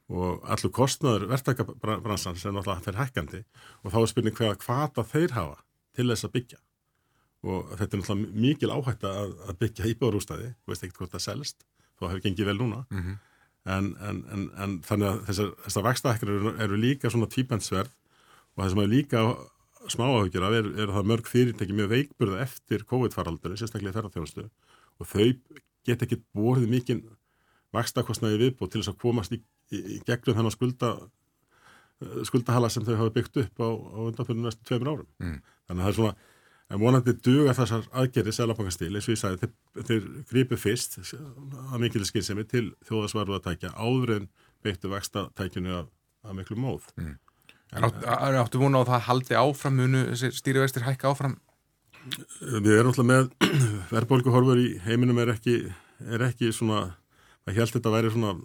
og 0.07 0.43
allur 0.47 0.71
kostnæður 0.71 1.27
verktakarbransan 1.27 2.39
sem 2.39 2.55
náttúrulega 2.55 2.85
fyrir 2.85 3.01
hækkandi 3.01 3.43
og 3.83 3.91
þá 3.91 3.99
er 4.01 4.07
spurning 4.07 4.37
hvaða 4.37 4.59
hvata 4.63 5.03
þeir 5.03 5.31
hafa 5.35 5.57
til 5.97 6.07
þess 6.11 6.27
að 6.27 6.35
byggja. 6.37 6.59
Og 7.47 7.73
þetta 7.77 7.97
er 7.97 8.01
náttúrulega 8.01 8.43
mikil 8.45 8.73
áhætta 8.73 9.15
að, 9.23 9.33
að 9.49 9.59
byggja 9.63 9.89
íbjörústæði, 9.93 10.51
veist 10.69 10.85
ekkert 10.85 11.01
hvort 11.01 11.15
það 11.17 11.25
selst, 11.25 11.65
þá 11.97 12.07
hefur 12.09 12.23
gengið 12.25 12.51
vel 12.51 12.59
núna. 12.61 12.85
Mm 12.91 13.01
-hmm 13.01 13.17
en, 13.67 13.91
en, 13.99 14.23
en, 14.31 14.47
en 14.63 14.75
þannig 14.85 15.09
að 15.09 15.21
þessar, 15.27 15.51
þessar 15.65 15.85
vakstaækjar 15.87 16.33
eru, 16.33 16.53
eru 16.65 16.79
líka 16.79 17.11
svona 17.11 17.29
tvíbensverð 17.31 17.91
og 17.91 18.63
það 18.63 18.73
sem 18.73 18.81
er 18.83 18.91
líka 18.91 19.23
smáahaugjur 19.91 20.47
af 20.47 20.57
er, 20.57 20.69
er 20.83 20.93
það 20.95 21.09
mörg 21.11 21.29
fyrirtæki 21.31 21.75
með 21.75 21.91
veikburða 21.93 22.41
eftir 22.43 22.83
COVID-faraldari, 22.87 23.59
sérstaklega 23.59 23.95
ferðarþjónustu 23.97 24.47
og 24.47 25.11
þau 25.11 25.27
get 25.87 26.03
ekki 26.03 26.21
borðið 26.35 26.71
mikinn 26.71 27.03
vakstakostnaði 27.75 28.41
viðbútt 28.45 28.73
til 28.73 28.81
þess 28.81 28.93
að 28.93 29.01
komast 29.03 29.35
í, 29.35 29.41
í, 29.71 29.83
í 29.97 29.99
gegnum 30.07 30.39
þennan 30.39 30.55
skulda 30.55 30.93
skuldahala 32.27 32.69
sem 32.69 32.85
þau 32.85 32.95
hafa 32.99 33.13
byggt 33.15 33.39
upp 33.43 33.61
á, 33.63 33.69
á 33.69 33.99
undanfjörnum 34.07 34.49
næstu 34.49 34.67
tveimur 34.67 34.91
árum. 34.93 35.07
Mm. 35.23 35.37
Þannig 35.67 35.81
að 35.81 35.85
það 35.85 35.93
er 35.93 35.99
svona 36.01 36.17
En 36.67 36.81
vonandi 36.81 37.13
duga 37.23 37.53
þessar 37.55 37.85
aðgerið 37.95 38.35
selabankastíl, 38.35 38.89
eins 38.91 39.05
og 39.07 39.13
ég 39.13 39.19
sagði, 39.21 39.47
þeir, 39.77 39.83
þeir 39.87 40.07
grípu 40.27 40.57
fyrst 40.59 40.97
að 40.99 41.77
mikilvæg 41.79 42.09
skynsemi 42.09 42.43
til 42.51 42.65
þjóðasvarðu 42.89 43.37
að 43.37 43.45
tækja 43.45 43.71
áður 43.79 44.11
en 44.17 44.25
beittu 44.65 44.91
vexta 44.91 45.29
tækjunu 45.39 45.77
að, 45.77 45.87
að 46.27 46.35
miklu 46.41 46.57
móð. 46.59 46.89
Mm. 46.99 47.13
En 47.71 47.87
átt, 47.87 48.03
áttu 48.41 48.59
vona 48.59 48.83
á 48.83 48.89
það 48.89 49.05
haldi 49.07 49.39
áfram 49.39 49.79
munu 49.79 50.03
stýrivextir 50.17 50.83
hækka 50.83 51.13
áfram? 51.13 51.37
Við 52.43 52.73
erum 52.73 52.91
alltaf 52.91 53.07
með 53.07 53.31
verðbólguhorfur 53.93 54.59
í 54.59 54.69
heiminum 54.83 55.23
er 55.23 55.31
ekki, 55.37 55.61
er 56.03 56.27
ekki 56.27 56.51
svona, 56.55 56.83
að 57.47 57.61
held 57.61 57.77
þetta 57.77 57.93
að 57.93 57.95
væri 57.95 58.15
svona 58.17 58.35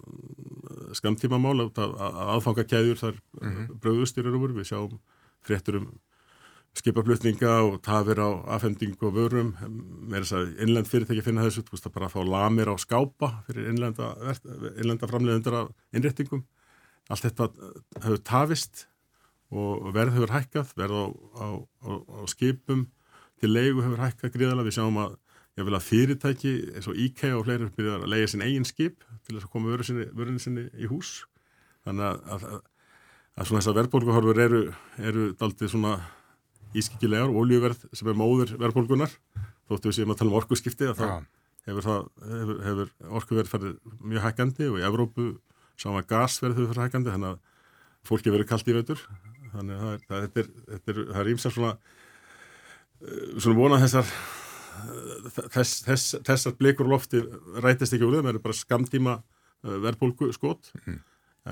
skamtímamál 0.98 1.58
að 1.66 1.98
aðfanga 2.36 2.64
kæður 2.68 3.02
þar 3.02 3.18
mm 3.18 3.50
-hmm. 3.50 3.76
bröðustýrir 3.82 4.38
úr, 4.38 4.54
við 4.56 4.70
sjáum 4.70 4.98
fréttur 5.42 5.80
um 5.80 5.92
skipaflutninga 6.78 7.52
og 7.66 7.82
tafir 7.84 8.16
á 8.16 8.30
afhendingu 8.56 9.10
og 9.10 9.16
vörum, 9.16 9.52
með 10.08 10.24
þess 10.24 10.36
að 10.38 10.52
innlend 10.64 10.88
fyrirtæki 10.88 11.24
finna 11.24 11.44
þessu, 11.44 11.64
þú 11.66 11.76
veist 11.76 11.88
að 11.88 11.96
bara 11.98 12.08
fá 12.08 12.20
lamir 12.24 12.70
á 12.72 12.76
skápa 12.80 13.28
fyrir 13.48 13.68
innlenda, 13.72 14.14
innlenda 14.80 15.10
framleiðundar 15.10 15.58
af 15.60 15.68
innréttingum. 15.92 16.46
Allt 17.12 17.26
þetta 17.26 17.50
hefur 18.00 18.22
tafist 18.24 18.86
og 19.52 19.92
verð 19.92 20.16
hefur 20.16 20.32
hækkað. 20.32 20.72
Verð 20.78 20.96
á, 20.96 21.04
á, 21.12 21.46
á, 21.60 21.90
á 21.92 22.20
skipum 22.32 22.86
til 23.42 23.52
leigu 23.52 23.84
hefur 23.84 24.00
hækkað 24.06 24.36
gríðala 24.38 24.64
við 24.64 24.78
sjáum 24.78 25.00
að 25.02 25.18
ég 25.60 25.68
vil 25.68 25.76
að 25.76 25.88
fyrirtæki 25.90 26.52
eins 26.72 26.88
og 26.88 26.96
IKEA 26.96 27.36
og 27.36 27.44
fleiri 27.44 27.68
byrja 27.76 27.98
að 27.98 28.08
leiða 28.14 28.32
sin 28.32 28.44
eigin 28.46 28.64
skip 28.64 29.04
til 29.26 29.36
þess 29.36 29.48
að 29.48 29.52
koma 29.54 29.76
vörunni 29.76 30.42
sinni 30.42 30.66
í 30.78 30.88
hús. 30.90 31.22
Þannig 31.86 32.08
að, 32.08 32.18
að, 32.34 32.48
að, 33.36 33.46
svona 33.48 33.60
þessar 33.60 33.78
verðbólguhorfur 33.80 34.42
eru, 34.44 34.62
eru 35.02 35.28
daldið 35.40 35.72
svona 35.74 35.96
ískikilegar, 36.78 37.32
oljuverð 37.42 37.86
sem 37.92 38.08
er 38.08 38.18
móður 38.18 38.54
verðbólgunar, 38.60 39.14
þóttu 39.68 39.90
við 39.90 39.98
séum 39.98 40.14
að 40.14 40.22
tala 40.22 40.32
um 40.32 40.38
orkuskipti 40.40 40.88
að 40.88 41.00
það 41.02 41.16
hefur, 41.68 41.88
hefur, 42.26 42.60
hefur 42.66 42.92
orkuverð 43.20 43.50
farið 43.50 43.74
mjög 44.00 44.26
hækkandi 44.26 44.68
og 44.70 44.78
í 44.80 44.86
Evrópu 44.86 45.26
sáum 45.78 45.98
að 45.98 46.08
gasverð 46.10 46.58
hefur 46.58 46.72
farið 46.72 46.86
hækkandi 46.86 47.14
þannig 47.14 47.34
að 47.34 47.42
fólki 48.08 48.34
verið 48.34 48.48
kallt 48.50 48.70
í 48.70 48.76
veitur 48.76 49.02
þannig 49.52 49.82
að 49.82 50.16
er, 50.18 50.30
er, 50.42 50.48
er, 50.80 51.02
það 51.12 51.20
er 51.22 51.32
ímsar 51.34 51.54
svona 51.54 51.72
eh, 53.04 53.36
svona 53.36 53.58
vonað 53.58 53.84
þessar 53.86 54.14
þess, 55.52 55.82
þess, 55.86 56.16
þessar 56.26 56.56
blikur 56.58 56.90
lofti 56.90 57.22
rætist 57.62 57.96
ekki 57.96 58.06
úr 58.06 58.18
þeim, 58.18 58.28
það 58.28 58.34
er 58.34 58.44
bara 58.44 58.58
skamtíma 58.58 59.16
eh, 59.18 59.78
verðbólgu 59.86 60.30
skot 60.36 60.72
mm. 60.82 61.00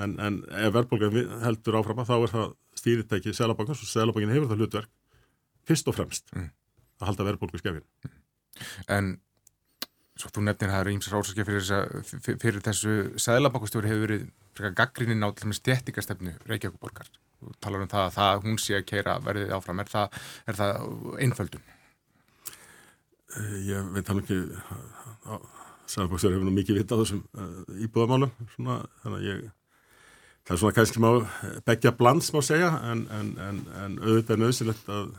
en, 0.02 0.16
en 0.18 0.40
ef 0.62 0.74
verðbólgan 0.76 1.40
heldur 1.44 1.80
áfram 1.80 2.04
þá 2.08 2.16
er 2.18 2.34
það 2.34 2.52
stýritæki 2.80 3.34
Sælabankans 3.36 3.82
og 3.84 3.90
Sælabankin 3.90 4.32
hefur 4.34 4.52
það 4.52 4.64
hlutverk 4.64 4.94
fyrst 5.68 5.90
og 5.90 5.98
fremst 5.98 6.30
mm. 6.36 6.52
að 7.00 7.10
halda 7.10 7.28
verðbólgu 7.30 7.60
skefin. 7.60 7.84
Mm. 8.04 8.14
En 8.96 9.10
svo 10.20 10.30
þú 10.34 10.44
nefnir 10.44 10.68
að 10.68 10.74
það 10.74 10.84
eru 10.84 10.94
ímsar 10.96 11.16
ásakja 11.16 11.46
fyrir, 11.48 12.36
fyrir 12.42 12.62
þessu 12.64 12.94
sæðlabankustjóri 13.24 13.90
hefur 13.90 14.06
verið 14.06 14.76
gaggrinnin 14.76 15.24
á 15.24 15.28
stjættingastefnu 15.32 16.36
Reykjavíkuborgar. 16.48 17.08
Þú 17.40 17.54
talar 17.64 17.84
um 17.84 17.90
það 17.90 18.06
að 18.06 18.16
það, 18.18 18.42
hún 18.44 18.58
sé 18.60 18.76
að 18.76 18.88
keira 18.90 19.16
verðið 19.24 19.54
áfram. 19.56 19.80
Er 19.80 19.92
það, 19.92 20.18
er 20.44 20.58
það 20.58 20.90
einföldun? 21.24 21.68
Eh, 23.38 23.56
ég 23.70 23.94
veit 23.94 24.10
hann 24.10 24.22
ekki 24.22 24.40
sæðlabankustjóri 25.90 26.36
hefur 26.36 26.46
nú 26.48 26.54
mikið 26.54 26.80
vitað 26.80 27.02
þessum 27.04 27.24
uh, 27.38 27.80
íbúðamálum 27.84 28.30
svona, 28.54 28.76
þannig 29.02 29.18
að 29.18 29.26
ég 29.28 29.48
það 30.40 30.54
er 30.54 30.60
svona 30.62 30.76
kannski 30.76 31.02
má 31.02 31.10
begja 31.66 31.92
blands 31.98 32.30
má 32.34 32.40
segja 32.42 32.70
en, 32.90 33.04
en, 33.14 33.32
en, 33.38 33.58
en 33.84 33.98
auðvitað 34.00 34.36
er 34.36 34.42
nöðsilegt 34.44 34.90
að 34.90 35.10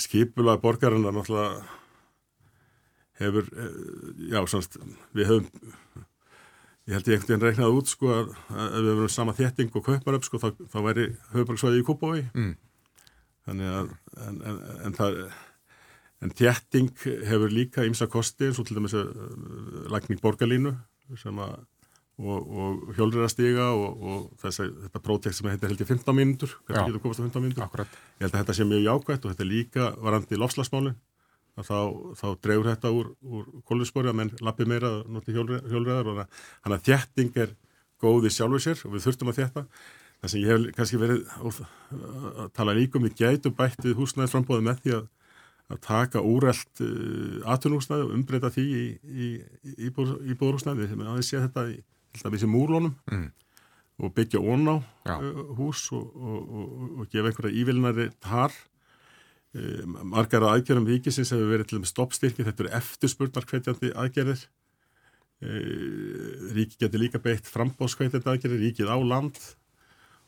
skipulag 0.00 0.62
borgarinnar 0.62 1.14
náttúrulega 1.14 1.66
hefur, 3.18 3.50
eh, 3.52 4.30
já, 4.30 4.38
svonst, 4.46 4.78
við 5.16 5.28
höfum, 5.32 5.48
ég 6.88 6.94
held 6.96 7.10
ég 7.10 7.18
einhvern 7.18 7.34
veginn 7.34 7.44
reiknaði 7.44 7.80
út 7.80 7.90
sko 7.90 8.12
að 8.14 8.30
ef 8.30 8.78
við 8.78 8.90
höfum 8.92 9.12
sama 9.12 9.34
þétting 9.36 9.74
og 9.74 9.84
kauparöf 9.88 10.26
sko 10.26 10.40
þá, 10.40 10.48
þá 10.70 10.78
væri 10.86 11.08
höfuborgsvæði 11.34 11.82
í 11.82 11.86
Kúbói 11.86 12.22
mm. 12.30 12.54
þannig 13.48 13.74
að 13.74 13.92
en, 14.28 14.40
en, 14.50 14.62
en 14.86 14.98
það 14.98 15.20
en 16.24 16.34
þétting 16.34 16.92
hefur 17.28 17.52
líka 17.54 17.86
ímsa 17.86 18.08
kosti 18.10 18.48
eins 18.48 18.60
og 18.60 18.68
til 18.68 18.78
dæmis 18.78 18.96
að 18.98 19.10
uh, 19.12 19.82
lagning 19.92 20.22
borgarlínu 20.22 20.74
sem 21.18 21.42
að 21.42 21.58
og, 22.18 22.38
og 22.50 22.96
hjólriðastiga 22.96 23.68
og, 23.78 24.00
og 24.02 24.22
þess 24.42 24.64
að 24.64 24.72
þetta 24.86 25.02
prótekt 25.04 25.38
sem 25.38 25.48
heitir 25.50 25.70
held 25.70 25.82
ég 25.84 25.90
15 25.90 26.16
mínútur, 26.18 26.56
hvernig 26.66 26.90
getur 26.90 27.04
komast 27.04 27.22
á 27.22 27.26
15 27.28 27.44
mínútur? 27.44 27.66
Akkurat. 27.68 28.00
ég 28.18 28.26
held 28.26 28.34
að 28.34 28.40
þetta 28.40 28.56
sé 28.58 28.66
mjög 28.66 28.82
jákvægt 28.88 29.22
og 29.22 29.34
þetta 29.34 29.44
er 29.44 29.50
líka 29.52 29.90
varandi 30.02 30.40
lofslagsmáli 30.40 30.94
að 31.58 31.68
þá, 31.68 31.78
þá 32.18 32.26
drefur 32.46 32.70
þetta 32.72 32.92
úr, 32.94 33.12
úr 33.22 33.46
kólusspori 33.66 34.10
að 34.10 34.18
menn 34.18 34.34
lappi 34.42 34.66
meira 34.68 34.90
noti 35.06 35.34
hjólriðar 35.34 36.10
og 36.10 36.20
þannig 36.24 36.76
að 36.76 36.84
þjætting 36.88 37.40
er 37.44 37.54
góði 38.02 38.34
sjálfur 38.34 38.62
sér 38.62 38.82
og 38.86 38.94
við 38.94 39.06
þurftum 39.06 39.32
að 39.32 39.40
þjætta 39.40 39.64
það 40.18 40.32
sem 40.32 40.42
ég 40.42 40.50
hef 40.52 40.76
kannski 40.76 41.00
verið 41.02 41.22
að 42.42 42.50
tala 42.58 42.74
líka 42.78 42.98
um, 42.98 43.06
við 43.06 43.16
gætum 43.18 43.54
bætt 43.58 43.82
við 43.84 43.98
húsnæði 43.98 44.32
frambóði 44.32 44.66
með 44.66 44.82
því 44.84 44.94
að 44.98 45.06
að 45.68 45.80
taka 45.84 46.22
úrelt 46.24 46.80
uh, 46.84 47.42
atunhúsnæði 47.52 48.06
og 48.06 48.14
umbreyta 48.16 48.50
því 48.54 48.64
í, 48.64 48.86
í, 49.04 49.28
í, 49.76 49.90
í 49.90 50.38
búrhúsnæði, 50.38 50.80
við 50.80 50.94
hefum 50.94 51.04
aðeins 51.06 51.32
séð 51.32 51.44
þetta 51.48 51.66
í 51.74 51.78
í 52.18 52.48
múlunum 52.48 52.94
mm. 53.12 53.26
og 54.02 54.14
byggja 54.16 54.40
ón 54.40 54.64
á 54.72 54.76
uh, 54.80 55.42
hús 55.58 55.84
og, 55.92 56.08
og, 56.16 56.40
og, 56.48 56.88
og 57.02 57.12
gefa 57.12 57.30
einhverja 57.30 57.60
ívillinari 57.60 58.08
þar. 58.24 58.56
E, 59.56 59.60
margar 60.04 60.44
aðgerðum 60.44 60.88
vikisins 60.88 61.30
hefur 61.32 61.48
verið 61.48 61.70
til 61.70 61.78
dæmis 61.78 61.92
stoppstyrki, 61.94 62.44
þetta 62.44 62.64
eru 62.66 62.72
eftirspurnarkveitjandi 62.76 63.92
aðgerðir. 63.96 64.42
E, 65.40 65.60
ríki 66.52 66.76
getur 66.82 67.00
líka 67.00 67.20
beitt 67.22 67.48
frambóðskveitjandi 67.48 68.28
aðgerðir, 68.28 68.66
ríkið 68.66 68.92
á 68.92 68.98
land 69.00 69.40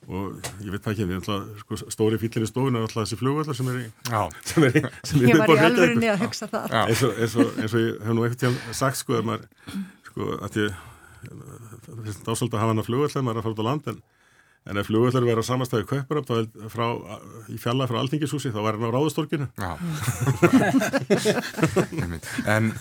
og 0.08 0.38
ég 0.64 0.70
veit 0.72 0.86
ekki, 0.92 1.06
alltaf, 1.16 1.48
sko, 1.64 1.78
stóri 1.92 2.18
fýllir 2.20 2.46
í 2.46 2.48
stofun 2.50 2.78
er 2.78 2.86
alltaf 2.86 3.04
þessi 3.04 3.18
flugvallar 3.20 3.58
sem 3.58 3.68
er 3.70 3.80
í 3.82 3.88
sem 4.48 4.66
er 4.68 4.78
í, 4.80 4.84
sem 5.06 5.26
ég 5.26 5.40
var 5.42 5.52
í 5.52 5.58
alveg 5.68 6.06
að 6.14 6.24
hugsa 6.24 6.48
það. 6.50 6.76
Eins 6.86 7.02
og, 7.06 7.18
eins 7.20 7.36
og, 7.36 7.52
eins 7.60 7.74
og 7.76 7.84
ég 7.84 8.00
hef 8.06 8.16
nú 8.16 8.26
ekkert 8.26 8.74
sagt 8.80 9.00
sko 9.02 9.18
að 9.20 9.28
maður 9.28 9.76
sko 10.08 10.30
að 10.40 10.60
ég 10.64 10.80
það 11.20 12.32
er 12.32 12.38
svolítið 12.38 12.56
að 12.56 12.62
hafa 12.62 12.72
hann 12.72 12.82
að 12.82 12.88
flugvöld 12.88 13.12
þegar 13.12 13.26
maður 13.26 13.36
er 13.36 13.40
að 13.40 13.46
fara 13.46 13.54
út 13.56 13.60
á 13.60 13.68
land 13.68 13.90
en, 14.68 14.76
ef 14.80 14.88
flugvöldur 14.88 15.24
verður 15.24 15.44
á 15.44 15.50
samastæðu 15.50 15.86
kaupar 15.88 16.20
frá, 16.72 16.86
í 17.48 17.56
fjalla 17.60 17.88
frá 17.90 18.00
Alþingishúsi 18.02 18.52
þá 18.52 18.60
verður 18.60 18.80
hann 18.80 18.92
á 18.92 18.96
ráðustorkinu. 18.96 19.46
Já. 19.56 19.72
en, 22.54 22.72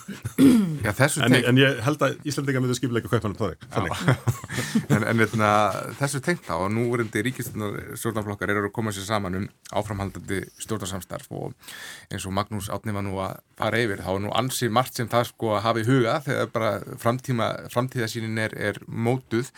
já, 0.84 0.92
þessu 1.00 1.24
en, 1.26 1.38
en 1.40 1.62
ég 1.62 1.80
held 1.86 2.06
að 2.06 2.18
Íslandingar 2.28 2.64
myndi 2.66 2.78
skipleika 2.78 3.12
þannig. 3.20 4.04
en, 4.94 5.04
en 5.04 5.26
etna, 5.26 5.52
þessu 6.00 6.24
tengt 6.26 6.50
á 6.52 6.58
og 6.60 6.70
nú 6.74 6.88
er 6.94 7.06
þetta 7.06 7.26
ríkistjórnarflokkar 7.30 8.54
eru 8.54 8.68
að 8.70 8.76
koma 8.76 8.94
sér 8.96 9.08
saman 9.08 9.40
um 9.40 9.48
áframhaldandi 9.72 10.42
stjórnarsamstarf 10.62 11.30
og 11.32 11.54
eins 12.12 12.28
og 12.28 12.36
Magnús 12.36 12.70
átni 12.74 12.96
var 12.96 13.06
nú 13.06 13.20
að 13.24 13.40
fara 13.60 13.82
yfir 13.84 14.04
þá 14.04 14.12
er 14.16 14.24
nú 14.26 14.34
ansið 14.36 14.76
margt 14.76 15.00
sem 15.00 15.10
það 15.12 15.30
sko 15.32 15.54
að 15.56 15.64
hafa 15.68 15.84
í 15.84 15.88
huga 15.88 16.18
þegar 16.26 16.52
bara 16.54 16.72
framtíðasínin 17.72 18.44
er, 18.46 18.56
er 18.70 18.82
mótuð 18.88 19.52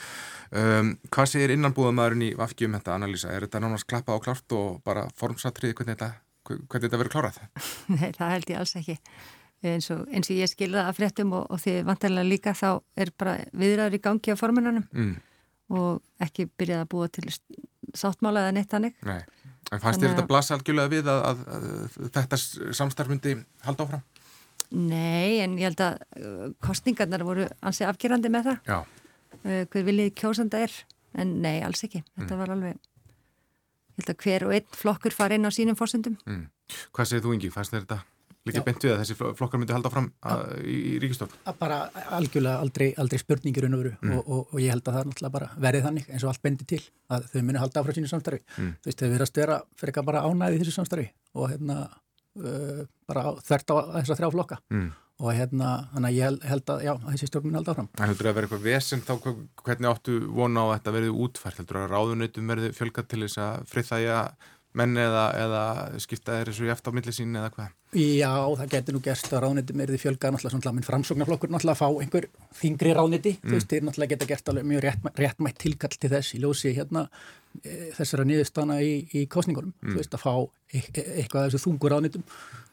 Um, 0.51 0.97
hvað 1.07 1.29
segir 1.31 1.53
innanbúðamæðurinn 1.53 2.25
í 2.25 2.33
Vafki 2.35 2.67
um 2.67 2.73
þetta 2.75 2.95
analýsa? 2.97 3.29
Er 3.31 3.45
þetta 3.45 3.61
nánast 3.63 3.87
klappað 3.87 4.17
og 4.17 4.25
klárt 4.25 4.55
og 4.57 4.81
bara 4.83 5.05
formsatrið 5.15 5.77
hvernig 5.77 5.95
þetta, 5.95 6.09
hvernig 6.43 6.83
þetta 6.89 6.99
verður 6.99 7.13
klárað? 7.13 7.37
Nei, 7.95 8.09
það 8.17 8.33
held 8.33 8.51
ég 8.51 8.59
alls 8.59 8.75
ekki. 8.81 8.97
Eins 9.71 9.87
og, 9.93 10.01
eins 10.11 10.27
og 10.27 10.41
ég 10.41 10.51
skilða 10.51 10.83
að 10.89 10.99
fréttum 10.99 11.31
og, 11.37 11.47
og 11.53 11.63
því 11.63 11.77
vantarlega 11.87 12.27
líka 12.27 12.55
þá 12.57 12.67
er 12.99 13.13
bara 13.15 13.37
viðræður 13.55 13.95
í 13.95 14.03
gangi 14.09 14.35
á 14.35 14.41
formunanum 14.41 14.87
mm. 14.91 15.15
og 15.77 16.25
ekki 16.25 16.49
byrjað 16.49 16.83
að 16.83 16.91
búa 16.97 17.11
til 17.15 17.27
sáttmála 17.95 18.47
eða 18.47 18.55
neitt 18.57 18.75
hannig. 18.75 18.97
Nei, 19.07 19.21
en 19.71 19.83
fannst 19.83 20.03
þér 20.03 20.17
þetta 20.17 20.29
blassa 20.33 20.57
algjörlega 20.57 20.91
við 20.97 21.11
að, 21.13 21.27
að, 21.29 21.43
að 21.55 22.15
þetta 22.17 22.45
samstarfmundi 22.81 23.37
halda 23.63 23.87
áfram? 23.87 24.07
Nei, 24.71 25.39
en 25.43 25.55
ég 25.59 25.69
held 25.69 25.83
að 25.85 26.01
uh, 26.17 26.49
kostningarnar 26.63 27.23
voru 27.27 27.47
ansið 27.61 27.91
afgerandi 27.91 28.31
með 28.33 28.51
það. 28.51 28.65
Já 28.67 28.81
hver 29.43 29.85
viljið 29.87 30.13
kjósanda 30.21 30.63
er 30.67 30.77
en 31.21 31.35
nei, 31.43 31.59
alls 31.65 31.83
ekki, 31.87 32.03
þetta 32.15 32.35
mm. 32.35 32.41
var 32.41 32.55
alveg 32.55 32.77
ég 32.77 34.01
held 34.01 34.13
að 34.13 34.25
hver 34.25 34.47
og 34.47 34.55
einn 34.55 34.79
flokkur 34.83 35.15
fara 35.15 35.37
inn 35.37 35.47
á 35.47 35.51
sínum 35.53 35.77
fórsendum 35.79 36.17
mm. 36.25 36.47
Hvað 36.95 37.09
segir 37.09 37.23
þú 37.25 37.33
Ingi, 37.35 37.49
fannst 37.51 37.73
þetta 37.75 37.97
líka 38.47 38.63
bent 38.65 38.85
við 38.85 38.93
að 38.95 39.01
þessi 39.03 39.15
flokkar 39.37 39.59
myndi 39.61 39.73
halda 39.75 39.91
fram 39.93 40.07
að, 40.25 40.53
í, 40.65 40.77
í 40.91 40.93
ríkistofn? 41.03 41.33
Bara 41.59 41.81
algjörlega 42.17 42.63
aldrei, 42.63 42.87
aldrei 43.01 43.19
spurningir 43.21 43.67
unnveru 43.67 43.91
mm. 43.99 44.13
og, 44.17 44.21
og, 44.25 44.55
og 44.55 44.63
ég 44.63 44.73
held 44.73 44.85
að 44.87 44.95
það 44.95 45.01
er 45.01 45.09
náttúrulega 45.11 45.35
bara 45.35 45.49
verið 45.67 45.85
þannig 45.87 46.07
eins 46.09 46.25
og 46.25 46.31
allt 46.31 46.43
bendi 46.47 46.67
til 46.71 46.79
að 47.13 47.27
þau 47.33 47.41
muni 47.49 47.61
halda 47.61 47.83
áfram 47.83 47.97
sínu 47.99 48.09
samstarfi 48.09 48.41
mm. 48.41 48.71
þú 48.81 48.89
veist, 48.89 49.03
þau 49.03 49.11
verðast 49.13 49.41
vera 49.41 49.59
fyrir 49.77 49.93
ekki 49.93 50.05
bara 50.09 50.23
ánæði 50.25 50.61
þessu 50.63 50.75
samstarfi 50.79 51.07
og 51.37 51.51
hérna 51.51 51.77
uh, 52.39 52.83
bara 53.09 53.33
þvert 53.41 53.73
á 53.73 53.75
þessar 53.99 54.19
þrjá 54.21 54.31
flokka. 54.35 54.59
Mm. 54.73 54.89
Og 55.21 55.35
hérna, 55.37 55.71
þannig 55.91 56.07
að 56.07 56.15
ég 56.17 56.45
held 56.49 56.71
að 56.73 56.79
já, 56.81 56.91
þessi 57.03 57.27
stjórnum 57.29 57.57
held 57.59 57.67
áfram. 57.69 57.89
Það 57.97 58.09
heldur 58.09 58.29
að 58.29 58.37
vera 58.37 58.47
eitthvað 58.47 58.63
vesen 58.65 59.03
þá, 59.05 59.11
hvernig 59.61 59.89
áttu 59.91 60.15
vona 60.33 60.63
á 60.63 60.65
að 60.65 60.73
þetta 60.73 60.93
verði 60.95 61.11
útfært, 61.25 61.59
heldur 61.61 61.79
að 61.83 61.91
ráðunautum 61.91 62.49
verði 62.49 62.71
fjölgat 62.73 63.09
til 63.11 63.21
þess 63.21 63.41
að 63.43 63.67
friðþægja 63.69 64.17
menn 64.77 64.95
eða, 64.99 65.25
eða 65.35 65.61
skipta 65.99 66.37
þeir 66.37 66.51
þessu 66.51 66.69
eftir 66.71 66.93
á 66.93 66.95
millisín 66.95 67.35
eða 67.35 67.51
hvað? 67.55 67.73
Já, 67.91 68.31
það 68.55 68.71
getur 68.71 68.95
nú 68.95 69.01
gerst 69.03 69.33
að 69.33 69.43
ráðunautum 69.43 69.81
verði 69.83 69.99
fjölgað 69.99 70.35
náttúrulega 70.35 70.53
svona, 70.55 70.73
minn 70.77 70.87
framsóknarflokkur 70.87 71.51
náttúrulega 71.51 71.75
að 71.75 71.81
fá 71.81 72.03
einhver 72.05 72.27
þingri 72.61 72.93
ráðunauti, 72.95 73.33
mm. 73.35 73.49
þú 73.49 73.57
veist, 73.57 73.69
þeir 73.73 73.85
náttúrulega 73.87 74.13
geta 74.13 74.29
gert 74.29 74.51
alveg 74.53 74.69
mjög 74.69 74.83
rétt, 74.85 75.09
réttmætt 75.19 75.59
tilkall 75.59 75.97
til 75.97 76.11
þess 76.13 76.37
í 76.37 76.41
ljósi 76.45 76.71
hérna 76.77 77.03
e, 77.59 77.91
þessara 77.97 78.27
niðurstana 78.29 78.79
í, 78.79 78.93
í 79.11 79.25
kostningunum, 79.31 79.73
mm. 79.75 79.91
þú 79.91 79.99
veist, 79.99 80.15
að 80.15 80.23
fá 80.23 80.33
e 80.71 80.83
e 80.85 81.07
eitthvað 81.19 81.49
þessu 81.49 81.65
þungur 81.65 81.97
ráðunautum 81.97 82.27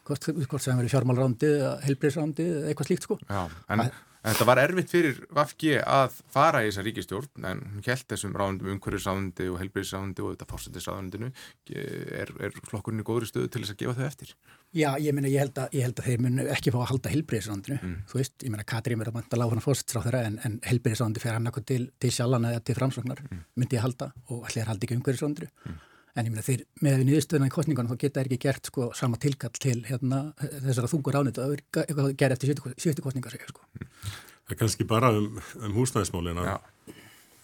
hvort, 0.08 0.30
hvort 0.38 0.62
sem 0.62 0.78
verið 0.78 0.94
fjármálrándið 0.94 1.56
eða 1.58 1.72
helbriðsrándið 1.88 2.52
eða 2.54 2.70
eitthvað 2.70 2.90
slíkt 2.92 3.08
sko. 3.08 3.18
Já, 3.26 3.42
en, 3.74 3.82
en 3.82 3.90
þetta 4.28 4.46
var 4.48 4.60
erfitt 4.62 4.92
fyrir 4.92 5.18
Vafki 5.34 5.74
að 5.80 6.18
fara 6.34 6.62
í 6.64 6.68
þessa 6.68 6.84
ríkistjórn 6.86 7.48
en 7.50 7.62
hún 7.72 7.84
held 7.86 8.06
þessum 8.12 8.36
rándum 8.38 8.70
umhverjusrándi 8.74 9.48
og 9.52 9.58
helbriðsrándi 9.62 10.24
og 10.24 10.34
þetta 10.34 10.48
fórsættisrándinu 10.52 11.30
er, 11.72 12.32
er 12.38 12.56
flokkurinn 12.68 13.02
í 13.02 13.06
góðri 13.08 13.30
stöðu 13.30 13.50
til 13.52 13.64
þess 13.64 13.74
að 13.74 13.82
gefa 13.82 13.96
þau 13.98 14.06
eftir? 14.08 14.32
Já, 14.76 14.90
ég 15.00 15.16
meina, 15.16 15.30
ég 15.32 15.44
held 15.44 15.58
að, 15.62 15.76
ég 15.78 15.86
held 15.88 16.00
að 16.02 16.08
þeir 16.10 16.24
mun 16.24 16.40
ekki 16.44 16.72
fá 16.74 16.80
að 16.82 16.88
halda 16.92 17.12
helbriðsrándinu, 17.14 17.78
mm. 17.80 17.98
þú 18.10 18.18
veist, 18.20 18.34
ég 18.44 18.52
meina 18.52 18.68
Katrín 18.68 19.04
er 19.04 19.08
að 19.08 19.16
manta 19.16 19.40
lág 19.40 19.54
hann 19.54 19.64
fórsættisráð 19.64 20.18
en, 20.20 20.40
en 20.44 20.58
helbriðsrándi 20.68 21.24
fer 21.24 21.38
hann 21.38 21.52
til, 21.64 21.84
til 21.96 22.12
sjallan 22.12 22.50
eða 22.50 22.64
til 22.64 22.76
framsvagnar 22.76 23.24
mm. 23.24 23.44
myndi 23.56 23.78
ég 23.78 23.86
halda 23.86 24.12
og 24.28 24.44
allir 24.50 24.68
haldi 24.68 24.88
ekki 24.88 25.00
umhverjusrándinu 25.00 25.48
mm 25.48 25.84
en 26.18 26.26
ég 26.26 26.34
meina 26.34 26.44
þeir 26.44 26.64
með 26.82 26.96
við 26.98 27.08
niðurstöðuna 27.08 27.48
í 27.48 27.52
kostningunum 27.54 27.92
þá 27.92 28.02
geta 28.02 28.20
þeir 28.20 28.30
ekki 28.30 28.40
gert 28.42 28.70
sko 28.70 28.88
sama 28.98 29.20
tilkall 29.22 29.54
til 29.54 29.76
hérna, 29.86 30.22
þessara 30.40 30.90
þungur 30.90 31.18
ánit 31.20 31.38
að 31.38 31.54
eitthvað 31.58 32.10
gera 32.18 32.34
eftir 32.34 32.62
sjötti 32.74 33.04
kostningar 33.04 33.34
segja 33.34 33.50
sko. 33.52 33.66
Það 33.78 34.54
er 34.54 34.60
kannski 34.62 34.86
bara 34.88 35.12
um, 35.14 35.38
um 35.62 35.76
húsnæðismálin 35.76 36.40
að 36.42 36.50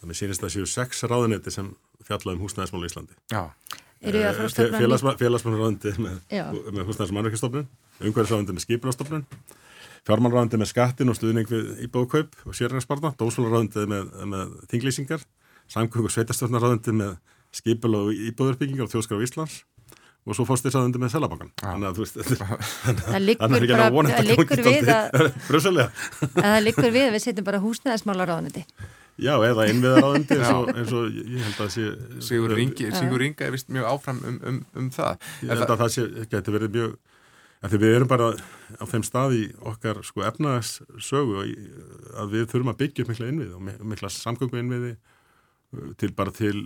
þannig 0.01 0.19
sínist 0.19 0.45
að 0.45 0.55
séu 0.57 0.69
sex 0.69 1.05
ráðunetti 1.09 1.53
sem 1.55 1.71
fjalla 2.05 2.35
um 2.35 2.43
húsnæðismál 2.45 2.83
í 2.83 2.91
Íslandi 2.91 3.19
Já. 3.33 3.43
Félagsmannráðandi 4.05 5.95
með, 6.03 6.17
með 6.29 6.89
húsnæðis- 6.89 7.13
og 7.13 7.17
mannverkistofnun 7.19 7.69
umhverfisráðandi 8.03 8.57
með 8.57 8.67
skipurastofnun 8.67 9.25
fjármannráðandi 10.05 10.61
með 10.61 10.71
skattin 10.73 11.13
og 11.13 11.17
stuðning 11.17 11.49
við 11.49 11.87
íbóðkaup 11.87 12.35
og 12.45 12.57
sérræðsparna, 12.59 13.15
dósfólkráðandi 13.21 13.87
með, 13.89 14.11
með 14.29 14.59
tinglýsingar 14.73 15.25
samkvöng 15.73 16.11
og 16.11 16.13
sveitastofnarráðandi 16.13 16.93
með 16.99 17.15
skipil 17.55 17.95
og 17.99 18.11
íbúðurbyggingar 18.31 18.91
á 18.91 18.93
þjóðskar 18.93 19.23
á 19.23 19.25
Íslands 19.27 19.63
og 20.25 20.37
svo 20.37 20.47
fórst 20.49 20.65
þess 20.65 20.79
aðeins 20.81 21.01
með 21.03 21.15
selabankan 21.15 21.53
þannig 21.61 21.89
að 21.91 21.99
þú 21.99 22.05
veist 22.05 22.19
það 23.05 23.25
liggur 23.25 23.55
bara 23.71 24.13
það 24.15 24.29
liggur 24.31 24.63
við 24.65 24.93
að 24.95 25.17
það 26.41 26.61
liggur 26.65 26.93
við 26.95 27.09
að 27.09 27.17
við 27.17 27.25
setjum 27.27 27.49
bara 27.49 27.65
húsnæðismálar 27.65 28.33
á 28.33 28.37
þetta 28.49 28.67
Já, 29.15 29.37
eða 29.47 29.69
innviðaráðandi 29.71 30.37
eins, 30.41 30.71
eins 30.75 30.93
og 30.99 31.05
ég 31.15 31.43
held 31.45 31.59
að 31.63 31.69
sé 31.71 31.85
Sigur 32.27 32.55
Ringi, 32.59 32.89
Sigur 32.97 33.21
Ringa 33.23 33.47
er 33.47 33.53
vist 33.55 33.69
mjög 33.71 33.87
áfram 33.93 34.19
um, 34.27 34.39
um, 34.51 34.57
um 34.75 34.89
það. 34.91 35.21
Ég 35.45 35.53
held 35.53 35.71
að 35.71 35.83
það 35.85 35.93
sé, 35.95 36.07
getur 36.33 36.57
verið 36.57 36.73
mjög 36.75 36.97
því 37.71 37.81
við 37.81 37.97
erum 37.97 38.11
bara 38.11 38.27
á 38.35 38.85
þeim 38.91 39.05
stað 39.07 39.37
í 39.39 39.45
okkar 39.71 40.03
sko 40.05 40.25
efnaðssögu 40.29 41.45
að 42.21 42.35
við 42.35 42.49
þurfum 42.51 42.73
að 42.75 42.81
byggja 42.83 43.05
upp 43.05 43.13
mikla 43.13 43.31
innvið 43.31 43.55
og 43.55 43.87
mikla 43.95 44.11
samgöngu 44.13 44.61
innviði 44.61 44.93
til 46.01 46.11
bara 46.17 46.35
til, 46.35 46.65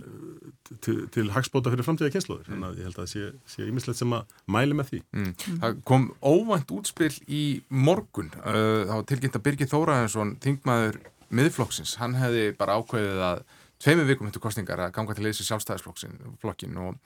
til, 0.83 1.01
til 1.13 1.31
hagspóta 1.35 1.71
fyrir 1.73 1.87
framtíða 1.87 2.13
kynslaður 2.13 2.49
þannig 2.49 2.67
að 2.67 2.81
ég 2.81 2.89
held 2.89 2.99
að 2.99 3.13
það 3.13 3.53
sé 3.53 3.67
ímislegt 3.67 4.01
sem 4.01 4.17
að 4.17 4.35
mæli 4.51 4.77
með 4.77 4.91
því. 4.91 4.99
Mm. 5.15 5.31
Það 5.63 5.79
kom 5.91 6.09
óvænt 6.21 6.73
útspill 6.75 7.15
í 7.25 7.43
morgun 7.69 8.31
uh, 8.41 8.89
þá 8.89 8.95
tilkynnt 9.11 9.39
að 9.39 9.45
Birgir 9.47 9.71
Þóraðinsson 9.71 10.35
þingmaður 10.43 11.01
miðflokksins, 11.39 11.97
hann 12.01 12.17
hefði 12.17 12.47
bara 12.57 12.79
ákveðið 12.79 13.25
að 13.27 13.43
tveimur 13.79 14.09
vikum 14.09 14.29
hættu 14.29 14.41
kostningar 14.43 14.81
að 14.83 14.93
ganga 14.97 15.15
til 15.15 15.27
leysi 15.27 15.45
sjálfstæðisflokkin 15.47 16.79
og 16.83 16.97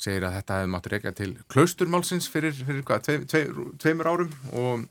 segir 0.00 0.26
að 0.28 0.38
þetta 0.38 0.60
hefði 0.60 0.72
máttur 0.72 0.96
ekki 0.98 1.12
til 1.16 1.30
klausturmálsins 1.52 2.28
fyrir, 2.32 2.56
fyrir 2.56 2.84
hvað, 2.86 3.06
tvei, 3.06 3.16
tvei, 3.28 3.70
tveimur 3.80 4.10
árum 4.12 4.34
og 4.52 4.84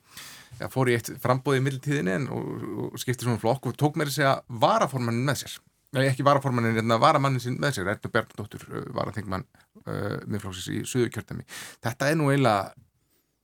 ja, 0.59 0.69
fór 0.71 0.89
í 0.89 0.97
eitt 0.97 1.11
frambóði 1.21 1.61
í 1.61 1.65
middeltíðinni 1.65 2.17
og, 2.33 2.65
og 2.87 2.99
skipti 3.01 3.27
svona 3.27 3.41
flokk 3.41 3.69
og 3.69 3.77
tók 3.79 3.99
með 3.99 4.11
þess 4.11 4.25
að 4.31 4.59
varaformannin 4.65 5.27
með 5.27 5.43
sér 5.43 5.57
Nei, 5.95 6.09
ekki 6.09 6.25
varaformannin, 6.27 6.73
en 6.73 6.81
hérna, 6.81 6.99
varamannin 7.01 7.43
sín 7.43 7.59
með 7.61 7.77
sér, 7.79 7.91
Erna 7.95 8.11
Bergdóttur, 8.11 8.65
uh, 8.69 8.85
varaþingmann 8.95 9.45
uh, 9.85 10.17
miðflóksis 10.27 10.67
í 10.73 10.81
Suðurkjörtami. 10.89 11.47
Þetta 11.85 12.11
er 12.11 12.19
nú 12.19 12.29
eiginlega 12.33 12.73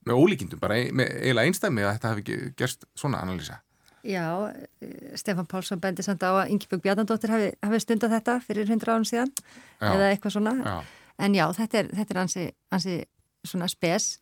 með 0.08 0.22
ólíkindum, 0.22 0.62
bara 0.62 0.80
eiginlega 0.82 1.48
einstæmi 1.48 1.86
að 1.86 1.94
þetta 1.96 2.14
hefði 2.16 2.40
gerst 2.58 2.88
svona 2.98 3.22
analýsa. 3.24 3.62
Já, 4.04 4.50
eh, 4.82 5.16
Stefan 5.16 5.46
Pálsson 5.46 5.80
bendi 5.80 6.02
samt 6.04 6.24
á 6.26 6.34
að 6.34 6.50
Ingebjörg 6.50 6.82
Bjarnandóttir 6.82 7.30
hafi, 7.30 7.52
hafi 7.62 7.80
stundat 7.80 8.12
þetta 8.12 8.40
fyrir 8.42 8.70
hundra 8.70 8.96
árum 8.96 9.06
síðan, 9.06 9.30
já. 9.78 9.92
eða 9.94 10.10
eitthvað 10.10 10.34
svona. 10.38 10.54
Já. 10.66 10.84
En 11.22 11.36
já, 11.38 11.46
þetta 11.54 11.78
er, 11.78 11.90
þetta 12.00 12.14
er 12.16 12.22
ansi, 12.24 12.46
ansi 12.72 12.96
svona 13.46 13.68
spes. 13.70 14.18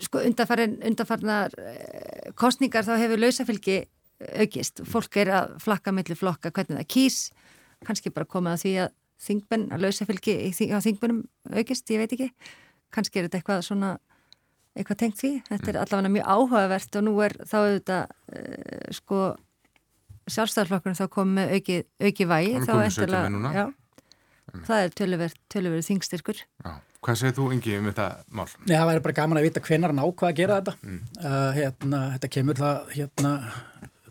Sko, 0.00 0.22
undarfarnar 0.24 1.54
eh, 1.58 2.32
kostningar 2.34 2.86
þá 2.86 2.96
hefur 2.98 3.22
lausafylgi 3.22 3.84
aukist. 4.40 4.82
Fólk 4.88 5.16
er 5.20 5.32
að 5.34 5.54
flakka 5.64 5.94
mellir 5.94 6.18
flokka 6.18 6.52
hvernig 6.52 6.80
það 6.80 6.88
kýs, 6.94 7.20
kannski 7.86 8.12
bara 8.14 8.28
komið 8.28 8.56
að 8.56 8.64
því 8.64 8.74
að 8.84 8.96
þingmenn, 9.20 9.66
að 9.74 9.84
lausa 9.84 10.06
fylgi 10.08 10.36
á 10.72 10.78
þingmennum 10.84 11.24
aukist, 11.52 11.92
ég 11.92 12.02
veit 12.02 12.14
ekki. 12.16 12.30
Kannski 12.94 13.20
er 13.20 13.28
þetta 13.28 13.40
eitthvað 13.40 13.64
svona, 13.66 13.90
eitthvað 14.74 15.00
tengt 15.04 15.20
því. 15.20 15.32
Þetta 15.48 15.68
er 15.68 15.76
mm. 15.76 15.82
allavega 15.84 16.14
mjög 16.16 16.30
áhugavert 16.34 16.98
og 16.98 17.06
nú 17.06 17.14
er 17.24 17.36
þá 17.44 17.56
auðvitað, 17.60 18.14
uh, 18.34 18.86
sko, 18.96 19.22
sjálfstæðarflokkurinn 20.30 21.00
þá 21.00 21.06
komið 21.16 21.56
auki, 21.56 21.80
auki 22.00 22.28
vægi. 22.32 22.54
Er 22.58 22.68
komið 22.68 22.94
söglega 22.96 23.32
núna. 23.32 23.52
Já, 23.54 23.66
það 24.66 24.86
er 24.86 24.96
tölverið 25.00 25.90
þingstyrkur. 25.90 26.46
Já. 26.64 26.72
Hvað 27.00 27.16
segir 27.16 27.32
þú 27.38 27.46
yngi 27.54 27.78
um 27.78 27.86
þetta 27.88 28.06
mál? 28.36 28.50
Nei, 28.66 28.74
það 28.74 28.90
væri 28.90 29.02
bara 29.06 29.16
gaman 29.16 29.38
að 29.40 29.46
vita 29.46 29.60
hvenar 29.64 29.92
hann 29.94 30.02
ákvaða 30.02 30.34
að 30.34 30.40
gera 30.40 30.58
þetta. 30.58 30.74
Mm. 30.84 30.98
Uh, 31.22 31.46
hérna, 31.56 32.00
þetta 32.16 32.28
kemur 32.34 32.58
það 32.60 32.90
hérna 32.92 33.30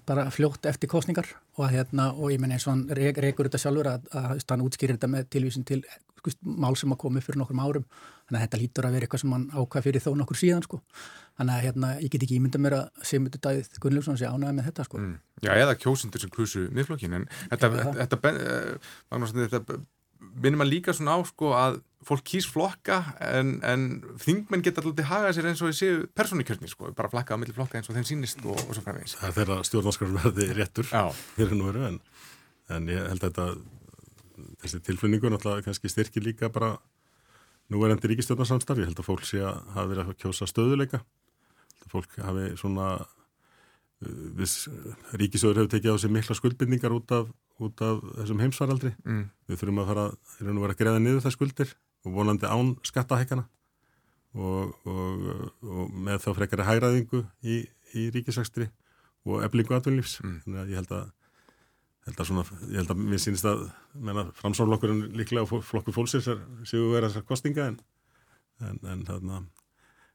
bara 0.10 0.28
fljótt 0.34 0.66
eftir 0.70 0.90
kostningar 0.90 1.28
og, 1.58 1.68
hérna, 1.70 2.10
og 2.16 2.34
ég 2.34 2.42
menn 2.42 2.56
eins 2.56 2.66
og 2.68 2.74
hann 2.74 2.86
rekur 2.98 3.48
þetta 3.48 3.62
sjálfur 3.62 3.92
að, 3.92 4.08
að 4.18 4.32
hann 4.50 4.66
útskýrir 4.66 4.98
þetta 4.98 5.12
með 5.14 5.28
tilvísin 5.36 5.68
til 5.70 5.84
skust, 6.20 6.40
mál 6.44 6.76
sem 6.78 6.92
að 6.94 7.06
upp 7.06 7.26
fyrir 7.26 7.40
nokkrum 7.40 7.62
árum. 7.64 7.86
Þannig 8.28 8.40
að 8.40 8.46
þetta 8.46 8.62
lítur 8.62 8.88
að 8.88 8.96
vera 8.96 9.08
eitthvað 9.08 9.24
sem 9.24 9.36
hann 9.36 9.46
ákvað 9.54 9.86
fyrir 9.88 10.04
þó 10.04 10.10
nokkur 10.20 10.40
síðan 10.40 10.66
sko. 10.66 10.82
Þannig 11.40 11.56
að 11.56 11.66
hérna, 11.68 11.92
ég 12.04 12.12
get 12.14 12.26
ekki 12.26 12.40
ímynda 12.40 12.62
mér 12.62 12.76
að 12.80 13.06
Sigmundur 13.10 13.42
Dæðið 13.46 13.80
Gunnljófsson 13.86 14.20
sé 14.20 14.28
ánægða 14.28 14.58
með 14.58 14.68
þetta 14.70 14.88
sko. 14.90 15.00
Mm. 15.00 15.16
Já, 15.46 15.52
eða 15.56 15.78
kjósundur 15.80 16.24
sem 16.24 16.34
krusu 16.34 16.66
miðflokkin 16.76 17.16
en 17.16 17.30
þetta, 17.54 17.70
þetta, 17.78 18.20
þetta, 18.20 18.82
Magnús, 19.14 19.34
þetta 19.40 19.80
minnum 20.36 20.64
að 20.66 20.74
líka 20.74 20.96
svona 20.96 21.18
á 21.18 21.20
sko 21.28 21.54
að 21.58 21.80
fólk 22.06 22.24
kýs 22.32 22.48
flokka 22.48 23.00
en, 23.26 23.58
en 23.66 23.88
þingmenn 24.24 24.64
geta 24.64 24.82
alltaf 24.82 25.10
hagað 25.10 25.34
sér 25.36 25.50
eins 25.50 25.64
og 25.64 25.74
þessi 25.74 25.90
persónikjörni 26.16 26.70
sko, 26.72 26.94
bara 26.96 27.12
flakka 27.12 27.36
á 27.36 27.40
milli 27.42 27.56
flokka 27.56 27.80
eins 27.80 27.90
og 27.92 27.98
þeim 27.98 28.08
sínist 28.08 28.40
og, 28.46 28.56
og 28.56 28.72
svo 28.72 28.86
framvegis. 28.86 29.18
Það 29.20 29.30
er 29.30 29.36
þeirra 29.40 29.58
stjórnarskar 29.68 30.14
verði 30.16 30.48
réttur 30.56 30.88
fyrir 31.36 31.60
nú 31.60 31.68
veru 31.68 31.86
en, 31.90 32.00
en 32.72 32.88
ég 32.94 33.04
held 33.12 33.26
að 33.26 33.28
þetta 33.28 33.48
þessi 34.64 34.82
tilflynningu 34.88 35.34
náttúrulega 35.34 35.68
kannski 35.68 35.92
styrkir 35.92 36.24
líka 36.24 36.52
bara 36.54 36.78
nú 37.70 37.84
er 37.84 37.94
endur 37.94 38.14
ríkistjórnarsamstarf, 38.14 38.80
ég 38.82 38.90
held 38.90 39.04
að 39.04 39.10
fólk 39.10 39.28
sé 39.28 39.44
að 39.44 39.60
hafa 39.76 39.90
verið 39.92 40.08
að 40.08 40.20
kjósa 40.24 40.48
stöðuleika 40.50 41.04
fólk 41.90 42.20
hafi 42.22 42.52
svona 42.60 42.94
uh, 44.06 44.98
ríkisjóður 45.20 45.62
hefur 45.62 45.72
tekið 45.76 45.96
á 45.96 45.98
sig 46.02 46.14
mikla 46.14 46.38
skuldbindningar 46.38 46.96
út 46.96 47.14
af, 47.16 47.30
út 47.60 47.86
af 47.86 48.02
þessum 48.22 48.44
heimsvaraldri 48.44 48.94
mm. 49.04 49.24
við 49.50 49.62
þurfum 49.62 49.84
að 49.84 49.94
fara, 49.94 50.08
að 50.40 50.66
að 50.70 50.80
greiða 50.82 51.04
niður 51.04 51.24
það 51.26 51.36
skuldir 51.36 51.76
og 52.06 52.16
vonandi 52.16 52.50
án 52.50 52.74
skattahækana 52.88 53.46
og, 54.40 54.76
og, 54.88 55.30
og 55.66 55.94
með 55.94 56.26
þá 56.26 56.30
frekari 56.38 56.68
hægraðingu 56.68 57.24
í, 57.44 57.62
í 57.98 58.10
ríkisakstri 58.14 58.70
og 59.28 59.44
eblingu 59.46 59.76
atvinnlífs 59.76 60.20
mm. 60.24 60.42
þannig 60.46 60.62
að 60.64 60.74
ég 60.74 60.84
held 60.84 60.94
að 61.00 61.08
held 62.10 62.22
að 62.24 62.30
svona, 62.30 62.44
ég 62.72 62.82
held 62.82 62.92
að 62.94 63.02
mér 63.06 63.22
sínist 63.22 63.48
að 63.50 63.66
framsáflokkurinn 64.40 65.10
líklega 65.18 65.46
og 65.46 65.64
flokkur 65.66 65.96
fólksins 65.96 66.30
séu 66.68 66.92
verið 66.94 67.12
þessar 67.12 67.26
kostinga 67.28 67.68
en, 67.70 67.80
en, 68.64 68.80
en, 68.94 69.04
þarna, 69.08 69.42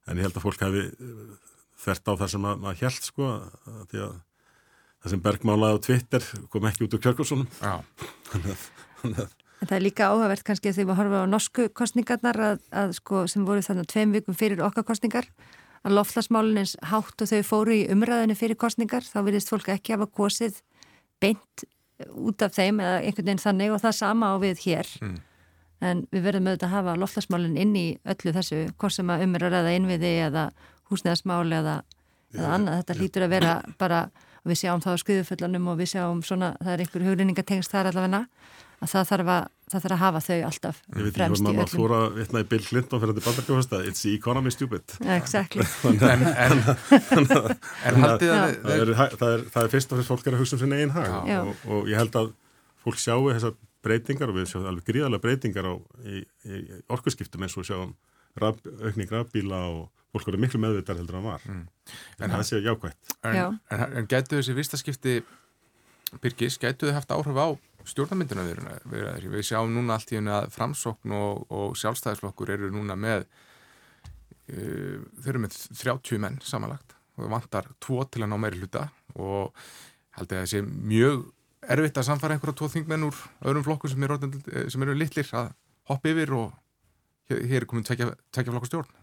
en 0.09 0.21
ég 0.21 0.27
held 0.27 0.39
að 0.39 0.47
fólk 0.47 0.65
hafi 0.65 0.87
þvert 1.81 2.11
á 2.11 2.13
það 2.21 2.29
sem 2.35 2.49
að, 2.49 2.61
maður 2.63 2.83
held 2.85 3.09
sko 3.09 3.31
að 3.31 3.87
því 3.91 4.03
að 4.05 4.15
það 5.05 5.15
sem 5.15 5.25
bergmálaði 5.25 5.75
á 5.77 5.85
Twitter 5.87 6.29
kom 6.53 6.69
ekki 6.69 6.87
út 6.87 6.97
úr 6.97 7.03
að 7.61 9.27
En 9.63 9.69
það 9.71 9.77
er 9.79 9.85
líka 9.85 10.09
áhugavert 10.11 10.45
kannski 10.45 10.69
að 10.69 10.77
því 10.77 10.85
að 10.85 10.99
horfa 10.99 11.21
á 11.25 11.27
norsku 11.31 11.67
kostningarnar 11.73 12.39
að, 12.51 12.65
að 12.75 12.91
sko 12.99 13.23
sem 13.31 13.45
voru 13.47 13.63
þannig 13.65 13.87
tveim 13.89 14.11
vikum 14.13 14.37
fyrir 14.37 14.61
okkar 14.67 14.85
kostningar 14.85 15.29
að 15.85 15.95
loftlasmálunins 15.99 16.75
hátt 16.91 17.25
og 17.25 17.31
þau 17.31 17.47
fóru 17.47 17.77
í 17.77 17.85
umræðinu 17.93 18.37
fyrir 18.37 18.59
kostningar 18.61 19.07
þá 19.07 19.23
vilist 19.29 19.53
fólk 19.53 19.71
ekki 19.73 19.95
hafa 19.95 20.09
kosið 20.11 20.59
beint 21.23 21.65
út 22.11 22.45
af 22.45 22.53
þeim 22.57 22.83
eða 22.83 22.99
einhvern 23.05 23.31
veginn 23.31 23.45
þannig 23.45 23.73
og 23.73 23.81
það 23.85 23.97
sama 24.01 24.33
á 24.33 24.37
við 24.43 24.67
hér. 24.67 24.91
Mm. 25.01 25.17
en 25.85 25.99
við 26.13 26.23
verðum 26.25 26.47
auðvitað 26.49 26.69
að 26.69 26.75
hafa 26.75 26.93
loftlasmálun 27.01 27.57
inn 27.61 27.75
í 27.77 27.87
öllu 28.09 28.33
þessu 28.33 28.61
hvort 28.79 28.95
sem 28.95 29.11
að 29.13 29.25
umræða 29.27 29.75
innviði 29.77 30.13
eða 30.29 30.45
húsnæðasmáli 30.95 31.59
eða, 31.61 31.79
eða 32.35 32.53
annað. 32.59 32.81
Þetta 32.81 32.99
hlýtur 33.01 33.27
að 33.27 33.35
vera 33.37 33.57
bara 33.81 34.05
við 34.45 34.61
sjáum 34.61 34.83
það 34.85 34.97
á 34.97 35.03
skuðuföllanum 35.03 35.73
og 35.73 35.81
við 35.81 35.95
sjáum 35.95 36.21
svona, 36.25 36.53
það 36.61 36.75
er 36.75 36.85
einhver 36.85 37.09
hugrinningatengst 37.09 37.73
þar 37.73 37.91
allavegna 37.91 38.27
að 38.85 38.91
það 38.91 39.11
þarf 39.11 39.31
að, 39.33 39.47
það 39.73 39.85
þarf 39.85 39.95
að 39.95 40.03
hafa 40.03 40.21
þau 40.25 40.39
alltaf 40.49 40.81
fremst 40.85 40.95
í 40.95 41.01
öllum. 41.01 41.01
Ég 41.01 41.07
veit 41.07 41.21
ekki 41.25 41.45
hvað 41.45 41.59
maður 41.59 41.75
fór 41.75 41.95
að 41.97 42.07
vitna 42.19 42.43
í 42.43 42.49
Bill 42.51 42.63
Clinton 42.67 43.03
fyrir 43.03 43.15
þetta 43.15 43.27
bandarkjóðasta, 43.29 43.81
it's 43.89 44.05
the 44.05 44.15
economy 44.15 44.53
stupid. 44.53 44.97
Exactly. 45.17 45.67
en, 45.95 46.27
en, 46.29 46.65
en 46.69 48.01
haldið 48.05 48.35
að... 48.35 48.57
Það 48.65 48.75
er, 48.75 48.95
það, 48.99 49.29
er, 49.31 49.45
það 49.55 49.61
er 49.63 49.73
fyrst 49.77 49.95
og 49.95 50.01
fyrst 50.03 50.13
fólk 50.13 50.27
er 50.29 50.37
að 50.37 50.43
hugsa 50.45 50.59
um 50.59 50.65
sinna 50.65 50.81
einn 50.83 50.95
hag. 50.95 51.31
Og, 51.41 51.69
og 51.71 51.93
ég 51.93 52.03
held 52.03 52.19
að 52.21 52.35
fólk 52.85 53.01
sjáu 53.01 53.23
þessar 53.31 53.57
breytingar 53.85 54.33
og 54.33 54.41
við 54.41 54.51
sjáum 54.51 54.69
alveg 54.69 54.91
gríðarlega 54.91 55.25
breytingar 55.25 55.71
á, 55.71 55.75
í, 56.05 56.25
í 56.45 56.65
orkusskiptum 56.93 57.47
eins 57.47 57.57
og 57.61 57.69
sjáum 57.69 57.95
raf, 58.41 58.59
aukning 58.81 59.11
rafbíla 59.11 59.61
og 59.73 59.85
fólk 60.15 60.31
voru 60.31 60.41
miklu 60.43 60.61
meðvitað 60.63 61.03
heldur 61.03 61.19
en 61.19 61.27
var. 61.27 61.47
Mm. 61.51 61.65
En 62.23 62.35
það 62.37 62.45
sé 62.49 62.61
jákvægt. 62.63 63.15
En, 63.23 63.37
Já. 63.37 63.47
en, 63.75 63.87
en 64.01 64.11
gætu 64.11 64.39
þessi 64.39 64.57
vistaskipti, 64.57 65.15
Birgis, 66.23 66.61
gætu 66.63 66.87
þið 66.87 66.99
haft 66.99 67.15
áhrif 67.15 67.41
á 67.41 67.49
stjórnarmynduna 67.89 68.45
við, 68.47 68.61
við 69.29 69.45
sjáum 69.45 69.73
núna 69.75 69.99
allt 69.99 70.13
í 70.15 70.19
henni 70.19 70.33
að 70.33 70.49
framsókn 70.55 71.15
og, 71.17 71.45
og 71.53 71.75
sjálfstæðisflokkur 71.81 72.55
eru 72.55 72.71
núna 72.73 72.97
með 72.97 73.27
uh, 73.27 75.03
þau 75.21 75.31
eru 75.35 75.43
með 75.45 75.59
30 75.69 76.23
menn 76.25 76.39
samanlagt 76.45 76.97
og 77.15 77.27
það 77.27 77.35
vantar 77.35 77.71
tvo 77.85 78.07
til 78.09 78.25
að 78.25 78.33
ná 78.33 78.39
meiri 78.41 78.63
hluta 78.63 78.87
og 79.15 79.53
held 80.17 80.31
að 80.31 80.41
það 80.41 80.51
sé 80.55 80.63
mjög 80.65 81.27
erfitt 81.75 82.01
að 82.01 82.09
samfara 82.09 82.37
einhverja 82.37 82.59
tvo 82.61 82.71
þingmenn 82.73 83.07
úr 83.09 83.21
öðrum 83.45 83.67
flokkur 83.67 83.93
sem 83.93 84.07
eru, 84.07 84.19
sem 84.73 84.87
eru 84.87 84.97
litlir 84.97 85.31
að 85.37 85.53
hoppa 85.91 86.13
yfir 86.13 86.35
og 86.39 86.53
hér, 87.31 87.63
er 87.63 87.69
komin 87.71 87.87
tvekja 87.87 88.13
flokkur 88.35 88.71
stjórn. 88.71 89.01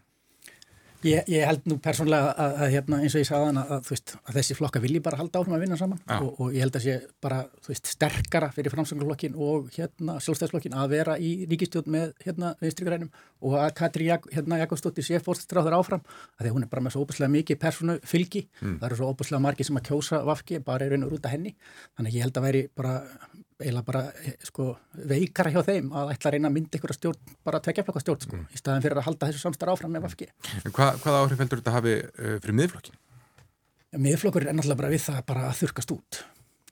Ég, 1.02 1.26
ég 1.26 1.42
held 1.42 1.64
nú 1.66 1.78
persónlega 1.82 2.30
að, 2.30 2.52
að 2.62 2.72
hérna, 2.76 2.98
eins 3.02 3.14
og 3.16 3.22
ég 3.24 3.26
sagði 3.26 3.46
hana 3.48 3.62
að, 3.74 3.88
veist, 3.88 4.12
að 4.22 4.36
þessi 4.38 4.54
flokka 4.54 4.82
vilji 4.84 5.00
bara 5.02 5.18
halda 5.18 5.40
áfram 5.40 5.56
að 5.56 5.64
vinna 5.64 5.78
saman 5.80 5.98
og, 6.14 6.28
og 6.36 6.54
ég 6.54 6.62
held 6.62 6.78
að 6.78 6.84
sé 6.84 6.94
bara 7.24 7.40
veist, 7.66 7.90
sterkara 7.90 8.50
fyrir 8.54 8.70
framsöngarflokkin 8.74 9.34
og 9.34 9.72
hérna, 9.74 10.20
sjálfstæðsflokkin 10.22 10.76
að 10.78 10.94
vera 10.94 11.16
í 11.18 11.32
ríkistjóð 11.50 11.90
með 11.90 12.14
hérna, 12.22 12.52
vinstrigrænum 12.62 13.10
og 13.42 13.58
að 13.64 13.74
Katri 13.82 14.06
Jak 14.12 14.30
hérna, 14.30 14.60
Jakobsdóttir 14.62 15.08
sé 15.08 15.18
fórststráður 15.24 15.80
áfram 15.80 16.06
að 16.38 16.46
því 16.46 16.54
hún 16.54 16.68
er 16.68 16.70
bara 16.76 16.86
með 16.86 16.94
svo 16.94 17.02
óbúslega 17.02 17.34
mikið 17.34 17.62
persónu 17.66 17.98
fylgi 18.06 18.46
mm. 18.60 18.76
það 18.76 18.90
eru 18.92 19.00
svo 19.00 19.10
óbúslega 19.10 19.42
margi 19.42 19.66
sem 19.66 19.82
að 19.82 19.88
kjósa 19.90 20.22
vafki 20.28 20.62
bara 20.62 20.86
er 20.86 20.94
raun 20.94 21.08
og 21.08 21.16
rúta 21.16 21.34
henni. 21.34 21.56
Þannig 21.98 22.20
ég 22.20 22.28
held 22.28 22.38
að 22.38 22.46
veri 22.46 22.66
bara 22.78 23.00
eiginlega 23.62 23.86
bara 23.86 24.02
sko, 24.46 24.66
veikara 25.12 25.52
hjá 25.54 25.62
þeim 25.66 25.92
að 25.96 26.12
ætla 26.14 26.30
að 26.30 26.36
reyna 26.36 26.50
að 26.50 26.56
mynda 26.56 26.78
ykkur 26.78 26.92
að 26.94 26.98
stjórn, 26.98 27.32
bara 27.46 27.60
að 27.60 27.68
tvekja 27.68 27.86
flokka 27.86 28.02
stjórn 28.04 28.26
sko, 28.26 28.36
mm. 28.38 28.50
í 28.52 28.60
staðan 28.60 28.84
fyrir 28.84 29.00
að 29.00 29.08
halda 29.08 29.30
þessu 29.30 29.42
samstarf 29.46 29.76
áfram 29.76 29.94
með 29.94 30.04
vafki. 30.08 30.28
Hva, 30.68 30.90
hvað 31.02 31.18
áhrif 31.20 31.42
heldur 31.42 31.62
þetta 31.62 31.74
hafi 31.76 31.96
uh, 32.02 32.36
fyrir 32.42 32.58
miðflokkin? 32.60 33.00
Miðflokkur 34.02 34.46
er 34.46 34.56
náttúrulega 34.56 34.80
bara 34.82 34.92
við 34.92 35.02
það 35.06 35.24
bara 35.28 35.48
að 35.48 35.58
þurkast 35.62 35.96
út. 35.96 36.20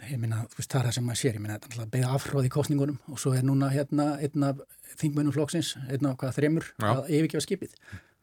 Ég 0.09 0.21
minna, 0.21 0.45
það 0.57 0.79
er 0.79 0.87
það 0.89 0.95
sem 0.97 1.05
maður 1.05 1.21
sér, 1.21 1.35
ég 1.37 1.43
minna, 1.45 1.57
þetta 1.59 1.67
er 1.67 1.73
náttúrulega 1.75 1.95
beða 1.97 2.13
afhróð 2.17 2.47
í 2.49 2.53
kostningunum 2.55 3.01
og 3.13 3.21
svo 3.21 3.35
er 3.37 3.45
núna 3.45 3.69
hérna 3.75 4.07
einna 4.25 4.55
þingmönum 5.01 5.35
flokksins, 5.37 5.75
einna 5.91 6.15
hvaða 6.17 6.37
þremur 6.39 6.71
Já. 6.73 6.87
að 6.95 7.11
yfirgefa 7.19 7.45
skipið. 7.45 7.75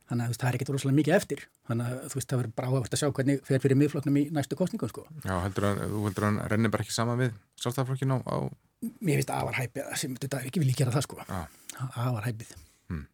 Þannig 0.08 0.30
að 0.30 0.38
það 0.39 0.47
er 0.47 0.55
ekkert 0.58 0.70
rosalega 0.72 0.97
mikið 1.01 1.16
eftir. 1.18 1.41
Þannig 1.68 1.88
að 1.88 1.97
þú 2.08 2.20
veist, 2.20 2.30
það 2.30 2.39
verður 2.41 2.53
bara 2.55 2.70
áhugast 2.72 2.93
að 2.95 3.01
sjá 3.01 3.10
hvernig 3.18 3.41
fer 3.43 3.64
fyrir 3.64 3.80
miðflokknum 3.82 4.20
í 4.22 4.24
næstu 4.32 4.55
kostningum, 4.55 4.91
sko. 4.91 5.03
Já, 5.26 5.34
heldur 5.43 5.68
að, 5.68 5.82
þú 5.91 6.03
heldur 6.05 6.24
að 6.24 6.30
hann 6.30 6.39
rennir 6.53 6.72
bara 6.72 6.86
ekki 6.86 6.95
sama 6.95 7.18
við 7.20 7.34
sjálfstæðarflokkin 7.60 8.16
á, 8.16 8.18
á 8.24 8.38
Mér 8.78 9.18
finnst 9.18 9.32
að 9.34 9.39
það 9.39 9.47
var 9.47 9.55
hæpið 9.58 9.86
sem 9.97 10.16
þetta 10.22 10.39
ekki 10.45 10.62
vilja 10.62 10.76
gera 10.78 10.91
það 10.93 11.05
sko 11.08 11.16
það 11.24 12.10
var 12.14 12.26
hæpið 12.28 12.51
hmm. 12.53 13.05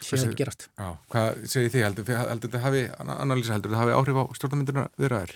séu 0.00 0.16
það 0.16 0.24
ekki 0.24 0.40
gerast 0.40 0.62
já. 0.66 0.88
Hvað 1.12 1.28
segir 1.52 1.70
þið? 1.74 1.84
Heldur 1.86 2.06
þetta 2.42 2.62
hafi 2.64 2.82
analýsa 3.06 3.54
heldur 3.54 3.70
þetta 3.70 3.82
hafi 3.84 3.94
áhrif 3.94 4.18
á 4.18 4.24
stjórnarmynduna 4.38 4.84
viðraður? 4.98 5.32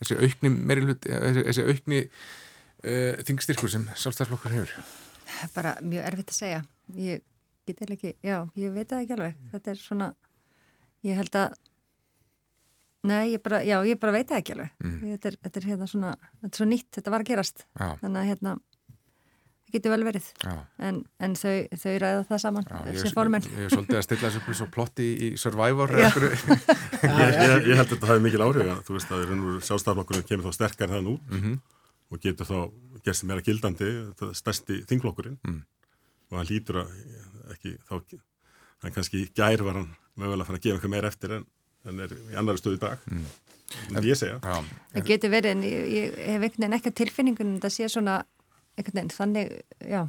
Þessi 0.00 0.14
aukni 0.24 0.48
meiri 0.56 0.86
hlut 0.86 1.04
þessi 1.04 1.66
aukni 1.68 2.00
uh, 2.00 3.14
þingstyrkur 3.28 3.70
sem 3.74 3.84
sjálfstæðarflokkur 3.92 4.56
ég 11.04 11.10
ég 11.10 11.16
það 11.16 11.16
er 11.16 11.16
ég 11.16 11.20
held 11.22 11.36
að 11.42 11.58
Nei, 13.00 13.30
ég 13.32 13.40
bara, 13.40 13.62
já, 13.64 13.78
ég 13.88 13.96
bara 14.00 14.12
veit 14.12 14.28
það 14.28 14.42
ekki 14.42 14.52
alveg. 14.56 14.72
Mm. 14.84 14.96
Þetta, 15.14 15.30
er, 15.30 15.36
þetta 15.46 15.60
er 15.60 15.68
hérna 15.70 15.86
svona, 15.88 16.10
þetta 16.42 16.50
er 16.50 16.58
svo 16.60 16.66
nýtt, 16.68 16.88
þetta 16.98 17.12
var 17.14 17.22
að 17.24 17.30
gerast. 17.30 17.62
Já. 17.72 17.86
Þannig 18.02 18.20
að 18.20 18.28
hérna, 18.28 18.52
það 19.64 19.76
getur 19.76 19.94
vel 19.94 20.04
verið. 20.04 20.26
En, 20.84 20.98
en 21.24 21.36
þau, 21.40 21.54
þau 21.80 21.94
ræða 22.04 22.26
það 22.28 22.42
saman, 22.44 22.68
þessi 22.90 23.14
formen. 23.16 23.48
Ég 23.48 23.64
er 23.64 23.72
svolítið 23.72 24.00
að 24.02 24.04
stilla 24.04 24.32
þessu 24.34 24.56
svo 24.60 24.68
plotti 24.76 25.08
í, 25.08 25.14
í 25.16 25.40
Survivor. 25.40 25.96
ég, 26.02 26.20
ég, 26.20 27.56
ég 27.70 27.80
held 27.80 27.86
að 27.86 27.94
þetta 27.94 28.12
hafi 28.12 28.24
mikil 28.26 28.44
áhrif. 28.44 28.72
Þú 28.84 28.98
veist 28.98 29.16
að 29.16 29.34
sjálfstaflokkurinn 29.70 30.28
kemur 30.28 30.50
þá 30.50 30.58
sterkar 30.58 30.92
þann 30.92 31.12
út 31.14 31.32
mm 31.32 31.40
-hmm. 31.40 31.58
og 32.12 32.24
getur 32.26 32.52
þá 32.52 32.58
gerst 33.06 33.24
meira 33.24 33.46
gildandi, 33.46 33.88
þetta 34.10 34.34
stærsti 34.36 34.82
þinglokkurinn 34.90 35.40
mm. 35.40 35.60
og 36.30 36.36
hann 36.36 36.50
lítur 36.50 36.82
að 36.82 36.90
ekki, 37.54 37.78
þá, 37.88 38.20
hann 38.82 38.94
kannski 38.96 39.26
gær 39.36 39.64
var 39.66 39.80
hann 39.80 39.90
mögulega 40.16 40.44
að 40.44 40.50
fara 40.50 40.60
að 40.60 40.66
gefa 40.66 40.78
eitthvað 40.78 40.94
meira 40.96 41.10
eftir 41.12 41.38
en 41.38 41.48
en 41.88 42.02
er 42.04 42.12
í 42.12 42.36
annar 42.38 42.58
stöðu 42.60 42.78
í 42.78 42.82
dag 42.82 43.04
mm. 43.08 43.26
en 43.96 44.06
ég 44.06 44.18
segja 44.18 44.36
já. 44.36 44.56
Það 44.94 45.06
getur 45.08 45.32
verið 45.32 45.54
en 45.54 45.64
ég, 45.66 45.86
ég 45.94 46.18
hef 46.18 46.44
einhvern 46.44 46.64
veginn 46.64 46.78
ekki 46.78 46.94
tilfinningun 47.00 47.54
en 47.54 47.62
það 47.62 47.76
sé 47.76 47.88
svona 47.92 48.16
einhvern 48.76 48.98
veginn 48.98 49.14
þannig, 49.14 49.54
já, 49.80 50.02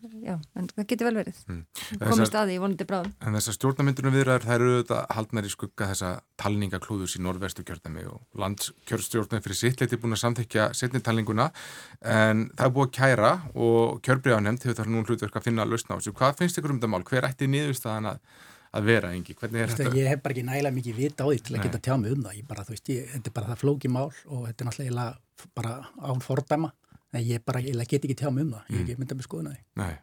já 0.00 0.34
en 0.56 0.68
það 0.70 0.86
getur 0.92 1.08
vel 1.08 1.16
verið 1.20 1.40
mm. 1.46 1.62
komist 2.02 2.36
að 2.36 2.50
því 2.50 2.56
í 2.56 2.62
vonandi 2.62 2.86
bráðum 2.88 3.14
En 3.26 3.36
þessar 3.38 3.56
stjórnamyndunum 3.56 4.14
viðræður 4.16 4.46
þær 4.48 4.56
eru 4.56 4.76
þetta 4.80 5.00
haldnar 5.16 5.48
í 5.48 5.52
skugga 5.54 5.88
þessa 5.92 6.12
talningaklúðus 6.40 7.16
í 7.18 7.22
norðvestu 7.24 7.64
kjörðami 7.68 8.06
og 8.10 8.42
landskjörstjórnum 8.42 9.44
fyrir 9.46 9.60
sittleiti 9.60 10.00
búin 10.00 10.16
að 10.16 10.22
samþykja 10.24 10.68
setnitalninguna 10.80 11.50
en 12.00 12.46
það 12.54 12.68
er 12.68 12.76
búið 12.76 12.88
að 12.88 12.94
kæra 13.00 13.32
og 13.54 13.98
kjörbriðanemnd 14.06 14.68
hefur 14.68 14.80
það 14.80 14.94
nú 14.94 15.04
hlutverk 15.04 15.40
að 15.40 15.50
finna 15.50 15.66
að 15.66 15.74
lausna 15.74 15.96
á 15.96 15.98
þessu. 15.98 16.16
Hvað 16.16 16.38
finnst 16.40 16.60
ykkur 16.60 16.74
um 16.74 16.80
þetta 16.80 16.94
mál? 16.94 17.04
Hver 17.10 17.28
ætti 17.28 17.50
niðurstaðan 17.50 18.14
að 18.14 18.22
að 18.76 18.86
vera 18.86 19.10
er 19.10 19.72
þetta? 19.72 19.94
Ég 19.98 20.10
hef 20.12 20.22
bara 20.22 20.34
ekki 20.34 20.44
nægilega 20.46 20.76
mikið 20.76 21.00
vita 21.00 21.26
á 21.26 21.28
því 21.30 21.40
til 21.46 21.56
að 21.56 21.64
geta 21.66 21.82
tjá 21.82 21.94
mig 21.98 22.14
um 22.14 22.22
það, 22.26 22.42
bara, 22.50 22.66
veist, 22.68 22.92
ég, 22.92 23.08
þetta 23.14 23.30
er 23.30 23.36
bara 23.38 23.50
það 23.50 23.62
flóki 23.64 23.90
mál 23.90 24.06
og 24.06 24.44
þetta 24.46 24.64
er 24.64 24.68
náttúrulega 24.68 25.50
bara 25.56 25.74
án 26.06 26.22
fordæma, 26.22 26.70
en 27.12 27.26
ég 27.26 27.44
bara 27.46 27.62
ég 27.64 27.78
get 27.84 28.04
ekki 28.04 28.18
tjá 28.18 28.30
mig 28.30 28.46
um 28.46 28.56
það, 28.56 28.66
ég 28.70 28.80
mm. 28.80 28.88
get 28.90 29.02
myndað 29.02 29.20
með 29.20 29.28
skoðuna 29.28 29.54
því. 29.54 29.62
Nei, 29.82 29.94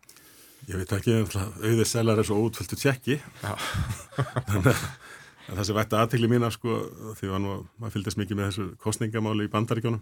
Ég 0.67 0.75
veit 0.75 0.91
ekki, 0.91 1.13
auðvitað 1.21 1.87
selar 1.87 2.19
er 2.19 2.27
svo 2.27 2.41
útföldu 2.43 2.75
tjekki. 2.75 3.15
Þannig 4.49 4.73
að 4.73 5.53
það 5.53 5.61
sem 5.69 5.77
vært 5.77 5.93
aðtegli 5.95 6.27
mín 6.27 6.43
af 6.43 6.57
sko, 6.57 6.79
því 7.15 7.29
að 7.31 7.45
maður 7.45 7.93
fylgist 7.93 8.19
mikið 8.19 8.39
með 8.39 8.49
þessu 8.49 8.65
kostningamáli 8.83 9.47
í 9.47 9.51
bandaríkjónum 9.53 10.01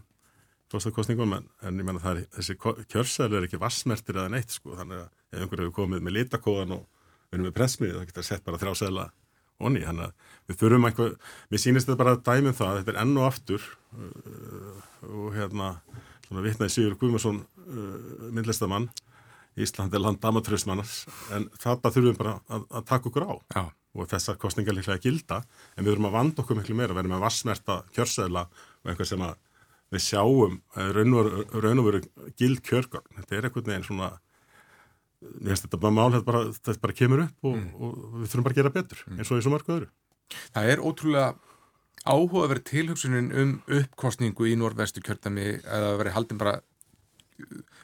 kostningum, 0.74 1.34
en, 1.38 1.45
en 1.62 1.78
ég 1.80 1.86
menna 1.86 2.01
það 2.01 2.18
er 2.18 2.26
þessi 2.36 2.56
kjörsæl 2.91 3.30
er 3.30 3.45
ekki 3.45 3.60
vassmertir 3.62 4.18
eða 4.18 4.32
neitt 4.34 4.56
sko, 4.56 4.74
þannig 4.76 5.03
að 5.03 5.06
ef 5.06 5.43
einhver 5.43 5.62
hefur 5.62 5.76
komið 5.78 6.01
með 6.03 6.16
litakóðan 6.18 6.74
og 6.76 6.82
verið 7.30 7.45
með 7.45 7.53
pressmið, 7.56 7.93
það 7.95 8.10
getur 8.10 8.28
sett 8.28 8.43
bara 8.45 8.60
þrjá 8.60 8.74
sæla 8.82 9.06
onni, 9.64 9.86
þannig 9.86 10.10
að 10.10 10.34
við 10.49 10.60
þurfum 10.62 10.89
eitthvað, 10.89 11.14
mér 11.51 11.64
sýnist 11.64 11.88
þetta 11.88 11.99
bara 12.01 12.16
að 12.18 12.26
dæmum 12.28 12.58
það, 12.58 12.80
þetta 12.82 12.93
er 12.95 12.99
enn 13.06 13.16
og 13.22 13.28
aftur 13.30 13.70
uh, 13.95 14.84
og 15.14 15.30
hérna 15.38 15.70
svona 16.26 16.45
vitnaði 16.45 16.73
Sigur 16.73 16.97
Guðmarsson 16.99 17.41
uh, 17.41 18.30
myndlistamann 18.36 18.89
Ísland 19.55 19.93
er 19.95 20.03
land 20.03 20.19
damatröðsmannars 20.19 21.05
en 21.36 21.47
þetta 21.55 21.91
þurfum 21.93 22.11
við 22.11 22.19
bara 22.19 22.36
að, 22.51 22.65
að 22.76 22.88
taka 22.89 23.09
okkur 23.09 23.23
á 23.23 23.34
Já. 23.55 23.63
og 23.95 24.09
þessar 24.11 24.39
kostningar 24.41 24.76
líklega 24.76 25.03
gilda 25.03 25.41
en 25.76 25.86
við 25.86 25.93
þurfum 25.93 26.09
að 26.09 26.17
vanda 26.17 26.43
okkur 26.43 26.59
miklu 26.59 26.76
meira, 26.76 26.97
verðum 26.97 27.15
að 27.15 27.23
vassmerta 27.23 27.78
kjörsæla 27.95 28.45
og 28.51 28.91
einhver 28.91 29.07
sem 29.07 29.23
að 29.23 29.38
við 29.93 30.03
sjáum 30.03 30.59
eh, 30.76 30.91
raun 30.91 31.80
og 31.80 31.88
veru 31.88 32.01
gild 32.36 32.63
kjörgörn, 32.65 33.05
þetta 33.19 33.38
er 33.38 33.47
einhvern 33.47 33.69
veginn 33.69 33.88
svona 33.88 34.11
ég 35.26 35.51
veist 35.53 35.65
þetta 35.65 35.80
bara 35.82 35.95
mál 35.95 36.11
þetta 36.13 36.28
bara, 36.28 36.43
þetta 36.57 36.82
bara 36.84 36.97
kemur 36.99 37.23
upp 37.26 37.47
og, 37.49 37.55
mm. 37.55 37.69
og 37.80 38.17
við 38.19 38.32
þurfum 38.32 38.47
bara 38.47 38.55
að 38.57 38.61
gera 38.61 38.73
betur 38.76 39.03
mm. 39.05 39.19
eins 39.19 39.32
og 39.32 39.39
eins 39.39 39.47
og 39.47 39.55
margu 39.55 39.78
öðru 39.78 39.93
Það 40.55 40.71
er 40.71 40.82
ótrúlega 40.82 41.55
áhuga 42.06 42.45
að 42.45 42.51
vera 42.53 42.66
tilhugsunin 42.70 43.32
um 43.34 43.56
uppkostningu 43.80 44.49
í 44.49 44.56
norðvestu 44.60 45.03
kjörtami 45.06 45.56
eða 45.58 45.93
að 45.93 45.99
vera 46.03 46.16
haldin 46.16 46.41
bara 46.41 46.60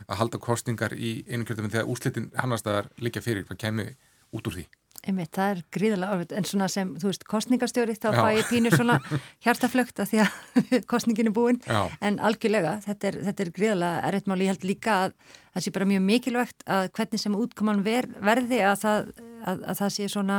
að 0.07 0.19
halda 0.21 0.39
kostningar 0.41 0.93
í 0.95 1.21
einu 1.27 1.47
kjörtami 1.47 1.71
þegar 1.73 1.89
úrslitin 1.91 2.29
hannastæðar 2.37 2.91
líka 3.01 3.23
fyrir 3.23 3.47
hvað 3.47 3.63
kemur 3.65 3.91
út 4.31 4.47
úr 4.47 4.59
því? 4.59 4.67
Einmitt, 5.01 5.31
það 5.33 5.51
er 5.51 5.61
gríðarlega 5.73 6.13
orðið, 6.13 6.33
en 6.37 6.45
svona 6.45 6.65
sem, 6.69 6.89
þú 7.01 7.07
veist, 7.09 7.23
kostningastjóri, 7.25 7.95
þá 7.97 8.11
fæ 8.13 8.27
ég 8.37 8.49
pínur 8.51 8.75
svona 8.75 8.99
hjartaflögt 9.43 9.97
að 10.03 10.11
því 10.11 10.19
að 10.21 10.59
kostningin 10.91 11.31
er 11.31 11.33
búin, 11.33 11.57
Já. 11.65 11.79
en 12.05 12.19
algjörlega, 12.21 12.75
þetta 12.85 13.09
er, 13.09 13.17
þetta 13.25 13.43
er 13.43 13.51
gríðarlega 13.55 14.03
erriðt 14.11 14.29
mál, 14.29 14.37
ég 14.43 14.53
held 14.53 14.67
líka 14.69 14.97
að 15.07 15.15
það 15.55 15.65
sé 15.65 15.73
bara 15.73 15.89
mjög 15.89 16.05
mikilvægt 16.05 16.67
að 16.77 16.91
hvernig 16.99 17.23
sem 17.23 17.39
útkoman 17.39 17.81
ver, 17.87 18.11
verði 18.21 18.61
að 18.61 18.75
það, 18.83 19.09
að, 19.41 19.65
að 19.73 19.81
það 19.81 19.93
sé 19.97 20.09
svona 20.13 20.37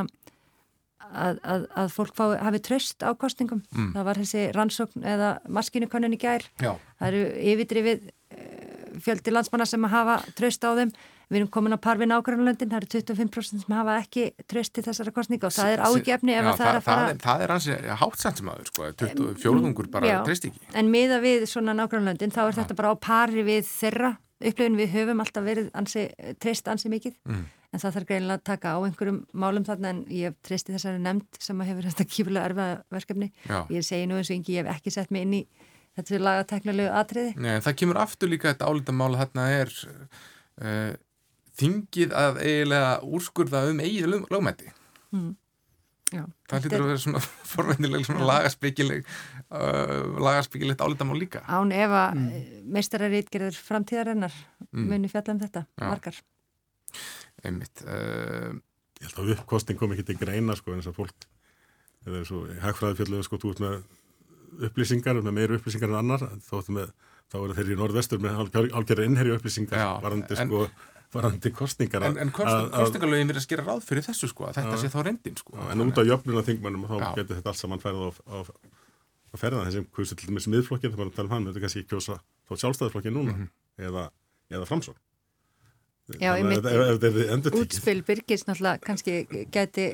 að, 1.12 1.64
að 1.78 1.94
fólk 1.94 2.16
fái, 2.18 2.36
hafi 2.42 2.60
tröst 2.64 3.04
á 3.04 3.10
kostningum, 3.18 3.62
mm. 3.72 3.88
það 3.96 4.08
var 4.08 4.20
þessi 4.22 4.44
rannsókn 4.56 5.08
eða 5.14 5.32
maskinukonun 5.48 6.16
í 6.16 6.20
gær, 6.20 6.44
Já. 6.62 6.74
það 7.00 7.08
eru 7.08 7.24
yfirdrifið 7.52 8.06
eh, 8.10 8.62
fjöldi 9.02 9.34
landsmanna 9.34 9.66
sem 9.68 9.88
að 9.88 9.94
hafa 9.96 10.20
tröst 10.38 10.64
á 10.64 10.72
þeim. 10.76 10.94
Við 11.32 11.38
erum 11.38 11.48
komin 11.48 11.72
á 11.72 11.80
parvin 11.80 12.12
ákvæmlandin, 12.12 12.68
það 12.68 12.82
eru 12.82 12.88
25% 12.92 13.62
sem 13.62 13.72
hafa 13.72 13.94
ekki 14.02 14.24
tröst 14.50 14.74
til 14.76 14.82
þessara 14.84 15.14
kostninga 15.16 15.48
og 15.48 15.54
það 15.56 15.70
er 15.72 15.82
ágefni 15.86 16.34
ef 16.34 16.44
já, 16.44 16.50
það 16.58 16.68
er 16.68 16.76
að 16.76 16.84
fara... 16.84 17.14
Það, 17.22 17.44
er 17.44 17.54
hansi 17.54 17.76
hátsamt 18.02 18.42
sem 18.42 18.50
aður, 18.52 18.68
sko, 18.68 18.90
24 19.00 19.86
bara 19.94 20.10
já, 20.10 20.18
tröst 20.26 20.48
ekki. 20.50 20.60
En 20.76 20.90
miða 20.92 21.22
við 21.24 21.46
svona 21.48 21.72
nákvæmlandin 21.78 22.34
þá 22.36 22.42
er 22.44 22.58
þetta 22.58 22.76
bara 22.82 22.92
á 22.92 22.96
pari 23.00 23.46
við 23.48 23.64
þeirra 23.70 24.12
upplifin 24.42 24.76
við 24.76 24.92
höfum 24.98 25.24
alltaf 25.24 25.46
verið 25.46 25.72
ansi, 25.78 26.04
treyst 26.42 26.68
ansi 26.68 26.92
mikið. 26.92 27.16
Mm. 27.30 27.48
En 27.72 27.82
það 27.82 27.94
þarf 27.96 28.08
greinilega 28.10 28.40
að 28.40 28.46
taka 28.50 28.74
á 28.76 28.78
einhverjum 28.84 29.20
málum 29.32 29.66
þarna 29.66 29.92
en 29.94 30.02
ég 30.12 30.34
treysti 30.44 30.74
þessari 30.76 31.02
nefnd 31.02 31.40
sem 31.40 31.62
hefur 31.66 31.88
þetta 31.90 32.08
kýfulega 32.14 32.48
erfað 32.50 32.74
verkefni. 32.92 33.30
Já. 33.48 33.58
Ég 33.72 33.86
segi 33.86 34.08
nú 34.08 34.18
eins 34.20 34.32
og 34.32 34.36
yngi 34.38 34.58
ég 34.58 34.66
hef 34.66 34.76
ekki 34.76 34.92
sett 34.94 35.14
mig 35.14 35.26
inn 35.26 35.38
í 35.40 35.44
þetta 35.96 36.20
lagateknilegu 36.20 36.92
atriði. 37.00 37.32
Nei, 37.40 37.56
það 37.64 37.78
kemur 37.80 38.02
aftur 38.02 38.32
líka 38.32 38.52
þetta 38.52 38.68
álitamála 38.68 39.24
þarna 39.24 39.48
er 39.56 39.72
uh, 39.72 40.92
þingið 41.60 42.16
að 42.16 42.40
eiginlega 42.42 42.90
úrskurða 43.06 43.62
um 43.70 43.80
eigið 43.82 44.18
lögmætti 44.32 44.72
mm. 45.12 45.30
Já, 46.12 46.26
það 46.50 46.66
lítur 46.66 46.82
að 46.82 46.90
vera 46.90 47.02
svona 47.04 47.22
forvendileg 47.52 48.06
svona 48.08 48.28
lagaspíkileg 48.28 49.06
uh, 49.06 50.18
lagaspíkilegt 50.20 50.84
álitamál 50.84 51.20
líka 51.20 51.44
Án 51.48 51.72
ef 51.76 51.96
að 51.96 52.18
mm. 52.18 52.50
meistararítgerður 52.76 53.60
framtíðarinnar 53.68 54.36
mm. 54.68 54.86
muni 54.90 55.12
fjalla 55.12 55.36
um 55.36 55.42
þetta 55.42 55.64
Já. 55.64 55.86
margar 55.86 56.20
Einmitt 57.46 57.84
uh, 57.86 58.52
Ég 59.02 59.08
held 59.08 59.18
að 59.18 59.32
uppkosting 59.36 59.78
kom 59.78 59.94
ekki 59.94 60.06
til 60.06 60.18
greina 60.20 60.54
sko 60.58 60.72
en 60.72 60.82
þess 60.82 60.92
að 60.92 60.98
fólk 61.00 61.26
eða 62.06 62.20
eins 62.20 62.30
og 62.34 62.52
hagfræði 62.62 62.98
fjalluðu 63.00 63.26
sko 63.26 63.40
út 63.50 63.62
með 63.62 63.80
upplýsingar, 64.68 65.18
með 65.22 65.34
meir 65.38 65.54
upplýsingar 65.56 65.90
en 65.90 65.98
annar 66.02 66.24
þóttu 66.46 66.74
með, 66.76 66.92
þá 67.32 67.36
eru 67.40 67.56
þeir 67.58 67.72
í 67.72 67.76
norðvestur 67.80 68.22
með 68.22 68.40
algjörði 68.62 69.06
innherju 69.08 69.36
upplýsingar 69.38 69.84
varandi 70.04 70.38
sko 70.38 70.64
varandi 71.12 71.52
kostningar 71.54 72.06
En, 72.08 72.18
en 72.22 72.32
kostningarlögin 72.34 73.28
verður 73.28 73.42
að 73.42 73.46
skera 73.46 73.64
ráð 73.66 73.82
fyrir 73.86 74.06
þessu 74.06 74.30
sko 74.30 74.48
að 74.48 74.60
þetta 74.60 74.76
ja. 74.76 74.80
sé 74.80 74.90
þá 74.92 74.98
reyndin 75.08 75.36
sko. 75.36 75.56
Ja, 75.58 75.68
En 75.74 75.84
út 75.84 76.00
á 76.00 76.02
jöfnuna 76.08 76.44
þingmannum 76.46 76.86
þá 76.88 76.96
getur 77.18 77.36
þetta 77.36 77.52
allt 77.52 77.60
saman 77.60 77.82
færið 77.82 78.06
á, 78.08 78.10
á, 78.32 78.38
á 78.48 79.36
ferðan 79.40 79.68
þessum 79.68 79.88
kursu 79.92 80.16
til 80.16 80.32
miðflokkin 80.32 80.94
þegar 80.94 81.02
maður 81.02 81.16
tala 81.18 81.28
um 81.28 81.34
hann, 81.36 81.48
þetta 81.50 81.60
er 81.60 81.66
kannski 81.66 81.84
kjósa 81.90 82.18
þá 82.48 82.54
sjálfstæðarflokkin 82.62 83.16
núna 83.18 83.34
mm 83.34 83.42
-hmm. 83.42 83.88
eða, 83.90 84.06
eða 84.56 84.68
framsók 84.70 84.96
Já, 86.18 86.32
ég 86.34 86.44
myndi 86.44 87.52
útspil 87.54 88.02
Birgis 88.06 88.42
náttúrulega 88.48 88.82
kannski 88.82 89.20
geti 89.54 89.84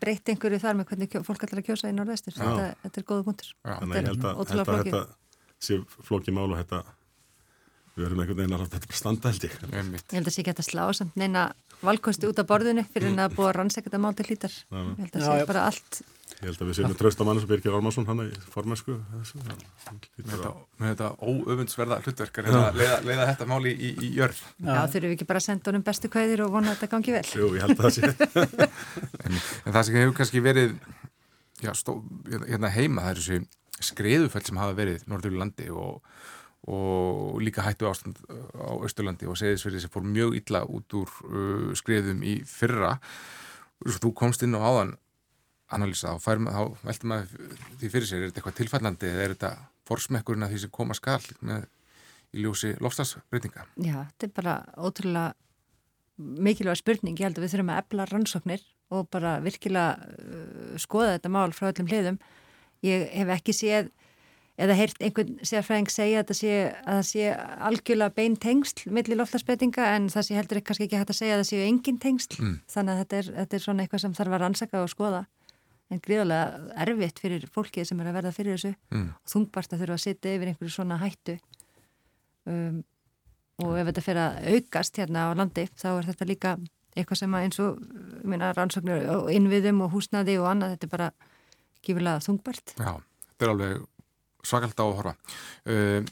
breytt 0.00 0.30
einhverju 0.32 0.60
þar 0.62 0.78
með 0.78 0.88
hvernig 0.92 1.16
fólk 1.26 1.44
ætlar 1.44 1.60
að 1.60 1.66
kjósa 1.68 1.90
í 1.92 1.96
norðvestur. 1.96 2.36
Þetta, 2.38 2.70
þetta 2.84 3.02
er 3.02 3.06
góða 3.10 3.26
punktur. 3.28 3.52
Þannig 3.68 3.92
að 3.92 4.00
ég 4.00 4.08
held 4.08 4.24
að 4.30 4.72
þetta 4.72 5.02
sé 5.62 5.78
flokki 6.08 6.34
mál 6.34 6.48
og 6.48 6.56
þetta 6.62 6.80
við 7.96 8.06
verðum 8.06 8.22
einhvern 8.24 8.40
veginn 8.40 8.56
að 8.56 8.64
láta 8.64 8.76
þetta 8.78 8.90
bara 8.92 9.00
standa 9.02 9.32
held 9.32 9.46
ég. 9.46 9.58
Ég 9.62 9.76
held 9.82 10.22
að 10.22 10.30
það 10.30 10.36
sé 10.36 10.46
geta 10.48 10.66
slá 10.66 10.82
samt 10.96 11.20
neina 11.20 11.44
valkosti 11.82 12.30
út 12.30 12.40
af 12.40 12.48
borðinu 12.48 12.86
fyrir 12.94 13.12
en 13.12 13.22
að 13.24 13.36
búa 13.36 13.50
að 13.50 13.58
rannsækja 13.58 13.90
þetta 13.90 14.02
mál 14.02 14.14
til 14.16 14.28
hlítar. 14.30 14.58
Ég 14.72 15.00
held 15.02 15.16
að 15.16 15.26
það 15.26 15.40
sé 15.42 15.48
bara 15.52 15.68
allt 15.70 16.02
Ég 16.42 16.48
held 16.48 16.62
að 16.64 16.68
við 16.72 16.74
séum 16.74 16.88
með 16.90 16.98
tröstamann 16.98 17.38
sem 17.38 17.50
Birgir 17.50 17.74
Ormarsson 17.76 18.06
hann 18.08 18.22
í 18.24 18.30
formæsku 18.50 18.96
með 20.18 20.88
þetta 20.88 21.10
óöfundsverða 21.22 21.98
hlutverkar 22.02 22.48
að 22.50 22.80
leiða, 22.80 22.96
leiða 23.06 23.26
þetta 23.28 23.46
máli 23.46 23.74
í, 23.76 23.90
í 24.02 24.10
jörð. 24.16 24.40
Já, 24.58 24.80
þurfum 24.90 25.06
við 25.06 25.14
ekki 25.14 25.28
bara 25.28 25.42
að 25.42 25.46
senda 25.46 25.70
honum 25.70 25.84
bestu 25.86 26.10
kvæðir 26.10 26.42
og 26.42 26.50
vona 26.56 26.72
að 26.72 26.80
þetta 26.80 26.90
gangi 26.96 27.14
vel? 27.14 27.22
Jú, 27.38 27.52
ég 27.54 27.62
held 27.62 27.76
að 27.76 27.84
það 27.84 27.94
sé. 27.94 28.10
En, 29.22 29.38
en 29.38 29.76
það 29.76 29.86
sem 29.86 29.98
hefur 30.00 30.16
kannski 30.18 30.42
verið 30.42 30.74
já, 31.62 31.70
stó, 31.78 31.94
hérna 32.26 32.72
heima 32.74 33.06
það 33.06 33.12
er 33.12 33.22
þessi 33.22 33.92
skriðuföld 33.92 34.48
sem 34.50 34.58
hafa 34.58 34.78
verið 34.78 35.06
Norður 35.10 35.38
landi 35.44 35.68
og 35.70 36.02
og 36.70 37.40
líka 37.42 37.64
hættu 37.66 37.88
ástand 37.90 38.20
uh, 38.30 38.42
á 38.54 38.72
Östurlandi 38.86 39.26
og 39.26 39.38
segðisverði 39.38 39.82
sem 39.82 39.92
fór 39.92 40.04
mjög 40.06 40.36
illa 40.38 40.62
út 40.70 40.94
úr 40.94 41.10
uh, 41.26 41.70
skriðum 41.78 42.22
í 42.22 42.38
fyrra. 42.46 42.96
Þú 43.82 44.12
komst 44.14 44.44
inn 44.46 44.54
á 44.54 44.62
áðan 44.62 44.96
analýsa 45.72 46.14
og 46.14 46.22
þá 46.22 46.30
veltum 46.84 47.10
maður 47.10 47.60
því 47.80 47.90
fyrir 47.90 48.06
sér, 48.08 48.22
er 48.22 48.30
þetta 48.30 48.42
eitthvað 48.42 48.58
tilfallandi 48.60 49.08
eða 49.08 49.24
er 49.24 49.34
þetta 49.34 49.52
forsmekkurinn 49.88 50.46
að 50.46 50.52
því 50.52 50.60
sem 50.62 50.74
koma 50.76 50.96
skall 50.96 51.24
með 51.40 51.64
í 52.32 52.44
ljósi 52.44 52.74
lofstafsbreytinga? 52.80 53.66
Já, 53.82 53.96
þetta 54.12 54.28
er 54.28 54.34
bara 54.36 54.54
ótrúlega 54.78 55.32
mikilvæg 56.22 56.78
spurning, 56.78 57.18
ég 57.18 57.26
held 57.26 57.40
að 57.40 57.46
við 57.46 57.54
þurfum 57.54 57.72
að 57.72 57.82
efla 57.82 58.06
rannsóknir 58.10 58.62
og 58.92 59.08
bara 59.10 59.34
virkilega 59.42 59.96
uh, 59.98 60.78
skoða 60.80 61.16
þetta 61.16 61.32
mál 61.32 61.50
frá 61.56 61.72
öllum 61.72 61.90
hliðum. 61.90 62.20
Ég 62.86 63.08
hef 63.16 63.32
ekki 63.34 63.54
séð 63.56 63.90
eða 64.62 64.76
heyrt 64.78 65.02
einhvern 65.02 65.36
sérfræðing 65.46 65.90
segja 65.92 66.22
að 66.22 66.30
það 66.30 66.38
sé, 66.38 66.56
að 66.82 66.98
það 66.98 67.06
sé 67.08 67.28
algjörlega 67.68 68.16
bein 68.16 68.36
tengsl 68.42 68.92
millir 68.94 69.18
loftasbreytinga 69.20 69.88
en 69.96 70.08
það 70.12 70.26
sé 70.28 70.38
heldur 70.38 70.62
kannski 70.66 70.86
ekki 70.88 71.00
hægt 71.00 71.14
að 71.14 71.18
segja 71.18 71.36
að 71.36 71.42
það 71.42 71.50
séu 71.50 71.62
engin 71.66 72.00
tengsl. 72.02 72.38
Mm. 72.40 72.58
þannig 72.74 72.92
að 72.92 73.02
þetta 73.02 73.20
er, 73.20 73.30
þetta 73.40 73.58
er 73.58 73.64
svona 73.66 73.86
eitthvað 73.86 74.04
sem 74.04 74.18
þarf 74.18 74.36
að 74.36 74.44
rannsaka 74.44 74.82
og 74.82 74.92
skoða. 74.92 75.24
En 75.92 76.00
gríðarlega 76.00 76.78
erfitt 76.86 77.18
fyrir 77.20 77.48
fólkið 77.52 77.90
sem 77.90 78.00
er 78.00 78.08
að 78.08 78.18
verða 78.20 78.36
fyrir 78.36 78.56
þessu. 78.56 78.74
Mm. 78.94 79.10
og 79.12 79.34
þungbart 79.34 79.74
að 79.74 79.84
þurfa 79.84 79.98
að 79.98 80.04
sitja 80.06 80.36
yfir 80.36 80.52
einhverju 80.52 80.76
svona 80.76 81.00
hættu. 81.02 81.36
Um, 82.48 82.80
og 83.62 83.74
ef 83.78 83.90
þetta 83.90 84.04
fyrir 84.04 84.22
að 84.22 84.54
aukast 84.56 84.98
hérna 84.98 85.26
á 85.28 85.36
landi 85.36 85.66
þá 85.78 85.88
er 85.92 86.08
þetta 86.08 86.28
líka 86.28 86.54
eitthvað 86.92 87.20
sem 87.22 87.36
eins 87.38 87.60
og 87.62 87.78
minna, 88.28 88.50
rannsóknir 88.56 89.06
og 89.14 89.30
innviðum 89.32 89.84
og 89.86 89.94
húsnaði 89.94 90.36
og 90.40 90.48
annað 90.50 90.74
þetta 90.74 90.88
er 90.88 90.92
bara 90.92 91.08
gífilega 91.82 92.24
þungbart 92.26 92.74
Já, 92.76 92.92
þetta 93.30 93.46
er 93.46 93.52
alveg 93.54 93.86
svakalt 94.46 94.78
á 94.78 94.84
að 94.84 94.98
horfa. 94.98 95.14
Uh, 95.68 96.02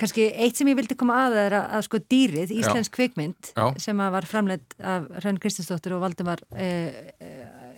Kanski 0.00 0.30
eitt 0.32 0.56
sem 0.56 0.68
ég 0.70 0.78
vildi 0.78 0.96
koma 0.98 1.18
að 1.26 1.36
er 1.42 1.56
að, 1.58 1.64
að 1.76 1.82
sko 1.84 1.98
dýrið, 2.12 2.52
Íslensk 2.56 2.94
kvikmynd 2.96 3.50
já. 3.52 3.64
sem 3.84 3.98
var 4.14 4.26
framleitt 4.28 4.76
af 4.78 5.08
Rönn 5.24 5.40
Kristinsdóttir 5.42 5.92
og 5.96 6.04
Valdemar 6.04 6.40
eh, 6.56 7.10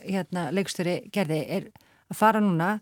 hérna, 0.04 0.50
leikstöri 0.54 1.00
gerði 1.14 1.40
er 1.56 1.66
að 2.12 2.18
fara 2.20 2.42
núna 2.44 2.76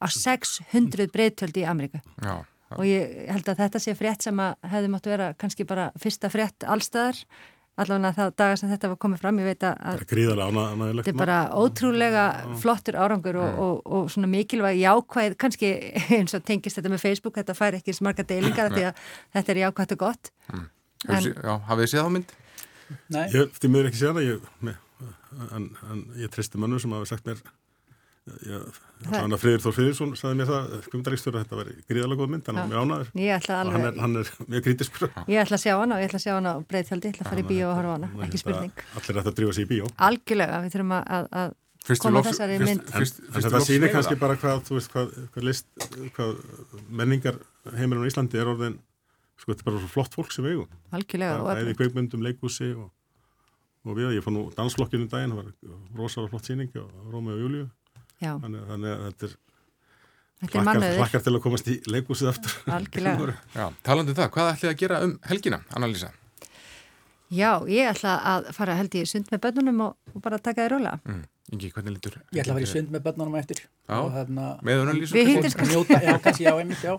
á 0.00 0.06
600 0.08 1.10
breytöldi 1.12 1.64
í 1.64 1.68
Amerika 1.68 2.00
já, 2.22 2.38
já. 2.40 2.72
og 2.78 2.86
ég 2.88 3.18
held 3.34 3.50
að 3.52 3.60
þetta 3.64 3.82
sé 3.84 3.96
frétt 3.98 4.24
sem 4.24 4.40
að 4.40 4.56
hefði 4.72 4.92
mátt 4.94 5.10
vera 5.10 5.28
kannski 5.36 5.68
bara 5.68 5.90
fyrsta 6.00 6.32
frétt 6.32 6.64
allstaðar 6.64 7.20
allavega 7.76 8.12
það 8.16 8.30
dagar 8.40 8.60
sem 8.60 8.70
þetta 8.70 8.90
var 8.92 8.98
komið 9.04 9.22
fram 9.22 9.40
ég 9.42 9.48
veit 9.50 9.66
að 9.68 9.74
þetta 10.96 11.12
er 11.12 11.18
bara 11.20 11.40
ótrúlega 11.60 12.24
flottur 12.62 12.96
árangur 13.00 13.38
og, 13.42 13.60
og, 13.66 13.82
og 13.98 14.08
svona 14.12 14.30
mikilvæg 14.32 14.80
jákvæð 14.80 15.36
kannski 15.42 15.72
eins 16.16 16.36
og 16.36 16.46
tengist 16.48 16.80
þetta 16.80 16.92
með 16.94 17.04
Facebook 17.04 17.36
þetta 17.40 17.56
fær 17.58 17.76
ekki 17.80 17.96
smarga 17.96 18.24
deilingar 18.28 18.72
því 18.72 18.88
að 18.88 19.04
þetta 19.36 19.54
er 19.54 19.62
jákvæðt 19.66 19.94
og 19.96 20.02
gott. 20.06 20.32
Mm. 20.52 20.66
en, 21.08 21.30
Já, 21.34 21.52
hafið 21.68 21.84
þið 21.84 21.92
séð 21.92 22.08
á 22.08 22.10
mynd? 22.16 22.34
Nei, 23.12 23.24
Ég, 23.34 23.54
því 23.58 23.72
miður 23.74 23.90
ekki 23.90 24.00
séðan 24.00 24.24
ég, 24.24 24.50
með, 24.62 24.82
en, 25.50 25.70
en 25.90 26.02
ég 26.22 26.32
tristi 26.32 26.60
mönnum 26.62 26.80
sem 26.82 26.92
hafa 26.96 27.08
sagt 27.10 27.26
mér 27.28 27.40
ég, 27.42 27.54
þannig 28.26 29.36
að 29.36 29.42
Friður 29.42 29.62
Þór 29.62 29.74
Friðursson 29.76 30.12
sagði 30.18 30.38
mér 30.40 30.48
það, 30.50 30.72
kvimdaríkstjóra, 30.90 31.42
þetta 31.44 31.58
var 31.60 31.68
gríðalega 31.86 32.18
góð 32.18 32.30
mynd, 32.32 32.48
hann 32.48 32.58
er 32.58 32.70
mjög 32.70 32.80
ætla 33.36 33.58
og 33.60 33.74
hann 33.76 33.86
er, 33.86 34.00
hann 34.02 34.16
er 34.22 34.30
mjög 34.50 34.64
kritiskur 34.66 35.12
ég 35.30 35.42
ætla 35.44 35.58
að 35.58 35.62
sjá 35.62 35.74
hana 35.76 35.98
og 35.98 36.02
ég 36.02 36.08
ætla 36.08 36.18
að 36.18 36.24
sjá 36.24 36.32
hana 36.34 36.54
á 36.56 36.58
breyðtjaldi, 36.66 37.06
ég 37.06 37.14
ætla 37.14 37.26
að 37.26 37.30
fara 37.30 37.44
í 37.44 37.46
bíó 37.46 37.68
og 37.68 37.76
horfa 37.78 37.92
á 37.92 37.96
hana, 37.96 38.08
að 38.16 38.24
ekki 38.26 38.40
spurning. 38.42 38.82
Allir 38.98 39.20
ætti 39.20 39.30
að 39.30 39.38
drífa 39.38 39.54
sig 39.56 39.66
í 39.66 39.70
bíó. 39.70 39.92
Algjörlega, 40.08 40.58
við 40.64 40.74
þurfum 40.74 40.96
að, 40.96 41.06
að, 41.18 41.30
að 41.42 42.02
koma 42.02 42.24
þessari 42.26 42.58
mynd. 42.64 42.90
En, 42.90 43.06
þetta 43.36 43.62
sýnir 43.68 43.94
kannski 43.94 44.18
bara 44.18 44.38
hvað, 44.40 44.66
þú 44.66 44.78
veist, 44.80 44.92
hvað, 44.96 45.14
hvað 45.36 45.46
list, 45.46 45.70
hvað 46.16 46.34
menningar 46.90 47.40
heimilin 47.76 48.02
á 48.02 48.08
Íslandi 48.10 48.42
er 48.42 48.50
orðin, 48.50 48.78
sko, 49.38 49.52
þetta 49.52 49.62
er 49.62 49.70
bara 49.70 49.82
svo 49.84 49.92
flott 49.94 50.18
fólk 50.18 50.34
sem 50.34 50.50
og 50.56 50.68
Það 50.90 51.60
er 51.60 51.70
í 51.70 51.78
kveikmyndum, 51.78 52.26
leikúsi 52.26 52.72
og, 52.74 52.90
og 53.86 53.98
við, 53.98 54.16
ég 54.16 54.24
fann 54.24 54.34
nú 54.34 54.48
dansflokkinu 54.56 55.06
daginn, 55.12 55.36
það 55.36 55.42
var 55.44 56.00
rosalega 56.00 56.32
flott 56.34 56.50
síning 56.50 56.74
á 56.74 56.86
Rómi 57.12 57.34
og 57.36 57.42
Júliu, 57.44 57.66
þannig, 58.20 58.62
þannig 58.70 58.92
að 58.94 59.04
þetta 59.06 59.28
er 59.30 59.34
hlakkar, 61.00 61.22
til 61.24 61.34
að 61.34 61.40
komast 61.46 61.68
í 61.72 61.76
leikúsið 61.90 62.28
aftur. 62.32 62.56
algjörlega. 62.76 63.36
Já, 63.58 63.66
talandi 63.86 64.12
um 64.12 64.18
það, 64.18 64.30
hvað 64.36 64.50
ætlið 64.54 64.72
að 64.72 64.80
gera 64.82 65.00
um 65.06 65.14
helgina, 65.30 65.60
Anna-Lísa? 65.76 66.10
Já, 67.32 67.50
ég 67.66 67.88
ætla 67.90 68.12
að 68.34 68.52
fara 68.54 68.76
held 68.78 68.94
ég 68.94 69.08
sund 69.10 69.32
með 69.32 69.40
bönnunum 69.48 69.80
og, 69.88 69.96
og 70.14 70.22
bara 70.22 70.38
taka 70.38 70.62
þér 70.66 70.76
rólega. 70.76 71.00
Mm. 71.08 71.24
Ingi, 71.54 71.68
hvernig 71.74 71.94
lítur? 71.94 72.14
ég 72.34 72.42
ætla 72.42 72.54
að 72.54 72.58
vera 72.60 72.66
í 72.66 72.70
sund 72.72 72.88
með 72.90 73.02
börnunum 73.06 73.34
eftir 73.38 73.60
Já. 73.62 73.96
og 74.02 74.08
þarna 74.14 74.46
Með 74.66 74.80
Anna-Lísu? 74.82 75.14
Við 75.14 75.28
hittumst 75.30 75.60
að 75.62 75.68
njóta, 75.70 75.98
já, 76.02 76.14
kannski, 76.24 76.42
já, 76.46 76.52
einmitt, 76.58 76.80
já 76.82 76.94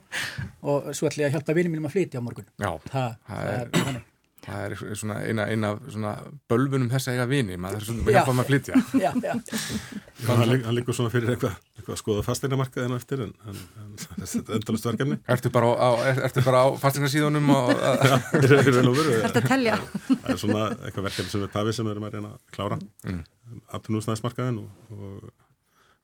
og 0.63 0.85
svo 0.95 1.09
ætla 1.09 1.25
ég 1.25 1.27
að 1.27 1.33
hjálpa 1.35 1.55
vinið 1.57 1.73
mínum 1.73 1.87
að 1.89 1.95
flytja 1.97 2.21
á 2.23 2.23
morgun 2.23 2.47
Já, 2.55 2.69
það, 2.87 3.09
Það 3.27 3.41
það 3.41 3.49
er- 3.57 3.67
er 3.67 3.83
þannig 3.89 4.05
það 4.47 4.65
er 4.65 4.95
svona 4.97 5.17
eina, 5.27 5.45
eina 5.51 5.69
af 5.73 5.79
svona 5.91 6.11
bölvunum 6.49 6.89
þess 6.91 7.09
að 7.09 7.17
eiga 7.17 7.25
vini, 7.29 7.57
maður 7.61 7.81
er 7.81 7.87
svona 7.87 7.99
Já. 7.99 8.07
að 8.07 8.15
hjálpa 8.17 8.35
maður 8.37 8.45
að 8.45 8.51
flytja. 8.51 8.81
já, 9.05 9.11
já, 9.23 9.33
Já, 10.17 10.29
hann, 10.31 10.53
hann 10.65 10.77
liggur 10.77 10.97
svona 10.97 11.11
fyrir 11.13 11.33
eitthvað, 11.33 11.57
eitthvað 11.77 11.93
að 11.93 12.01
skoða 12.01 12.23
fasteinamarkaðina 12.25 12.99
eftir 13.01 13.23
en, 13.27 13.33
en, 13.45 13.59
en 13.83 13.97
þetta 14.31 14.53
er 14.55 14.59
endalust 14.59 14.87
verkefni. 14.89 15.19
Ertu 15.35 15.51
bara 15.53 15.73
á, 15.75 15.89
er, 16.09 16.21
ertu 16.29 16.45
bara 16.47 16.63
á 16.63 16.67
að, 17.57 17.73
Það 20.23 20.31
er 20.31 20.37
er 20.37 20.41
svona 20.45 20.63
eitthvað 20.77 21.09
verkefni 21.09 21.33
sem 21.33 21.43
við 21.43 21.51
tafið 21.57 21.77
sem 21.77 21.89
við 21.89 21.95
erum 21.97 22.07
að 22.07 22.17
reyna 22.17 22.33
að 22.33 22.39
klára. 22.57 22.79
Mm. 23.07 23.21
Aftunúsnæðismarkaðin 23.77 24.63
og, 24.63 24.95
og 24.97 25.29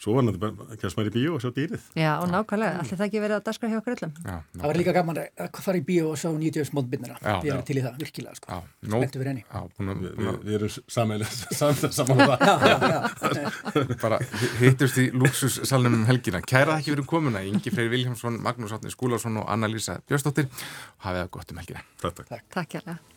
svo 0.01 0.15
var 0.17 0.25
náttúrulega 0.25 0.77
kemst 0.81 0.97
maður 0.97 1.09
í 1.09 1.13
bíó 1.15 1.35
og 1.37 1.41
sjá 1.43 1.51
dýrið. 1.55 1.83
Já, 1.95 2.09
og 2.19 2.27
nákvæmlega, 2.31 2.79
allir 2.81 2.97
það 2.99 3.05
ekki 3.07 3.21
verið 3.23 3.35
að 3.37 3.43
daskra 3.47 3.69
hjá 3.71 3.77
okkur 3.79 3.93
öllum. 3.95 4.13
já, 4.25 4.35
það 4.57 4.65
var 4.67 4.79
líka 4.79 4.93
gaman 4.97 5.19
að 5.23 5.59
fara 5.63 5.79
í 5.79 5.83
bíó 5.87 6.09
og 6.11 6.17
sjá 6.19 6.29
90 6.33 6.73
mótbyrnina 6.75 7.15
Já, 7.21 7.35
ég 7.39 7.47
já. 7.47 7.55
er 7.55 7.63
til 7.69 7.77
í 7.77 7.83
það, 7.85 7.99
virkilega 8.03 8.35
sko. 8.39 8.57
spenntu 8.83 9.21
að, 9.93 10.01
Við, 10.03 10.09
búin 10.17 10.27
við, 10.27 10.33
að 10.33 10.43
við 10.49 10.57
erum 10.59 10.73
sameilig 10.97 11.29
saman 11.99 12.19
á 12.19 12.25
það. 12.33 13.97
bara 14.03 14.19
hittust 14.59 14.99
í 14.99 15.07
luxussalnum 15.13 15.99
um 16.01 16.05
helgina. 16.09 16.43
Kæra 16.43 16.73
það 16.75 16.83
ekki 16.83 16.95
verið 16.97 17.09
komuna, 17.13 17.45
Ingi 17.47 17.73
Freyr 17.73 17.93
Viljámsson, 17.93 18.41
Magnús 18.43 18.75
Átni 18.75 18.91
Skúlason 18.93 19.39
og 19.43 19.47
Anna-Lísa 19.47 20.01
Björnsdóttir. 20.09 20.51
Hafið 21.05 21.23
það 21.25 21.33
gott 21.39 21.55
um 21.55 21.63
helgina. 21.63 21.87
Takk, 22.03 22.23
takk. 22.27 23.12